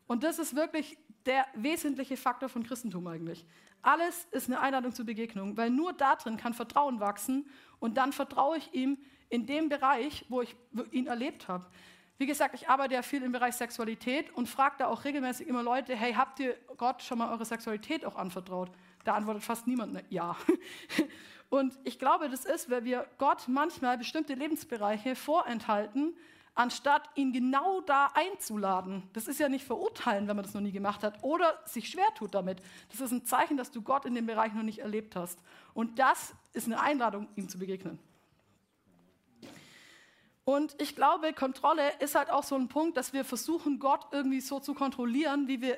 Und 0.07 0.23
das 0.23 0.38
ist 0.38 0.55
wirklich 0.55 0.97
der 1.25 1.47
wesentliche 1.55 2.16
Faktor 2.16 2.49
von 2.49 2.62
Christentum 2.62 3.07
eigentlich. 3.07 3.45
Alles 3.83 4.27
ist 4.31 4.49
eine 4.49 4.61
Einladung 4.61 4.92
zur 4.92 5.05
Begegnung, 5.05 5.57
weil 5.57 5.71
nur 5.71 5.92
darin 5.92 6.37
kann 6.37 6.55
Vertrauen 6.55 7.01
wachsen 7.01 7.49
und 7.79 7.97
dann 7.97 8.12
vertraue 8.12 8.59
ich 8.59 8.73
ihm 8.73 8.99
in 9.29 9.47
dem 9.47 9.69
Bereich, 9.69 10.25
wo 10.29 10.42
ich 10.42 10.57
ihn 10.90 11.07
erlebt 11.07 11.49
habe. 11.49 11.66
Wie 12.19 12.27
gesagt, 12.27 12.55
ich 12.55 12.69
arbeite 12.69 12.95
ja 12.95 13.03
viel 13.03 13.23
im 13.23 13.33
Bereich 13.33 13.57
Sexualität 13.57 14.33
und 14.35 14.49
frage 14.49 14.77
da 14.79 14.87
auch 14.87 15.05
regelmäßig 15.05 15.47
immer 15.49 15.62
Leute, 15.62 15.95
hey, 15.95 16.14
habt 16.14 16.40
ihr 16.40 16.57
Gott 16.79 17.03
schon 17.03 17.19
mal 17.19 17.31
eure 17.31 17.45
Sexualität 17.45 18.07
auch 18.07 18.16
anvertraut? 18.16 18.71
Da 19.05 19.14
antwortet 19.14 19.45
fast 19.45 19.66
niemand, 19.66 19.92
ne, 19.92 20.05
ja. 20.09 20.37
Und 21.49 21.79
ich 21.85 21.99
glaube, 21.99 22.29
das 22.29 22.45
ist, 22.45 22.71
weil 22.71 22.85
wir 22.85 23.07
Gott 23.19 23.47
manchmal 23.47 23.99
bestimmte 23.99 24.35
Lebensbereiche 24.35 25.14
vorenthalten, 25.14 26.16
anstatt 26.57 27.09
ihn 27.14 27.33
genau 27.33 27.83
da 27.83 28.11
einzuladen. 28.14 29.09
Das 29.12 29.29
ist 29.29 29.38
ja 29.38 29.49
nicht 29.49 29.64
verurteilen, 29.64 30.27
wenn 30.27 30.37
man 30.37 30.45
das 30.45 30.55
noch 30.55 30.62
nie 30.62 30.73
gemacht 30.73 31.05
hat 31.05 31.23
oder 31.23 31.61
sich 31.66 31.88
schwer 31.88 32.09
tut 32.16 32.35
damit. 32.35 32.61
Das 32.90 33.01
ist 33.01 33.12
ein 33.12 33.25
Zeichen, 33.25 33.57
dass 33.57 33.71
du 33.71 33.83
Gott 33.83 34.07
in 34.07 34.14
dem 34.14 34.27
Bereich 34.27 34.53
noch 34.55 34.62
nicht 34.62 34.81
erlebt 34.81 35.14
hast. 35.14 35.38
Und 35.75 35.99
das 35.99 36.35
ist 36.55 36.66
eine 36.66 36.81
Einladung, 36.81 37.29
ihm 37.37 37.49
zu 37.49 37.59
begegnen. 37.59 37.99
Und 40.45 40.81
ich 40.81 40.97
glaube, 40.97 41.33
Kontrolle 41.33 41.92
ist 41.99 42.14
halt 42.14 42.31
auch 42.31 42.45
so 42.45 42.55
ein 42.55 42.69
Punkt, 42.69 42.97
dass 42.97 43.12
wir 43.12 43.25
versuchen, 43.25 43.79
Gott 43.79 44.07
irgendwie 44.12 44.40
so 44.40 44.59
zu 44.59 44.75
kontrollieren, 44.75 45.49
wie 45.49 45.61
wir, 45.61 45.77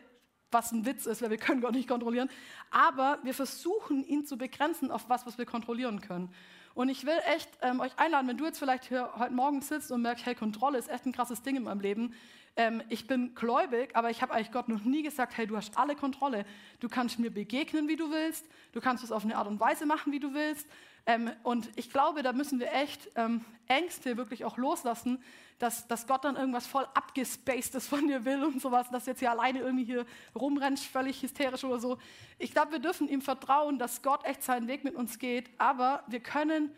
was 0.50 0.72
ein 0.72 0.86
Witz 0.86 1.06
ist, 1.06 1.22
weil 1.22 1.30
wir 1.30 1.38
können 1.38 1.60
Gott 1.60 1.72
nicht 1.72 1.88
kontrollieren, 1.88 2.30
aber 2.70 3.18
wir 3.22 3.34
versuchen, 3.34 4.04
ihn 4.04 4.26
zu 4.26 4.36
begrenzen 4.36 4.90
auf 4.90 5.08
was, 5.08 5.26
was 5.26 5.38
wir 5.38 5.46
kontrollieren 5.46 6.00
können. 6.00 6.32
Und 6.78 6.90
ich 6.90 7.04
will 7.04 7.18
echt 7.26 7.50
ähm, 7.60 7.80
euch 7.80 7.90
einladen, 7.96 8.28
wenn 8.28 8.36
du 8.36 8.44
jetzt 8.44 8.60
vielleicht 8.60 8.84
hier 8.84 9.10
heute 9.18 9.32
Morgen 9.32 9.62
sitzt 9.62 9.90
und 9.90 10.00
merkst, 10.00 10.24
hey, 10.24 10.36
Kontrolle 10.36 10.78
ist 10.78 10.88
echt 10.88 11.06
ein 11.06 11.12
krasses 11.12 11.42
Ding 11.42 11.56
in 11.56 11.64
meinem 11.64 11.80
Leben. 11.80 12.14
Ähm, 12.54 12.84
ich 12.88 13.08
bin 13.08 13.34
gläubig, 13.34 13.96
aber 13.96 14.10
ich 14.10 14.22
habe 14.22 14.32
eigentlich 14.32 14.52
Gott 14.52 14.68
noch 14.68 14.84
nie 14.84 15.02
gesagt, 15.02 15.36
hey, 15.36 15.48
du 15.48 15.56
hast 15.56 15.76
alle 15.76 15.96
Kontrolle. 15.96 16.44
Du 16.78 16.88
kannst 16.88 17.18
mir 17.18 17.32
begegnen, 17.32 17.88
wie 17.88 17.96
du 17.96 18.12
willst. 18.12 18.46
Du 18.70 18.80
kannst 18.80 19.02
es 19.02 19.10
auf 19.10 19.24
eine 19.24 19.36
Art 19.36 19.48
und 19.48 19.58
Weise 19.58 19.86
machen, 19.86 20.12
wie 20.12 20.20
du 20.20 20.34
willst. 20.34 20.68
Ähm, 21.08 21.30
und 21.42 21.70
ich 21.76 21.88
glaube, 21.88 22.22
da 22.22 22.34
müssen 22.34 22.60
wir 22.60 22.70
echt 22.70 23.10
ähm, 23.16 23.42
Ängste 23.66 24.18
wirklich 24.18 24.44
auch 24.44 24.58
loslassen, 24.58 25.24
dass, 25.58 25.88
dass 25.88 26.06
Gott 26.06 26.22
dann 26.22 26.36
irgendwas 26.36 26.66
voll 26.66 26.86
abgespacedes 26.92 27.88
von 27.88 28.06
dir 28.06 28.26
will 28.26 28.44
und 28.44 28.60
sowas, 28.60 28.90
dass 28.90 29.06
jetzt 29.06 29.20
hier 29.20 29.30
alleine 29.30 29.60
irgendwie 29.60 29.84
hier 29.84 30.04
rumrennt, 30.38 30.78
völlig 30.78 31.22
hysterisch 31.22 31.64
oder 31.64 31.78
so. 31.78 31.98
Ich 32.38 32.52
glaube, 32.52 32.72
wir 32.72 32.78
dürfen 32.78 33.08
ihm 33.08 33.22
vertrauen, 33.22 33.78
dass 33.78 34.02
Gott 34.02 34.22
echt 34.26 34.42
seinen 34.42 34.68
Weg 34.68 34.84
mit 34.84 34.94
uns 34.96 35.18
geht, 35.18 35.48
aber 35.56 36.04
wir 36.08 36.20
können 36.20 36.70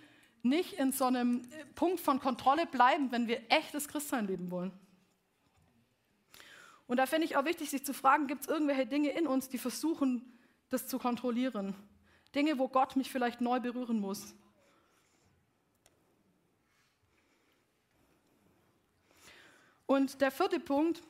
nicht 0.45 0.75
in 0.75 0.93
so 0.93 1.07
einem 1.07 1.43
Punkt 1.75 1.99
von 1.99 2.21
Kontrolle 2.21 2.67
bleiben, 2.67 3.11
wenn 3.11 3.27
wir 3.27 3.43
echtes 3.51 3.89
Christsein 3.89 4.29
leben 4.29 4.53
wollen. 4.53 4.71
Und 6.87 6.99
da 6.99 7.07
finde 7.07 7.25
ich 7.25 7.37
auch 7.37 7.45
wichtig, 7.45 7.69
sich 7.69 7.85
zu 7.85 7.93
fragen, 7.93 8.29
gibt 8.29 8.43
es 8.43 8.49
irgendwelche 8.49 8.87
Dinge 8.87 9.11
in 9.11 9.27
uns, 9.27 9.49
die 9.49 9.59
versuchen, 9.59 10.39
das 10.69 10.87
zu 10.87 11.01
kontrollieren? 11.01 11.75
Dinge, 12.35 12.59
wo 12.59 12.69
Gott 12.69 12.97
mich 12.97 13.11
vielleicht 13.11 13.41
neu 13.41 13.61
berühren 13.61 14.01
muss. 14.01 14.35
Und 19.87 20.21
der 20.21 20.31
vierte 20.31 20.61
Punkt 20.61 21.03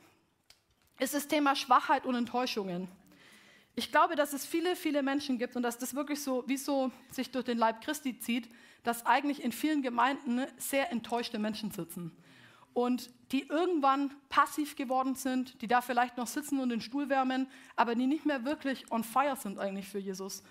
ist 0.99 1.13
das 1.13 1.27
Thema 1.27 1.55
Schwachheit 1.55 2.05
und 2.05 2.15
Enttäuschungen. 2.15 2.87
Ich 3.75 3.91
glaube, 3.91 4.15
dass 4.15 4.33
es 4.33 4.45
viele, 4.45 4.75
viele 4.75 5.03
Menschen 5.03 5.37
gibt 5.37 5.55
und 5.55 5.63
dass 5.63 5.77
das 5.77 5.93
wirklich 5.95 6.21
so, 6.21 6.43
wie 6.47 6.57
so 6.57 6.91
sich 7.09 7.31
durch 7.31 7.45
den 7.45 7.57
Leib 7.57 7.81
Christi 7.81 8.19
zieht, 8.19 8.49
dass 8.83 9.05
eigentlich 9.05 9.43
in 9.43 9.51
vielen 9.51 9.81
Gemeinden 9.81 10.45
sehr 10.57 10.91
enttäuschte 10.91 11.39
Menschen 11.39 11.71
sitzen 11.71 12.11
und 12.73 13.09
die 13.31 13.47
irgendwann 13.47 14.13
passiv 14.29 14.75
geworden 14.75 15.15
sind, 15.15 15.61
die 15.61 15.67
da 15.67 15.81
vielleicht 15.81 16.17
noch 16.17 16.27
sitzen 16.27 16.59
und 16.59 16.69
den 16.69 16.81
Stuhl 16.81 17.09
wärmen, 17.09 17.47
aber 17.75 17.95
die 17.95 18.07
nicht 18.07 18.25
mehr 18.25 18.45
wirklich 18.45 18.91
on 18.91 19.03
fire 19.03 19.35
sind 19.35 19.59
eigentlich 19.59 19.87
für 19.87 19.99
Jesus. 19.99 20.43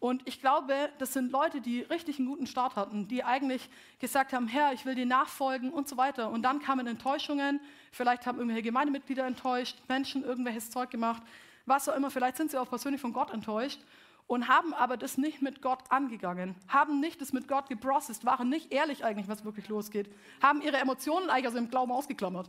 Und 0.00 0.22
ich 0.26 0.40
glaube, 0.40 0.74
das 0.98 1.12
sind 1.12 1.32
Leute, 1.32 1.60
die 1.60 1.80
richtig 1.80 2.18
einen 2.18 2.28
guten 2.28 2.46
Start 2.46 2.76
hatten, 2.76 3.08
die 3.08 3.24
eigentlich 3.24 3.68
gesagt 3.98 4.32
haben, 4.32 4.46
Herr, 4.46 4.72
ich 4.72 4.86
will 4.86 4.94
dir 4.94 5.06
nachfolgen 5.06 5.72
und 5.72 5.88
so 5.88 5.96
weiter. 5.96 6.30
Und 6.30 6.42
dann 6.42 6.60
kamen 6.60 6.86
Enttäuschungen, 6.86 7.60
vielleicht 7.90 8.26
haben 8.26 8.38
irgendwelche 8.38 8.62
Gemeindemitglieder 8.62 9.26
enttäuscht, 9.26 9.76
Menschen 9.88 10.22
irgendwelches 10.22 10.70
Zeug 10.70 10.90
gemacht, 10.90 11.22
was 11.66 11.88
auch 11.88 11.96
immer, 11.96 12.10
vielleicht 12.10 12.36
sind 12.36 12.50
sie 12.50 12.58
auch 12.58 12.68
persönlich 12.68 13.00
von 13.00 13.12
Gott 13.12 13.30
enttäuscht 13.30 13.80
und 14.28 14.46
haben 14.46 14.72
aber 14.74 14.96
das 14.96 15.18
nicht 15.18 15.42
mit 15.42 15.62
Gott 15.62 15.80
angegangen, 15.88 16.54
haben 16.68 17.00
nicht 17.00 17.20
das 17.20 17.32
mit 17.32 17.48
Gott 17.48 17.68
geprocessed, 17.68 18.24
waren 18.24 18.48
nicht 18.48 18.72
ehrlich 18.72 19.04
eigentlich, 19.04 19.26
was 19.26 19.44
wirklich 19.44 19.68
losgeht, 19.68 20.08
haben 20.40 20.62
ihre 20.62 20.76
Emotionen 20.76 21.28
eigentlich 21.28 21.46
also 21.46 21.58
im 21.58 21.70
Glauben 21.70 21.90
ausgeklammert 21.90 22.48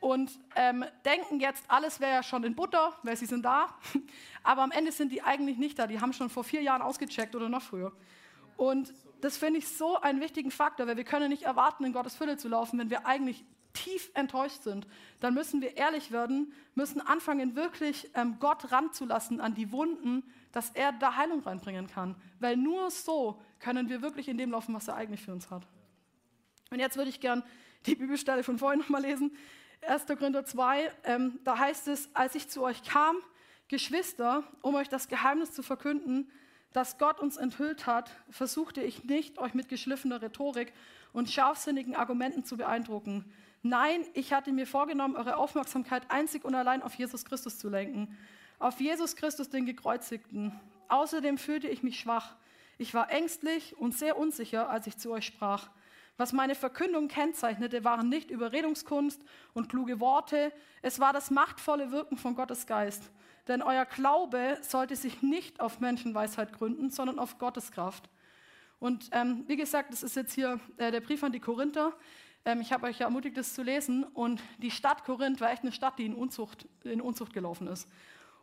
und 0.00 0.38
ähm, 0.56 0.84
denken 1.04 1.40
jetzt, 1.40 1.64
alles 1.68 2.00
wäre 2.00 2.12
ja 2.12 2.22
schon 2.22 2.42
in 2.44 2.54
Butter, 2.54 2.98
weil 3.02 3.16
sie 3.16 3.26
sind 3.26 3.44
da, 3.44 3.74
aber 4.42 4.62
am 4.62 4.70
Ende 4.70 4.92
sind 4.92 5.12
die 5.12 5.22
eigentlich 5.22 5.58
nicht 5.58 5.78
da, 5.78 5.86
die 5.86 6.00
haben 6.00 6.12
schon 6.12 6.30
vor 6.30 6.42
vier 6.42 6.62
Jahren 6.62 6.82
ausgecheckt 6.82 7.36
oder 7.36 7.48
noch 7.48 7.62
früher. 7.62 7.92
Und 8.56 8.92
das 9.20 9.36
finde 9.36 9.58
ich 9.58 9.68
so 9.68 10.00
einen 10.00 10.20
wichtigen 10.20 10.50
Faktor, 10.50 10.86
weil 10.86 10.96
wir 10.96 11.04
können 11.04 11.28
nicht 11.28 11.42
erwarten, 11.42 11.84
in 11.84 11.92
Gottes 11.92 12.16
Fülle 12.16 12.36
zu 12.38 12.48
laufen, 12.48 12.78
wenn 12.78 12.90
wir 12.90 13.06
eigentlich 13.06 13.44
tief 13.72 14.10
enttäuscht 14.14 14.62
sind. 14.62 14.86
Dann 15.20 15.34
müssen 15.34 15.60
wir 15.60 15.76
ehrlich 15.76 16.10
werden, 16.10 16.52
müssen 16.74 17.00
anfangen, 17.00 17.54
wirklich 17.54 18.10
ähm, 18.14 18.36
Gott 18.40 18.72
ranzulassen 18.72 19.40
an 19.40 19.54
die 19.54 19.70
Wunden, 19.72 20.24
dass 20.52 20.70
er 20.70 20.92
da 20.92 21.16
Heilung 21.16 21.40
reinbringen 21.40 21.86
kann. 21.86 22.16
Weil 22.40 22.56
nur 22.56 22.90
so 22.90 23.40
können 23.60 23.88
wir 23.88 24.02
wirklich 24.02 24.28
in 24.28 24.38
dem 24.38 24.50
laufen, 24.50 24.74
was 24.74 24.88
er 24.88 24.96
eigentlich 24.96 25.22
für 25.22 25.32
uns 25.32 25.50
hat. 25.50 25.66
Und 26.70 26.78
jetzt 26.78 26.96
würde 26.96 27.10
ich 27.10 27.20
gern 27.20 27.42
die 27.86 27.94
Bibelstelle 27.94 28.42
von 28.42 28.58
vorhin 28.58 28.80
nochmal 28.80 29.02
lesen. 29.02 29.36
1. 29.82 30.06
Korinther 30.06 30.44
2, 30.44 30.92
ähm, 31.04 31.38
da 31.44 31.58
heißt 31.58 31.88
es, 31.88 32.08
als 32.14 32.34
ich 32.34 32.48
zu 32.48 32.62
euch 32.62 32.82
kam, 32.82 33.16
Geschwister, 33.68 34.44
um 34.62 34.74
euch 34.74 34.88
das 34.88 35.08
Geheimnis 35.08 35.52
zu 35.52 35.62
verkünden, 35.62 36.30
das 36.72 36.98
Gott 36.98 37.20
uns 37.20 37.36
enthüllt 37.36 37.86
hat, 37.86 38.10
versuchte 38.30 38.82
ich 38.82 39.04
nicht, 39.04 39.38
euch 39.38 39.54
mit 39.54 39.68
geschliffener 39.68 40.22
Rhetorik 40.22 40.72
und 41.12 41.30
scharfsinnigen 41.30 41.96
Argumenten 41.96 42.44
zu 42.44 42.56
beeindrucken. 42.56 43.32
Nein, 43.62 44.04
ich 44.14 44.32
hatte 44.32 44.52
mir 44.52 44.66
vorgenommen, 44.66 45.16
eure 45.16 45.36
Aufmerksamkeit 45.36 46.02
einzig 46.08 46.44
und 46.44 46.54
allein 46.54 46.82
auf 46.82 46.94
Jesus 46.94 47.24
Christus 47.24 47.58
zu 47.58 47.68
lenken 47.68 48.16
auf 48.60 48.78
Jesus 48.80 49.16
Christus, 49.16 49.48
den 49.48 49.66
Gekreuzigten. 49.66 50.52
Außerdem 50.88 51.38
fühlte 51.38 51.66
ich 51.66 51.82
mich 51.82 51.98
schwach. 51.98 52.36
Ich 52.78 52.94
war 52.94 53.10
ängstlich 53.10 53.76
und 53.76 53.96
sehr 53.96 54.16
unsicher, 54.16 54.70
als 54.70 54.86
ich 54.86 54.98
zu 54.98 55.10
euch 55.10 55.26
sprach. 55.26 55.70
Was 56.20 56.34
meine 56.34 56.54
Verkündung 56.54 57.08
kennzeichnete, 57.08 57.82
waren 57.82 58.10
nicht 58.10 58.30
Überredungskunst 58.30 59.24
und 59.54 59.70
kluge 59.70 60.00
Worte, 60.00 60.52
es 60.82 61.00
war 61.00 61.14
das 61.14 61.30
machtvolle 61.30 61.92
Wirken 61.92 62.18
von 62.18 62.34
Gottes 62.34 62.66
Geist. 62.66 63.10
Denn 63.48 63.62
euer 63.62 63.86
Glaube 63.86 64.58
sollte 64.60 64.96
sich 64.96 65.22
nicht 65.22 65.60
auf 65.60 65.80
Menschenweisheit 65.80 66.52
gründen, 66.52 66.90
sondern 66.90 67.18
auf 67.18 67.38
Gottes 67.38 67.72
Kraft. 67.72 68.10
Und 68.80 69.08
ähm, 69.12 69.44
wie 69.46 69.56
gesagt, 69.56 69.94
das 69.94 70.02
ist 70.02 70.14
jetzt 70.14 70.34
hier 70.34 70.60
äh, 70.76 70.90
der 70.90 71.00
Brief 71.00 71.24
an 71.24 71.32
die 71.32 71.40
Korinther. 71.40 71.94
Ähm, 72.44 72.60
ich 72.60 72.70
habe 72.70 72.88
euch 72.88 72.98
ja 72.98 73.06
ermutigt, 73.06 73.38
das 73.38 73.54
zu 73.54 73.62
lesen. 73.62 74.04
Und 74.04 74.42
die 74.58 74.70
Stadt 74.70 75.04
Korinth 75.04 75.40
war 75.40 75.50
echt 75.50 75.62
eine 75.62 75.72
Stadt, 75.72 75.98
die 75.98 76.04
in 76.04 76.14
Unzucht, 76.14 76.68
in 76.84 77.00
Unzucht 77.00 77.32
gelaufen 77.32 77.66
ist. 77.66 77.88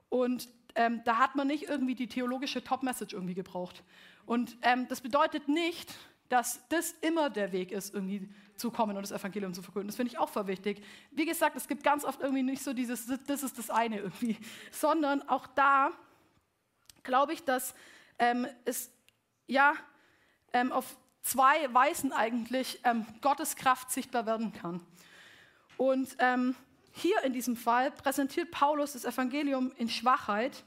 Und 0.10 0.50
ähm, 0.74 1.02
da 1.06 1.20
hat 1.20 1.36
man 1.36 1.46
nicht 1.46 1.70
irgendwie 1.70 1.94
die 1.94 2.08
theologische 2.08 2.64
Top-Message 2.64 3.14
irgendwie 3.14 3.36
gebraucht. 3.36 3.84
Und 4.26 4.58
ähm, 4.64 4.88
das 4.88 5.02
bedeutet 5.02 5.48
nicht, 5.48 5.94
dass 6.30 6.68
das 6.70 6.92
immer 7.02 7.30
der 7.30 7.52
Weg 7.52 7.72
ist, 7.72 7.94
irgendwie 7.94 8.30
zu 8.56 8.72
kommen 8.72 8.98
und 8.98 9.04
das 9.04 9.12
Evangelium 9.12 9.54
zu 9.54 9.62
verkünden. 9.62 9.88
Das 9.88 9.96
finde 9.96 10.12
ich 10.12 10.18
auch 10.18 10.30
voll 10.30 10.48
wichtig. 10.48 10.84
Wie 11.12 11.26
gesagt, 11.26 11.56
es 11.56 11.68
gibt 11.68 11.84
ganz 11.84 12.04
oft 12.04 12.22
irgendwie 12.22 12.44
nicht 12.44 12.64
so 12.64 12.74
dieses, 12.74 13.08
das 13.28 13.44
ist 13.44 13.58
das 13.58 13.70
eine 13.70 14.00
irgendwie, 14.00 14.38
sondern 14.72 15.28
auch 15.30 15.48
da 15.48 15.92
glaube 17.04 17.34
ich, 17.34 17.44
dass 17.44 17.74
ähm, 18.20 18.48
es 18.66 18.92
ja 19.48 19.74
ähm, 20.54 20.72
auf 20.72 20.98
zwei 21.22 21.74
Weisen 21.74 22.12
eigentlich 22.12 22.80
ähm, 22.84 23.06
Gottes 23.22 23.56
Kraft 23.56 23.92
sichtbar 23.92 24.26
werden 24.26 24.54
kann. 24.54 24.86
Und 25.78 26.16
ähm, 26.20 26.56
hier 26.92 27.24
in 27.24 27.34
diesem 27.34 27.56
Fall 27.56 27.92
präsentiert 27.92 28.52
Paulus 28.52 28.94
das 28.94 29.06
Evangelium 29.06 29.72
in 29.78 29.90
Schwachheit, 29.90 30.64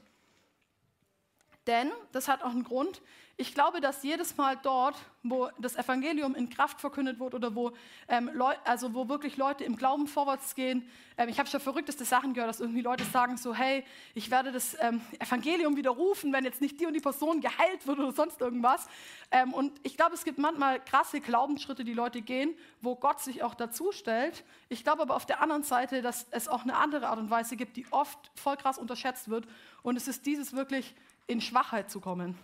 denn, 1.67 1.91
das 2.11 2.27
hat 2.27 2.41
auch 2.41 2.51
einen 2.51 2.63
Grund, 2.63 3.01
ich 3.41 3.55
glaube, 3.55 3.81
dass 3.81 4.03
jedes 4.03 4.37
Mal 4.37 4.55
dort, 4.61 4.95
wo 5.23 5.49
das 5.57 5.75
Evangelium 5.75 6.35
in 6.35 6.51
Kraft 6.51 6.79
verkündet 6.79 7.19
wird 7.19 7.33
oder 7.33 7.55
wo, 7.55 7.71
ähm, 8.07 8.29
also 8.63 8.93
wo 8.93 9.09
wirklich 9.09 9.35
Leute 9.35 9.63
im 9.63 9.77
Glauben 9.77 10.05
vorwärts 10.05 10.53
gehen, 10.53 10.87
ähm, 11.17 11.27
ich 11.27 11.39
habe 11.39 11.49
schon 11.49 11.59
verrückteste 11.59 12.05
Sachen 12.05 12.35
gehört, 12.35 12.49
dass 12.49 12.59
irgendwie 12.59 12.81
Leute 12.81 13.03
sagen 13.03 13.37
so, 13.37 13.55
hey, 13.55 13.83
ich 14.13 14.29
werde 14.29 14.51
das 14.51 14.77
ähm, 14.79 15.01
Evangelium 15.17 15.75
widerrufen, 15.75 16.31
wenn 16.33 16.43
jetzt 16.43 16.61
nicht 16.61 16.79
die 16.79 16.85
und 16.85 16.93
die 16.93 16.99
Person 16.99 17.41
geheilt 17.41 17.87
wird 17.87 17.97
oder 17.97 18.11
sonst 18.11 18.39
irgendwas. 18.41 18.87
Ähm, 19.31 19.55
und 19.55 19.73
ich 19.81 19.97
glaube, 19.97 20.13
es 20.13 20.23
gibt 20.23 20.37
manchmal 20.37 20.79
krasse 20.79 21.19
Glaubensschritte, 21.19 21.83
die 21.83 21.95
Leute 21.95 22.21
gehen, 22.21 22.53
wo 22.79 22.95
Gott 22.95 23.21
sich 23.21 23.41
auch 23.41 23.55
dazu 23.55 23.91
stellt. 23.91 24.43
Ich 24.69 24.83
glaube 24.83 25.01
aber 25.01 25.15
auf 25.15 25.25
der 25.25 25.41
anderen 25.41 25.63
Seite, 25.63 26.03
dass 26.03 26.27
es 26.29 26.47
auch 26.47 26.61
eine 26.61 26.77
andere 26.77 27.07
Art 27.07 27.17
und 27.17 27.31
Weise 27.31 27.55
gibt, 27.55 27.75
die 27.75 27.87
oft 27.89 28.19
voll 28.35 28.55
krass 28.55 28.77
unterschätzt 28.77 29.29
wird. 29.29 29.47
Und 29.81 29.95
es 29.95 30.07
ist 30.07 30.27
dieses 30.27 30.53
wirklich 30.53 30.93
in 31.25 31.41
Schwachheit 31.41 31.89
zu 31.89 31.99
kommen 32.01 32.37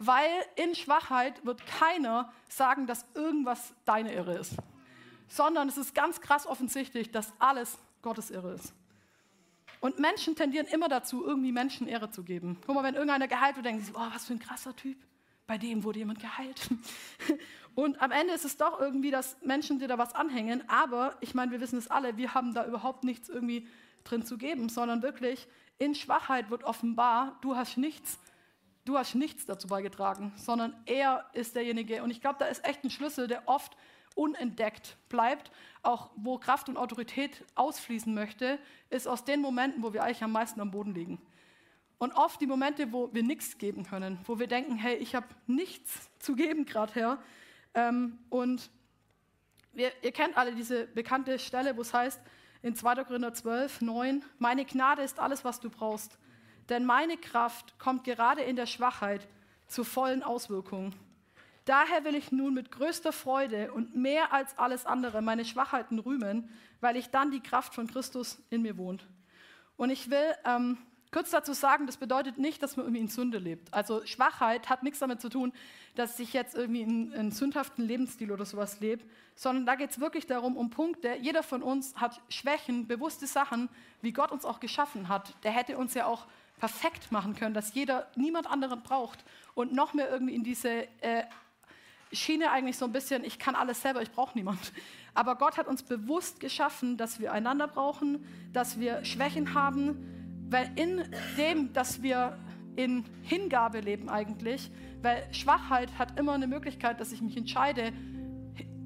weil 0.00 0.30
in 0.56 0.74
Schwachheit 0.74 1.44
wird 1.44 1.64
keiner 1.66 2.32
sagen, 2.48 2.86
dass 2.86 3.04
irgendwas 3.14 3.74
deine 3.84 4.14
Irre 4.14 4.38
ist, 4.38 4.54
sondern 5.28 5.68
es 5.68 5.76
ist 5.76 5.94
ganz 5.94 6.22
krass 6.22 6.46
offensichtlich, 6.46 7.12
dass 7.12 7.32
alles 7.38 7.78
Gottes 8.00 8.30
Irre 8.30 8.54
ist. 8.54 8.72
Und 9.80 9.98
Menschen 9.98 10.34
tendieren 10.34 10.66
immer 10.66 10.88
dazu, 10.88 11.24
irgendwie 11.24 11.52
Menschen 11.52 11.86
Ehre 11.86 12.10
zu 12.10 12.22
geben. 12.22 12.58
Guck 12.66 12.74
mal, 12.74 12.82
wenn 12.82 12.94
irgendeiner 12.94 13.28
geheilt 13.28 13.56
wird, 13.56 13.66
denken 13.66 13.84
sie, 13.84 13.92
oh, 13.94 14.06
was 14.12 14.24
für 14.24 14.32
ein 14.32 14.38
krasser 14.38 14.74
Typ. 14.74 14.96
Bei 15.46 15.58
dem 15.58 15.84
wurde 15.84 15.98
jemand 15.98 16.20
geheilt. 16.20 16.68
Und 17.74 18.00
am 18.00 18.10
Ende 18.10 18.32
ist 18.32 18.44
es 18.44 18.56
doch 18.56 18.80
irgendwie, 18.80 19.10
dass 19.10 19.36
Menschen 19.42 19.78
dir 19.78 19.88
da 19.88 19.98
was 19.98 20.14
anhängen. 20.14 20.66
Aber 20.68 21.16
ich 21.20 21.34
meine, 21.34 21.52
wir 21.52 21.60
wissen 21.60 21.78
es 21.78 21.90
alle, 21.90 22.16
wir 22.16 22.32
haben 22.34 22.54
da 22.54 22.66
überhaupt 22.66 23.04
nichts 23.04 23.28
irgendwie 23.28 23.68
drin 24.04 24.24
zu 24.24 24.38
geben, 24.38 24.70
sondern 24.70 25.02
wirklich 25.02 25.46
in 25.78 25.94
Schwachheit 25.94 26.50
wird 26.50 26.64
offenbar, 26.64 27.38
du 27.42 27.56
hast 27.56 27.76
nichts 27.76 28.18
du 28.90 28.98
hast 28.98 29.14
nichts 29.14 29.46
dazu 29.46 29.68
beigetragen, 29.68 30.32
sondern 30.36 30.74
er 30.84 31.24
ist 31.32 31.54
derjenige. 31.54 32.02
Und 32.02 32.10
ich 32.10 32.20
glaube, 32.20 32.36
da 32.38 32.46
ist 32.46 32.64
echt 32.64 32.84
ein 32.84 32.90
Schlüssel, 32.90 33.28
der 33.28 33.48
oft 33.48 33.76
unentdeckt 34.16 34.96
bleibt, 35.08 35.52
auch 35.82 36.10
wo 36.16 36.38
Kraft 36.38 36.68
und 36.68 36.76
Autorität 36.76 37.44
ausfließen 37.54 38.12
möchte, 38.12 38.58
ist 38.90 39.06
aus 39.06 39.24
den 39.24 39.40
Momenten, 39.40 39.82
wo 39.82 39.92
wir 39.92 40.02
eigentlich 40.02 40.24
am 40.24 40.32
meisten 40.32 40.60
am 40.60 40.72
Boden 40.72 40.92
liegen. 40.92 41.20
Und 41.98 42.12
oft 42.12 42.40
die 42.40 42.46
Momente, 42.46 42.92
wo 42.92 43.12
wir 43.12 43.22
nichts 43.22 43.58
geben 43.58 43.84
können, 43.84 44.18
wo 44.24 44.38
wir 44.38 44.48
denken, 44.48 44.74
hey, 44.76 44.96
ich 44.96 45.14
habe 45.14 45.28
nichts 45.46 46.10
zu 46.18 46.34
geben 46.34 46.66
gerade 46.66 46.92
her. 46.94 47.18
Ähm, 47.74 48.18
und 48.28 48.70
wir, 49.72 49.92
ihr 50.02 50.12
kennt 50.12 50.36
alle 50.36 50.54
diese 50.54 50.86
bekannte 50.86 51.38
Stelle, 51.38 51.76
wo 51.76 51.82
es 51.82 51.94
heißt 51.94 52.20
in 52.62 52.74
2. 52.74 53.04
Korinther 53.04 53.32
12, 53.34 53.82
9, 53.82 54.24
meine 54.38 54.64
Gnade 54.64 55.02
ist 55.02 55.20
alles, 55.20 55.44
was 55.44 55.60
du 55.60 55.70
brauchst. 55.70 56.18
Denn 56.70 56.86
meine 56.86 57.16
Kraft 57.16 57.78
kommt 57.78 58.04
gerade 58.04 58.42
in 58.42 58.56
der 58.56 58.66
Schwachheit 58.66 59.26
zu 59.66 59.84
vollen 59.84 60.22
Auswirkungen. 60.22 60.94
Daher 61.64 62.04
will 62.04 62.14
ich 62.14 62.32
nun 62.32 62.54
mit 62.54 62.70
größter 62.70 63.12
Freude 63.12 63.72
und 63.72 63.94
mehr 63.94 64.32
als 64.32 64.56
alles 64.58 64.86
andere 64.86 65.20
meine 65.20 65.44
Schwachheiten 65.44 65.98
rühmen, 65.98 66.48
weil 66.80 66.96
ich 66.96 67.10
dann 67.10 67.30
die 67.30 67.40
Kraft 67.40 67.74
von 67.74 67.86
Christus 67.86 68.40
in 68.50 68.62
mir 68.62 68.78
wohnt. 68.78 69.06
Und 69.76 69.90
ich 69.90 70.10
will 70.10 70.34
ähm, 70.44 70.78
kurz 71.12 71.30
dazu 71.30 71.52
sagen, 71.52 71.86
das 71.86 71.96
bedeutet 71.96 72.38
nicht, 72.38 72.62
dass 72.62 72.76
man 72.76 72.86
irgendwie 72.86 73.02
in 73.02 73.08
Sünde 73.08 73.38
lebt. 73.38 73.72
Also 73.74 74.04
Schwachheit 74.06 74.68
hat 74.68 74.82
nichts 74.82 75.00
damit 75.00 75.20
zu 75.20 75.28
tun, 75.28 75.52
dass 75.96 76.18
ich 76.20 76.32
jetzt 76.32 76.54
irgendwie 76.54 76.82
in 76.82 77.12
einen 77.12 77.30
sündhaften 77.30 77.84
Lebensstil 77.84 78.30
oder 78.32 78.44
sowas 78.44 78.80
lebe, 78.80 79.04
sondern 79.34 79.66
da 79.66 79.74
geht 79.74 79.90
es 79.90 80.00
wirklich 80.00 80.26
darum, 80.26 80.56
um 80.56 80.70
Punkte. 80.70 81.16
Jeder 81.20 81.42
von 81.42 81.62
uns 81.62 81.96
hat 81.96 82.20
Schwächen, 82.28 82.86
bewusste 82.86 83.26
Sachen, 83.26 83.68
wie 84.02 84.12
Gott 84.12 84.30
uns 84.30 84.44
auch 84.44 84.60
geschaffen 84.60 85.08
hat. 85.08 85.34
Der 85.44 85.52
hätte 85.52 85.76
uns 85.76 85.94
ja 85.94 86.06
auch 86.06 86.26
perfekt 86.60 87.10
machen 87.10 87.34
können, 87.34 87.54
dass 87.54 87.74
jeder 87.74 88.06
niemand 88.14 88.46
anderen 88.46 88.82
braucht 88.82 89.24
und 89.54 89.72
noch 89.72 89.94
mehr 89.94 90.10
irgendwie 90.10 90.34
in 90.34 90.44
diese 90.44 90.86
äh, 91.00 91.24
Schiene 92.12 92.50
eigentlich 92.50 92.76
so 92.76 92.84
ein 92.84 92.92
bisschen, 92.92 93.24
ich 93.24 93.38
kann 93.38 93.54
alles 93.54 93.80
selber, 93.80 94.02
ich 94.02 94.12
brauche 94.12 94.36
niemand. 94.36 94.72
Aber 95.14 95.36
Gott 95.36 95.56
hat 95.56 95.66
uns 95.66 95.82
bewusst 95.82 96.38
geschaffen, 96.38 96.96
dass 96.96 97.18
wir 97.18 97.32
einander 97.32 97.66
brauchen, 97.66 98.24
dass 98.52 98.78
wir 98.78 99.04
Schwächen 99.04 99.54
haben, 99.54 100.46
weil 100.50 100.70
in 100.76 101.02
dem, 101.38 101.72
dass 101.72 102.02
wir 102.02 102.38
in 102.76 103.04
Hingabe 103.22 103.80
leben 103.80 104.08
eigentlich, 104.08 104.70
weil 105.02 105.26
Schwachheit 105.32 105.98
hat 105.98 106.18
immer 106.18 106.34
eine 106.34 106.46
Möglichkeit, 106.46 107.00
dass 107.00 107.10
ich 107.12 107.22
mich 107.22 107.36
entscheide, 107.36 107.92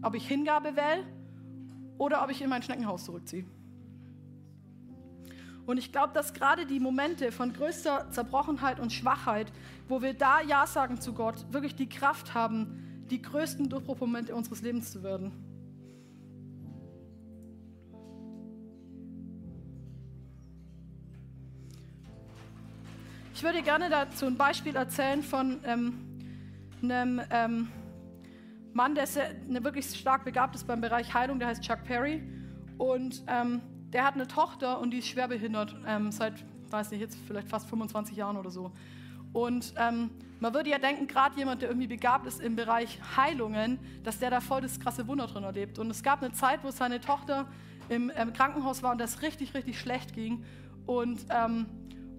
ob 0.03 0.15
ich 0.15 0.29
Hingabe 0.29 0.77
wähle 0.77 1.05
oder 1.99 2.23
ob 2.23 2.31
ich 2.31 2.41
in 2.41 2.49
mein 2.49 2.63
Schneckenhaus 2.63 3.05
zurückziehe. 3.05 3.45
Und 5.67 5.79
ich 5.79 5.93
glaube, 5.93 6.13
dass 6.13 6.35
gerade 6.35 6.67
die 6.67 6.79
Momente 6.79 7.33
von 7.33 7.53
größter 7.53 8.11
Zerbrochenheit 8.11 8.81
und 8.81 8.93
Schwachheit, 8.93 9.51
wo 9.89 10.03
wir 10.03 10.15
da 10.15 10.41
Ja 10.43 10.67
sagen 10.67 11.01
zu 11.01 11.15
Gott, 11.15 11.47
wirklich 11.53 11.75
die 11.75 11.89
Kraft 11.89 12.35
haben, 12.35 13.07
die 13.11 13.23
größten 13.23 13.69
Durchbruchmomente 13.69 14.35
unseres 14.35 14.61
Lebens 14.61 14.93
zu 14.93 15.03
werden. 15.03 15.33
Ich 23.35 23.43
würde 23.43 23.63
gerne 23.63 23.91
dazu 23.91 24.27
ein 24.27 24.37
Beispiel 24.37 24.77
erzählen 24.77 25.23
von 25.23 25.61
ähm, 25.65 26.21
einem 26.83 27.21
ähm, 27.31 27.69
Mann, 28.73 28.95
der 28.95 29.07
sehr, 29.07 29.35
ne, 29.49 29.63
wirklich 29.65 29.87
stark 29.87 30.25
begabt 30.25 30.55
ist 30.55 30.67
beim 30.67 30.81
Bereich 30.81 31.13
Heilung, 31.13 31.39
der 31.39 31.49
heißt 31.49 31.63
Chuck 31.63 31.85
Perry. 31.85 32.23
Und 32.79 33.23
ähm, 33.27 33.61
der 33.95 34.05
hat 34.05 34.15
eine 34.15 34.27
Tochter 34.27 34.81
und 34.81 34.91
die 34.91 34.99
ist 34.99 35.07
schwer 35.07 35.29
behindert 35.29 35.75
ähm, 35.87 36.11
seit, 36.11 36.45
weiß 36.69 36.91
nicht, 36.91 37.01
jetzt 37.01 37.17
vielleicht 37.27 37.49
fast 37.49 37.69
25 37.71 38.17
Jahren 38.17 38.37
oder 38.37 38.51
so. 38.51 38.73
Und 39.33 39.73
ähm, 39.79 40.11
man 40.41 40.53
würde 40.53 40.69
ja 40.69 40.79
denken, 40.79 41.07
gerade 41.07 41.37
jemand, 41.39 41.63
der 41.63 41.71
irgendwie 41.71 41.87
begabt 41.87 42.27
ist 42.27 42.41
im 42.41 42.57
Bereich 42.57 43.01
Heilungen, 43.17 43.79
dass 44.03 44.19
der 44.19 44.31
da 44.31 44.41
voll 44.41 44.61
das 44.61 44.81
krasse 44.81 45.07
Wunder 45.07 45.29
drin 45.29 45.45
erlebt. 45.45 45.79
Und 45.79 45.91
es 45.91 46.03
gab 46.03 46.23
eine 46.23 46.33
Zeit, 46.33 46.65
wo 46.65 46.71
seine 46.71 47.01
Tochter 47.01 47.47
im 47.89 48.11
ähm, 48.17 48.33
Krankenhaus 48.33 48.83
war 48.83 48.93
und 48.93 49.01
das 49.01 49.23
richtig, 49.23 49.55
richtig 49.55 49.79
schlecht 49.79 50.13
ging. 50.13 50.45
Und, 50.87 51.27
ähm, 51.31 51.67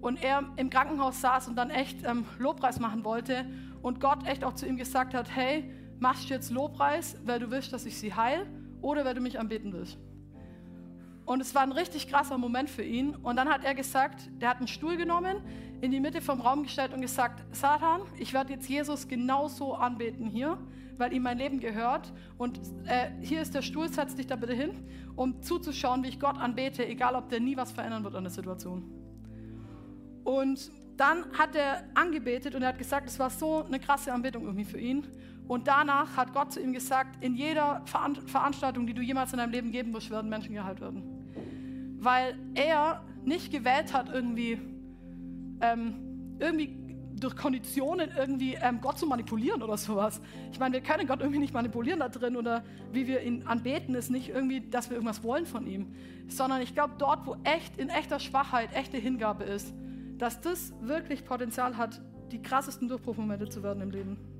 und 0.00 0.22
er 0.22 0.44
im 0.56 0.70
Krankenhaus 0.70 1.20
saß 1.20 1.48
und 1.48 1.56
dann 1.56 1.68
echt 1.68 2.04
ähm, 2.04 2.24
Lobpreis 2.38 2.80
machen 2.80 3.04
wollte. 3.04 3.44
Und 3.82 4.00
Gott 4.00 4.26
echt 4.26 4.44
auch 4.44 4.54
zu 4.54 4.66
ihm 4.66 4.78
gesagt 4.78 5.12
hat, 5.12 5.28
hey, 5.34 5.70
machst 6.00 6.30
du 6.30 6.34
jetzt 6.34 6.50
Lobpreis, 6.50 7.18
weil 7.24 7.38
du 7.38 7.50
willst, 7.50 7.72
dass 7.72 7.84
ich 7.84 7.98
sie 7.98 8.14
heil 8.14 8.46
oder 8.80 9.04
weil 9.04 9.14
du 9.14 9.20
mich 9.20 9.38
anbeten 9.38 9.72
willst. 9.72 9.98
Und 11.26 11.40
es 11.40 11.54
war 11.56 11.62
ein 11.62 11.72
richtig 11.72 12.08
krasser 12.08 12.38
Moment 12.38 12.70
für 12.70 12.84
ihn. 12.84 13.16
Und 13.16 13.36
dann 13.36 13.48
hat 13.48 13.64
er 13.64 13.74
gesagt, 13.74 14.30
der 14.40 14.48
hat 14.48 14.58
einen 14.58 14.68
Stuhl 14.68 14.96
genommen, 14.96 15.36
in 15.80 15.90
die 15.90 16.00
Mitte 16.00 16.22
vom 16.22 16.40
Raum 16.40 16.62
gestellt 16.62 16.94
und 16.94 17.00
gesagt, 17.00 17.44
Satan, 17.54 18.00
ich 18.18 18.32
werde 18.32 18.52
jetzt 18.52 18.68
Jesus 18.68 19.08
genauso 19.08 19.74
anbeten 19.74 20.26
hier, 20.26 20.56
weil 20.96 21.12
ihm 21.12 21.24
mein 21.24 21.36
Leben 21.36 21.58
gehört. 21.58 22.12
Und 22.38 22.60
äh, 22.86 23.10
hier 23.20 23.42
ist 23.42 23.54
der 23.54 23.62
Stuhl, 23.62 23.88
setz 23.88 24.14
dich 24.14 24.28
da 24.28 24.36
bitte 24.36 24.54
hin, 24.54 24.70
um 25.16 25.42
zuzuschauen, 25.42 26.04
wie 26.04 26.08
ich 26.08 26.20
Gott 26.20 26.38
anbete, 26.38 26.86
egal 26.86 27.16
ob 27.16 27.28
der 27.28 27.40
nie 27.40 27.56
was 27.56 27.72
verändern 27.72 28.04
wird 28.04 28.14
an 28.14 28.24
der 28.24 28.32
Situation. 28.32 28.84
Und 30.22 30.70
dann 30.96 31.24
hat 31.36 31.56
er 31.56 31.82
angebetet 31.94 32.54
und 32.54 32.62
er 32.62 32.68
hat 32.68 32.78
gesagt, 32.78 33.08
es 33.08 33.18
war 33.18 33.30
so 33.30 33.64
eine 33.64 33.80
krasse 33.80 34.12
Anbetung 34.12 34.44
irgendwie 34.44 34.64
für 34.64 34.78
ihn. 34.78 35.06
Und 35.48 35.68
danach 35.68 36.16
hat 36.16 36.32
Gott 36.32 36.52
zu 36.52 36.60
ihm 36.60 36.72
gesagt, 36.72 37.22
in 37.22 37.36
jeder 37.36 37.82
Veranstaltung, 37.84 38.86
die 38.86 38.94
du 38.94 39.02
jemals 39.02 39.32
in 39.32 39.38
deinem 39.38 39.52
Leben 39.52 39.70
geben 39.70 39.92
wirst, 39.94 40.10
werden 40.10 40.28
Menschen 40.28 40.54
geheilt 40.54 40.80
werden. 40.80 41.02
Weil 41.98 42.36
er 42.54 43.02
nicht 43.24 43.52
gewählt 43.52 43.92
hat, 43.92 44.08
irgendwie, 44.12 44.58
ähm, 45.60 46.36
irgendwie 46.38 46.76
durch 47.18 47.36
Konditionen 47.36 48.10
irgendwie 48.16 48.58
ähm, 48.60 48.80
Gott 48.80 48.98
zu 48.98 49.06
manipulieren 49.06 49.62
oder 49.62 49.76
sowas. 49.76 50.20
Ich 50.52 50.58
meine, 50.58 50.74
wir 50.74 50.80
können 50.82 51.06
Gott 51.06 51.20
irgendwie 51.20 51.38
nicht 51.38 51.54
manipulieren 51.54 52.00
da 52.00 52.08
drin 52.08 52.36
oder 52.36 52.62
wie 52.92 53.06
wir 53.06 53.22
ihn 53.22 53.44
anbeten, 53.46 53.94
ist 53.94 54.10
nicht 54.10 54.28
irgendwie, 54.28 54.60
dass 54.60 54.90
wir 54.90 54.96
irgendwas 54.96 55.22
wollen 55.22 55.46
von 55.46 55.66
ihm, 55.66 55.94
sondern 56.28 56.60
ich 56.60 56.74
glaube, 56.74 56.94
dort, 56.98 57.26
wo 57.26 57.36
echt 57.44 57.78
in 57.78 57.88
echter 57.88 58.20
Schwachheit, 58.20 58.74
echte 58.74 58.98
Hingabe 58.98 59.44
ist, 59.44 59.72
dass 60.18 60.40
das 60.40 60.74
wirklich 60.82 61.24
Potenzial 61.24 61.76
hat, 61.76 62.02
die 62.32 62.42
krassesten 62.42 62.88
Durchbruchmomente 62.88 63.48
zu 63.48 63.62
werden 63.62 63.82
im 63.82 63.90
Leben. 63.90 64.35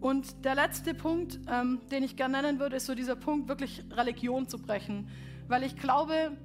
Und 0.00 0.44
der 0.44 0.54
letzte 0.54 0.94
Punkt, 0.94 1.40
ähm, 1.48 1.80
den 1.90 2.04
ich 2.04 2.16
gerne 2.16 2.40
nennen 2.40 2.60
würde, 2.60 2.76
ist 2.76 2.86
so 2.86 2.94
dieser 2.94 3.16
Punkt, 3.16 3.48
wirklich 3.48 3.84
Religion 3.90 4.48
zu 4.48 4.58
brechen. 4.58 5.08
Weil 5.48 5.64
ich 5.64 5.76
glaube, 5.76 6.36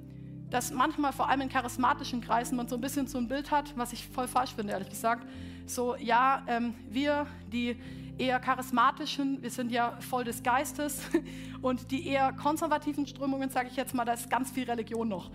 dass 0.50 0.72
manchmal 0.72 1.14
vor 1.14 1.30
allem 1.30 1.42
in 1.42 1.50
charismatischen 1.50 2.22
Kreisen 2.22 2.56
man 2.56 2.68
so 2.68 2.76
ein 2.76 2.82
bisschen 2.82 3.08
so 3.08 3.18
ein 3.18 3.28
Bild 3.28 3.52
hat, 3.52 3.76
was 3.78 3.94
ich 3.94 4.08
voll 4.08 4.28
falsch 4.28 4.54
finde, 4.54 4.74
ehrlich 4.74 4.90
gesagt. 4.90 5.28
So, 5.66 5.96
ja, 5.96 6.44
ähm, 6.48 6.76
wir, 6.90 7.28
die 7.52 7.76
eher 8.18 8.40
charismatischen, 8.40 9.42
wir 9.42 9.50
sind 9.50 9.72
ja 9.72 9.98
voll 10.00 10.24
des 10.24 10.44
Geistes 10.44 11.02
und 11.62 11.92
die 11.92 12.08
eher 12.08 12.34
konservativen 12.34 13.08
Strömungen, 13.08 13.50
sage 13.50 13.70
ich 13.70 13.76
jetzt 13.76 13.94
mal, 13.94 14.06
da 14.06 14.14
ist 14.14 14.30
ganz 14.30 14.52
viel 14.52 14.66
Religion 14.66 15.08
noch. 15.08 15.32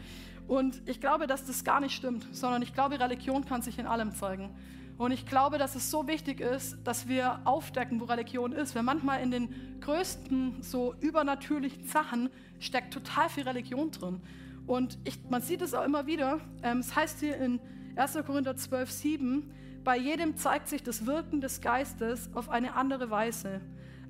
Und 0.47 0.81
ich 0.87 1.01
glaube, 1.01 1.27
dass 1.27 1.45
das 1.45 1.64
gar 1.64 1.81
nicht 1.81 1.95
stimmt, 1.95 2.27
sondern 2.33 2.62
ich 2.62 2.73
glaube, 2.73 2.99
Religion 2.99 3.45
kann 3.45 3.61
sich 3.61 3.79
in 3.79 3.87
allem 3.87 4.12
zeigen. 4.12 4.51
Und 4.99 5.13
ich 5.13 5.27
glaube, 5.27 5.59
dass 5.59 5.77
es 5.77 5.91
so 5.91 6.09
wichtig 6.09 6.41
ist, 6.41 6.77
dass 6.83 7.07
wir 7.07 7.41
aufdecken, 7.45 8.01
wo 8.01 8.05
Religion 8.05 8.51
ist. 8.53 8.75
Weil 8.75 8.83
manchmal 8.83 9.23
in 9.23 9.31
den 9.31 9.81
größten, 9.81 10.63
so 10.63 10.95
übernatürlichen 11.01 11.85
Sachen 11.85 12.31
steckt 12.59 12.93
total 12.93 13.29
viel 13.29 13.45
Religion 13.45 13.93
drin. 13.93 14.21
Und 14.67 14.99
ich, 15.05 15.19
man 15.31 15.41
sieht 15.41 15.63
es 15.63 15.73
auch 15.73 15.85
immer 15.85 16.07
wieder. 16.07 16.41
Ähm, 16.65 16.79
es 16.79 16.95
heißt 16.95 17.21
hier 17.21 17.37
in 17.37 17.61
1. 17.95 18.19
Korinther 18.27 18.57
12, 18.57 18.91
7, 18.91 19.51
bei 19.85 19.97
jedem 19.97 20.37
zeigt 20.37 20.69
sich 20.69 20.83
das 20.83 21.07
Wirken 21.07 21.41
des 21.41 21.61
Geistes 21.61 22.29
auf 22.35 22.51
eine 22.51 22.75
andere 22.75 23.09
Weise. 23.09 23.61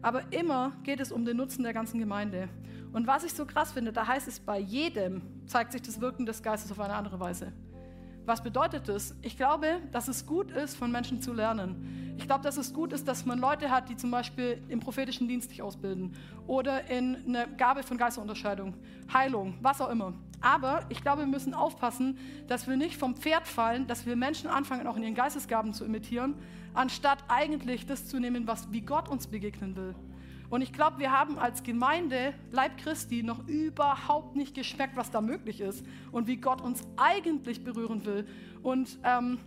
Aber 0.01 0.33
immer 0.33 0.73
geht 0.85 1.01
es 1.01 1.13
um 1.13 1.25
den 1.25 1.37
Nutzen 1.37 1.65
der 1.65 1.75
ganzen 1.75 2.01
Gemeinde. 2.01 2.49
Und 2.93 3.07
was 3.07 3.25
ich 3.25 3.35
so 3.35 3.45
krass 3.45 3.73
finde, 3.73 3.93
da 3.93 4.07
heißt 4.07 4.27
es, 4.27 4.41
bei 4.41 4.59
jedem 4.59 5.23
zeigt 5.47 5.73
sich 5.73 5.83
das 5.83 6.01
Wirken 6.01 6.25
des 6.25 6.43
Geistes 6.43 6.73
auf 6.73 6.81
eine 6.81 6.95
andere 6.95 7.21
Weise. 7.21 7.53
Was 8.29 8.43
bedeutet 8.43 8.91
das? 8.91 9.15
Ich 9.23 9.39
glaube, 9.39 9.81
dass 9.91 10.07
es 10.07 10.27
gut 10.27 10.51
ist, 10.51 10.77
von 10.77 10.93
Menschen 10.93 11.23
zu 11.23 11.33
lernen. 11.33 12.15
Ich 12.19 12.27
glaube, 12.27 12.45
dass 12.45 12.59
es 12.59 12.75
gut 12.75 12.93
ist, 12.93 13.09
dass 13.09 13.25
man 13.25 13.39
Leute 13.39 13.71
hat, 13.71 13.89
die 13.89 13.97
zum 13.97 14.11
Beispiel 14.11 14.63
im 14.69 14.81
prophetischen 14.81 15.29
Dienst 15.29 15.49
sich 15.49 15.63
ausbilden 15.63 16.15
oder 16.47 16.91
in 16.91 17.17
eine 17.27 17.49
Gabe 17.57 17.83
von 17.83 17.97
Geisterunterscheidung, 17.97 18.75
Heilung, 19.11 19.57
was 19.63 19.81
auch 19.81 19.89
immer. 19.89 20.13
Aber 20.43 20.85
ich 20.91 21.01
glaube, 21.01 21.23
wir 21.23 21.27
müssen 21.27 21.55
aufpassen, 21.55 22.19
dass 22.49 22.69
wir 22.69 22.77
nicht 22.77 22.99
vom 22.99 23.17
Pferd 23.17 23.49
fallen, 23.49 23.87
dass 23.87 24.05
wir 24.05 24.15
Menschen 24.15 24.51
anfangen, 24.51 24.87
auch 24.87 24.97
in 24.97 25.05
ihren 25.05 25.15
Geistesgaben 25.15 25.73
zu 25.73 25.87
imitieren, 25.87 26.35
anstatt 26.75 27.25
eigentlich 27.29 27.87
das 27.87 28.09
zu 28.09 28.21
nehmen, 28.21 28.47
was, 28.47 28.71
wie 28.71 28.83
Gott 28.83 29.09
uns 29.09 29.27
begegnen 29.27 29.75
will. 29.75 29.95
Und 30.51 30.63
ich 30.63 30.73
glaube, 30.73 30.99
wir 30.99 31.13
haben 31.13 31.39
als 31.39 31.63
Gemeinde 31.63 32.33
Leib 32.51 32.79
Christi 32.79 33.23
noch 33.23 33.47
überhaupt 33.47 34.35
nicht 34.35 34.55
geschmeckt, 34.55 34.97
was 34.97 35.11
da 35.11 35.21
möglich 35.21 35.61
ist 35.61 35.85
und 36.11 36.27
wie 36.27 36.37
Gott 36.37 36.63
uns 36.63 36.83
eigentlich 36.97 37.65
berühren 37.65 38.05
will. 38.07 38.27
Und 38.63 38.99
ähm, 39.05 39.39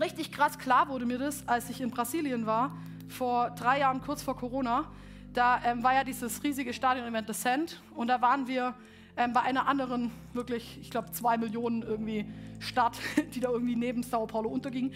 richtig 0.00 0.32
krass 0.32 0.58
klar 0.58 0.88
wurde 0.88 1.04
mir 1.04 1.18
das, 1.18 1.46
als 1.46 1.68
ich 1.68 1.80
in 1.80 1.90
Brasilien 1.90 2.46
war, 2.46 2.76
vor 3.08 3.50
drei 3.50 3.80
Jahren, 3.80 4.00
kurz 4.00 4.22
vor 4.22 4.36
Corona. 4.36 4.86
Da 5.34 5.62
ähm, 5.64 5.82
war 5.82 5.94
ja 5.94 6.04
dieses 6.04 6.42
riesige 6.42 6.72
Stadion-Event 6.72 7.34
Sand 7.34 7.82
und 7.94 8.08
da 8.08 8.22
waren 8.22 8.46
wir 8.46 8.74
ähm, 9.16 9.34
bei 9.34 9.40
einer 9.40 9.66
anderen, 9.66 10.10
wirklich, 10.32 10.78
ich 10.80 10.90
glaube, 10.90 11.10
zwei 11.12 11.36
Millionen 11.36 11.82
irgendwie 11.82 12.26
Stadt, 12.58 12.98
die 13.34 13.40
da 13.40 13.50
irgendwie 13.50 13.76
neben 13.76 14.02
Sao 14.02 14.26
Paulo 14.26 14.48
unterging. 14.48 14.92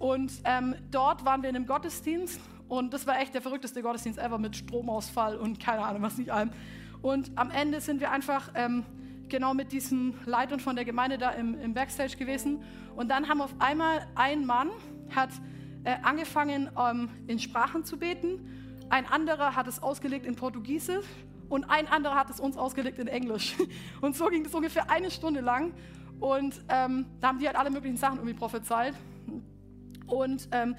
Und 0.00 0.32
ähm, 0.44 0.74
dort 0.90 1.24
waren 1.24 1.42
wir 1.42 1.50
in 1.50 1.56
einem 1.56 1.66
Gottesdienst 1.66 2.40
und 2.70 2.94
das 2.94 3.04
war 3.04 3.20
echt 3.20 3.34
der 3.34 3.42
verrückteste 3.42 3.82
Gottesdienst 3.82 4.18
ever 4.20 4.38
mit 4.38 4.54
Stromausfall 4.54 5.36
und 5.36 5.58
keine 5.58 5.82
Ahnung, 5.84 6.02
was 6.02 6.16
nicht 6.16 6.30
allem. 6.30 6.52
Und 7.02 7.32
am 7.34 7.50
Ende 7.50 7.80
sind 7.80 8.00
wir 8.00 8.12
einfach 8.12 8.52
ähm, 8.54 8.84
genau 9.28 9.54
mit 9.54 9.72
diesen 9.72 10.14
Leitern 10.24 10.60
von 10.60 10.76
der 10.76 10.84
Gemeinde 10.84 11.18
da 11.18 11.30
im, 11.30 11.60
im, 11.60 11.74
Backstage 11.74 12.16
gewesen. 12.16 12.62
Und 12.94 13.08
dann 13.08 13.28
haben 13.28 13.40
auf 13.40 13.52
einmal 13.58 14.06
ein 14.14 14.46
Mann 14.46 14.70
hat 15.12 15.30
äh, 15.82 15.96
angefangen 16.02 16.70
ähm, 16.78 17.08
in 17.26 17.40
Sprachen 17.40 17.84
zu 17.84 17.98
beten, 17.98 18.38
ein 18.88 19.04
anderer 19.04 19.56
hat 19.56 19.66
es 19.66 19.82
ausgelegt 19.82 20.24
in 20.24 20.36
Portugiesisch 20.36 21.06
und 21.48 21.64
ein 21.70 21.88
anderer 21.88 22.14
hat 22.14 22.30
es 22.30 22.38
uns 22.38 22.56
ausgelegt 22.56 23.00
in 23.00 23.08
Englisch. 23.08 23.56
Und 24.00 24.16
so 24.16 24.26
ging 24.26 24.44
es 24.44 24.54
ungefähr 24.54 24.88
eine 24.88 25.10
Stunde 25.10 25.40
lang. 25.40 25.72
Und 26.20 26.62
ähm, 26.68 27.06
da 27.20 27.28
haben 27.28 27.40
die 27.40 27.46
halt 27.46 27.56
alle 27.56 27.70
möglichen 27.70 27.96
Sachen 27.96 28.18
irgendwie 28.18 28.34
prophezeit. 28.34 28.94
Und 30.06 30.48
ähm, 30.52 30.76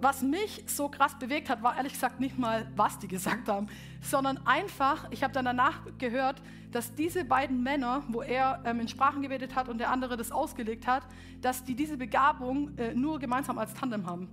was 0.00 0.22
mich 0.22 0.64
so 0.66 0.88
krass 0.88 1.18
bewegt 1.18 1.50
hat, 1.50 1.62
war 1.62 1.76
ehrlich 1.76 1.92
gesagt 1.92 2.20
nicht 2.20 2.38
mal, 2.38 2.66
was 2.76 2.98
die 2.98 3.08
gesagt 3.08 3.48
haben, 3.48 3.68
sondern 4.00 4.38
einfach, 4.46 5.10
ich 5.10 5.22
habe 5.22 5.32
dann 5.32 5.44
danach 5.44 5.80
gehört, 5.98 6.40
dass 6.70 6.94
diese 6.94 7.24
beiden 7.24 7.62
Männer, 7.62 8.02
wo 8.08 8.22
er 8.22 8.62
ähm, 8.64 8.80
in 8.80 8.88
Sprachen 8.88 9.22
gebetet 9.22 9.54
hat 9.54 9.68
und 9.68 9.78
der 9.78 9.90
andere 9.90 10.16
das 10.16 10.32
ausgelegt 10.32 10.86
hat, 10.86 11.02
dass 11.40 11.64
die 11.64 11.74
diese 11.74 11.96
Begabung 11.96 12.76
äh, 12.76 12.94
nur 12.94 13.18
gemeinsam 13.18 13.58
als 13.58 13.74
Tandem 13.74 14.06
haben. 14.06 14.28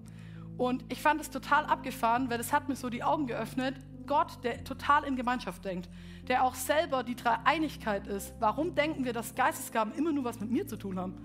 Und 0.58 0.84
ich 0.90 1.02
fand 1.02 1.20
es 1.20 1.30
total 1.30 1.66
abgefahren, 1.66 2.30
weil 2.30 2.40
es 2.40 2.54
hat 2.54 2.70
mir 2.70 2.76
so 2.76 2.90
die 2.90 3.04
Augen 3.04 3.28
geöffnet, 3.28 3.76
Gott, 4.06 4.44
der 4.44 4.64
total 4.64 5.04
in 5.04 5.16
Gemeinschaft 5.16 5.66
denkt, 5.66 5.90
der 6.28 6.44
auch 6.44 6.56
selber 6.56 7.04
die 7.04 7.16
Dreieinigkeit 7.16 8.08
ist, 8.08 8.34
warum 8.40 8.76
denken 8.76 9.04
wir, 9.04 9.14
dass 9.14 9.36
Geistesgaben 9.36 9.94
immer 9.94 10.12
nur 10.12 10.24
was 10.24 10.40
mit 10.40 10.52
mir 10.52 10.68
zu 10.68 10.78
tun 10.78 11.00
haben? 11.00 11.16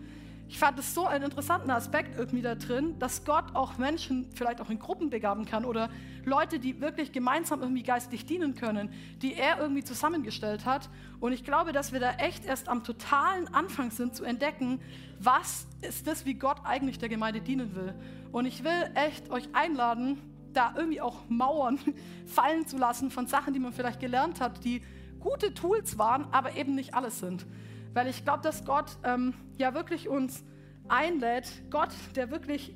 Ich 0.51 0.59
fand 0.59 0.81
es 0.81 0.95
so 0.95 1.07
einen 1.07 1.23
interessanten 1.23 1.71
Aspekt 1.71 2.19
irgendwie 2.19 2.43
da 2.43 2.57
drin, 2.57 2.99
dass 2.99 3.25
Gott 3.25 3.55
auch 3.55 3.79
Menschen 3.79 4.29
vielleicht 4.35 4.61
auch 4.61 4.69
in 4.69 4.81
Gruppen 4.81 5.09
begaben 5.09 5.45
kann 5.45 5.65
oder 5.65 5.89
Leute, 6.25 6.59
die 6.59 6.81
wirklich 6.81 7.13
gemeinsam 7.13 7.61
irgendwie 7.63 7.85
geistlich 7.85 8.27
dienen 8.27 8.57
können, 8.57 8.93
die 9.23 9.35
er 9.35 9.61
irgendwie 9.61 9.85
zusammengestellt 9.85 10.65
hat. 10.65 10.91
Und 11.21 11.31
ich 11.31 11.45
glaube, 11.45 11.71
dass 11.71 11.93
wir 11.93 12.01
da 12.01 12.15
echt 12.15 12.45
erst 12.47 12.69
am 12.69 12.83
totalen 12.83 13.47
Anfang 13.55 13.93
sind 13.93 14.17
zu 14.17 14.25
entdecken, 14.25 14.81
was 15.21 15.69
ist 15.83 16.09
das, 16.09 16.27
wie 16.27 16.35
Gott 16.35 16.57
eigentlich 16.65 16.99
der 16.99 17.09
Gemeinde 17.09 17.41
dienen 17.41 17.77
will. 17.77 17.95
Und 18.33 18.45
ich 18.45 18.65
will 18.65 18.91
echt 18.97 19.31
euch 19.31 19.55
einladen, 19.55 20.19
da 20.53 20.75
irgendwie 20.77 21.01
auch 21.01 21.29
Mauern 21.29 21.79
fallen 22.27 22.67
zu 22.67 22.77
lassen 22.77 23.13
von 23.13 23.29
Sachen, 23.29 23.55
die 23.55 23.61
man 23.61 23.73
vielleicht 23.73 24.01
gelernt 24.01 24.41
hat, 24.41 24.65
die 24.65 24.83
gute 25.21 25.55
Tools 25.55 25.97
waren, 25.97 26.27
aber 26.33 26.57
eben 26.57 26.75
nicht 26.75 26.93
alles 26.93 27.21
sind. 27.21 27.47
Weil 27.93 28.09
ich 28.09 28.25
glaube, 28.25 28.43
dass 28.43 28.65
Gott 28.65 28.97
ähm, 29.05 29.35
ja 29.59 29.75
wirklich 29.75 30.09
uns 30.09 30.45
einlädt, 30.89 31.63
Gott, 31.71 31.91
der 32.15 32.31
wirklich 32.31 32.75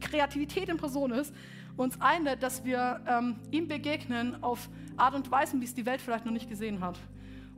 Kreativität 0.00 0.68
in 0.68 0.76
Person 0.76 1.12
ist, 1.12 1.34
uns 1.76 2.00
einlädt, 2.00 2.42
dass 2.42 2.64
wir 2.64 3.00
ähm, 3.06 3.36
ihm 3.50 3.68
begegnen 3.68 4.42
auf 4.42 4.68
Art 4.96 5.14
und 5.14 5.30
Weise, 5.30 5.60
wie 5.60 5.64
es 5.64 5.74
die 5.74 5.86
Welt 5.86 6.00
vielleicht 6.00 6.24
noch 6.26 6.32
nicht 6.32 6.48
gesehen 6.48 6.80
hat. 6.80 6.98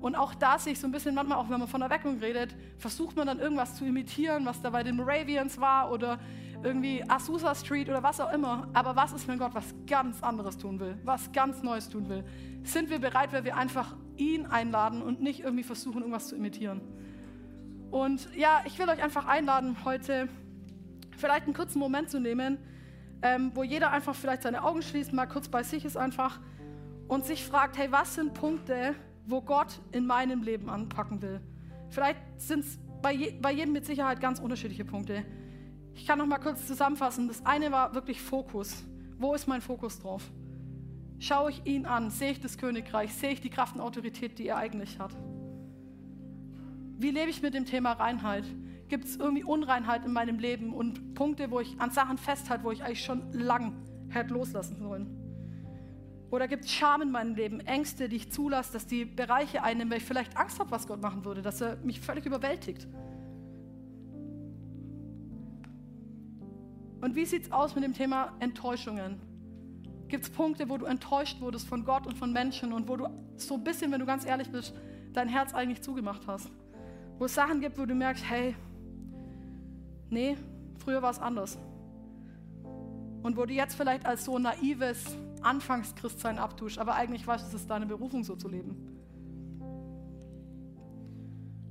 Und 0.00 0.14
auch 0.14 0.34
da 0.34 0.58
sehe 0.58 0.72
ich 0.72 0.80
so 0.80 0.86
ein 0.86 0.92
bisschen 0.92 1.14
manchmal, 1.14 1.38
auch 1.38 1.50
wenn 1.50 1.58
man 1.58 1.68
von 1.68 1.82
Erweckung 1.82 2.18
redet, 2.18 2.54
versucht 2.78 3.16
man 3.16 3.26
dann 3.26 3.38
irgendwas 3.38 3.74
zu 3.74 3.84
imitieren, 3.84 4.46
was 4.46 4.60
da 4.62 4.70
bei 4.70 4.82
den 4.82 4.96
Moravians 4.96 5.60
war 5.60 5.92
oder 5.92 6.18
irgendwie 6.62 7.02
Azusa 7.06 7.54
Street 7.54 7.88
oder 7.88 8.02
was 8.02 8.20
auch 8.20 8.32
immer. 8.32 8.68
Aber 8.72 8.96
was 8.96 9.12
ist, 9.12 9.28
wenn 9.28 9.38
Gott 9.38 9.54
was 9.54 9.74
ganz 9.86 10.22
anderes 10.22 10.56
tun 10.56 10.80
will, 10.80 10.98
was 11.04 11.30
ganz 11.32 11.62
Neues 11.62 11.88
tun 11.88 12.08
will? 12.08 12.24
Sind 12.62 12.88
wir 12.88 12.98
bereit, 12.98 13.32
weil 13.32 13.44
wir 13.44 13.56
einfach 13.56 13.94
ihn 14.20 14.46
einladen 14.46 15.02
und 15.02 15.20
nicht 15.20 15.40
irgendwie 15.40 15.64
versuchen, 15.64 16.00
irgendwas 16.00 16.28
zu 16.28 16.36
imitieren? 16.36 16.80
Und 17.90 18.28
ja, 18.36 18.62
ich 18.66 18.78
will 18.78 18.88
euch 18.88 19.02
einfach 19.02 19.26
einladen, 19.26 19.84
heute 19.84 20.28
vielleicht 21.16 21.46
einen 21.46 21.54
kurzen 21.54 21.80
Moment 21.80 22.10
zu 22.10 22.20
nehmen, 22.20 22.58
ähm, 23.22 23.50
wo 23.54 23.62
jeder 23.62 23.90
einfach 23.90 24.14
vielleicht 24.14 24.42
seine 24.42 24.62
Augen 24.62 24.82
schließt, 24.82 25.12
mal 25.12 25.26
kurz 25.26 25.48
bei 25.48 25.62
sich 25.62 25.84
ist 25.84 25.96
einfach 25.96 26.38
und 27.08 27.26
sich 27.26 27.44
fragt, 27.44 27.76
hey, 27.76 27.90
was 27.90 28.14
sind 28.14 28.34
Punkte, 28.34 28.94
wo 29.26 29.42
Gott 29.42 29.80
in 29.92 30.06
meinem 30.06 30.42
Leben 30.42 30.70
anpacken 30.70 31.20
will? 31.20 31.40
Vielleicht 31.90 32.20
sind 32.36 32.60
es 32.60 32.78
bei, 33.02 33.12
je, 33.12 33.32
bei 33.40 33.52
jedem 33.52 33.72
mit 33.72 33.84
Sicherheit 33.84 34.20
ganz 34.20 34.38
unterschiedliche 34.38 34.84
Punkte. 34.84 35.24
Ich 35.94 36.06
kann 36.06 36.18
noch 36.18 36.26
mal 36.26 36.38
kurz 36.38 36.66
zusammenfassen. 36.66 37.26
Das 37.28 37.44
eine 37.44 37.72
war 37.72 37.94
wirklich 37.94 38.22
Fokus. 38.22 38.84
Wo 39.18 39.34
ist 39.34 39.48
mein 39.48 39.60
Fokus 39.60 39.98
drauf? 39.98 40.22
Schaue 41.20 41.50
ich 41.50 41.66
ihn 41.66 41.84
an? 41.84 42.08
Sehe 42.10 42.32
ich 42.32 42.40
das 42.40 42.56
Königreich? 42.56 43.12
Sehe 43.12 43.32
ich 43.32 43.42
die 43.42 43.50
Kraft 43.50 43.74
und 43.74 43.82
Autorität, 43.82 44.38
die 44.38 44.48
er 44.48 44.56
eigentlich 44.56 44.98
hat? 44.98 45.14
Wie 46.98 47.10
lebe 47.10 47.28
ich 47.28 47.42
mit 47.42 47.52
dem 47.52 47.66
Thema 47.66 47.92
Reinheit? 47.92 48.44
Gibt 48.88 49.04
es 49.04 49.16
irgendwie 49.16 49.44
Unreinheit 49.44 50.06
in 50.06 50.14
meinem 50.14 50.38
Leben 50.38 50.72
und 50.72 51.14
Punkte, 51.14 51.50
wo 51.50 51.60
ich 51.60 51.78
an 51.78 51.90
Sachen 51.90 52.16
festhalte, 52.16 52.64
wo 52.64 52.70
ich 52.70 52.82
eigentlich 52.82 53.04
schon 53.04 53.30
lang 53.32 53.74
hätte 54.08 54.32
loslassen 54.32 54.78
sollen? 54.78 55.14
Oder 56.30 56.48
gibt 56.48 56.64
es 56.64 56.72
Scham 56.72 57.02
in 57.02 57.10
meinem 57.10 57.34
Leben, 57.34 57.60
Ängste, 57.60 58.08
die 58.08 58.16
ich 58.16 58.32
zulasse, 58.32 58.72
dass 58.72 58.86
die 58.86 59.04
Bereiche 59.04 59.62
einnehmen, 59.62 59.90
weil 59.90 59.98
ich 59.98 60.04
vielleicht 60.04 60.38
Angst 60.38 60.58
habe, 60.58 60.70
was 60.70 60.86
Gott 60.86 61.02
machen 61.02 61.26
würde, 61.26 61.42
dass 61.42 61.60
er 61.60 61.76
mich 61.84 62.00
völlig 62.00 62.24
überwältigt? 62.24 62.88
Und 67.02 67.14
wie 67.14 67.26
sieht 67.26 67.44
es 67.44 67.52
aus 67.52 67.74
mit 67.74 67.84
dem 67.84 67.92
Thema 67.92 68.34
Enttäuschungen? 68.40 69.29
Gibt 70.10 70.24
es 70.24 70.30
Punkte, 70.30 70.68
wo 70.68 70.76
du 70.76 70.86
enttäuscht 70.86 71.40
wurdest 71.40 71.68
von 71.68 71.84
Gott 71.84 72.04
und 72.04 72.18
von 72.18 72.32
Menschen 72.32 72.72
und 72.72 72.88
wo 72.88 72.96
du 72.96 73.08
so 73.36 73.54
ein 73.54 73.62
bisschen, 73.62 73.92
wenn 73.92 74.00
du 74.00 74.06
ganz 74.06 74.26
ehrlich 74.26 74.50
bist, 74.50 74.74
dein 75.12 75.28
Herz 75.28 75.54
eigentlich 75.54 75.82
zugemacht 75.82 76.26
hast? 76.26 76.50
Wo 77.18 77.26
es 77.26 77.34
Sachen 77.34 77.60
gibt, 77.60 77.78
wo 77.78 77.86
du 77.86 77.94
merkst, 77.94 78.24
hey, 78.28 78.56
nee, 80.08 80.36
früher 80.78 81.00
war 81.00 81.12
es 81.12 81.20
anders. 81.20 81.58
Und 83.22 83.36
wo 83.36 83.46
du 83.46 83.52
jetzt 83.52 83.76
vielleicht 83.76 84.04
als 84.04 84.24
so 84.24 84.36
naives 84.38 85.16
Anfangschristsein 85.42 86.38
abtust, 86.38 86.78
aber 86.78 86.96
eigentlich 86.96 87.24
weißt 87.24 87.44
du, 87.44 87.48
es 87.48 87.62
ist 87.62 87.70
deine 87.70 87.86
Berufung, 87.86 88.24
so 88.24 88.34
zu 88.34 88.48
leben. 88.48 88.90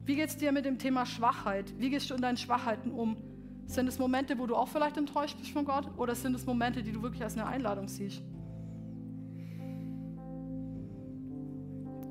Wie 0.05 0.15
geht 0.15 0.29
es 0.29 0.37
dir 0.37 0.53
mit 0.53 0.63
dem 0.63 0.77
Thema 0.79 1.05
Schwachheit? 1.05 1.73
Wie 1.77 1.89
gehst 1.89 2.09
du 2.09 2.15
in 2.15 2.21
deinen 2.21 2.37
Schwachheiten 2.37 2.91
um? 2.91 3.17
Sind 3.65 3.87
es 3.87 3.99
Momente, 3.99 4.39
wo 4.39 4.47
du 4.47 4.55
auch 4.55 4.67
vielleicht 4.69 4.97
enttäuscht 4.97 5.37
bist 5.37 5.51
von 5.51 5.65
Gott? 5.65 5.87
Oder 5.97 6.15
sind 6.15 6.35
es 6.35 6.45
Momente, 6.45 6.81
die 6.81 6.91
du 6.91 7.03
wirklich 7.03 7.21
als 7.21 7.33
eine 7.33 7.45
Einladung 7.45 7.87
siehst? 7.87 8.23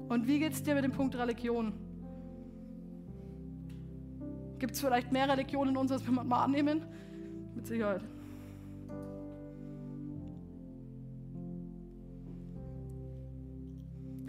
Und 0.08 0.26
wie 0.26 0.38
geht 0.38 0.52
es 0.52 0.62
dir 0.62 0.74
mit 0.74 0.84
dem 0.84 0.92
Punkt 0.92 1.16
Religion? 1.16 1.72
Gibt 4.58 4.74
es 4.74 4.80
vielleicht 4.80 5.12
mehr 5.12 5.28
Religionen 5.28 5.70
in 5.72 5.76
uns, 5.76 5.92
als 5.92 6.04
wir 6.04 6.12
mal 6.12 6.44
annehmen? 6.44 6.82
Mit 7.54 7.66
Sicherheit. 7.66 8.02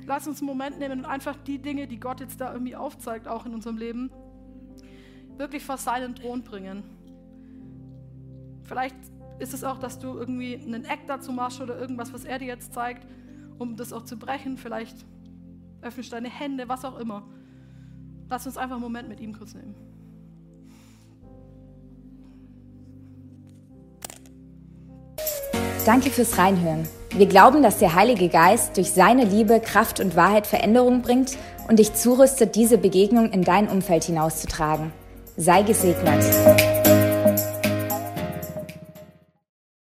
Lass 0.05 0.27
uns 0.27 0.39
einen 0.39 0.47
Moment 0.47 0.79
nehmen 0.79 0.99
und 0.99 1.05
einfach 1.05 1.35
die 1.35 1.59
Dinge, 1.59 1.87
die 1.87 1.99
Gott 1.99 2.19
jetzt 2.19 2.41
da 2.41 2.51
irgendwie 2.51 2.75
aufzeigt, 2.75 3.27
auch 3.27 3.45
in 3.45 3.53
unserem 3.53 3.77
Leben, 3.77 4.11
wirklich 5.37 5.63
vor 5.63 5.77
seinen 5.77 6.15
Thron 6.15 6.43
bringen. 6.43 6.83
Vielleicht 8.63 8.95
ist 9.37 9.53
es 9.53 9.63
auch, 9.63 9.77
dass 9.77 9.99
du 9.99 10.17
irgendwie 10.17 10.55
einen 10.55 10.83
Eck 10.83 11.01
dazu 11.07 11.31
machst 11.31 11.61
oder 11.61 11.79
irgendwas, 11.79 12.11
was 12.11 12.25
er 12.25 12.39
dir 12.39 12.47
jetzt 12.47 12.73
zeigt, 12.73 13.07
um 13.57 13.75
das 13.75 13.93
auch 13.93 14.03
zu 14.03 14.17
brechen. 14.17 14.57
Vielleicht 14.57 15.05
öffnest 15.81 16.13
deine 16.13 16.29
Hände, 16.29 16.67
was 16.67 16.85
auch 16.85 16.99
immer. 16.99 17.23
Lass 18.29 18.45
uns 18.45 18.57
einfach 18.57 18.75
einen 18.75 18.83
Moment 18.83 19.09
mit 19.09 19.19
ihm 19.19 19.37
kurz 19.37 19.53
nehmen. 19.53 19.75
Danke 25.85 26.11
fürs 26.11 26.37
Reinhören. 26.37 26.87
Wir 27.15 27.25
glauben, 27.25 27.63
dass 27.63 27.79
der 27.79 27.95
Heilige 27.95 28.29
Geist 28.29 28.77
durch 28.77 28.91
seine 28.91 29.25
Liebe, 29.25 29.59
Kraft 29.59 29.99
und 29.99 30.15
Wahrheit 30.15 30.45
Veränderung 30.45 31.01
bringt 31.01 31.37
und 31.67 31.79
dich 31.79 31.95
zurüstet, 31.95 32.55
diese 32.55 32.77
Begegnung 32.77 33.31
in 33.31 33.43
dein 33.43 33.67
Umfeld 33.67 34.03
hinauszutragen. 34.03 34.91
Sei 35.35 35.63
gesegnet. 35.63 36.23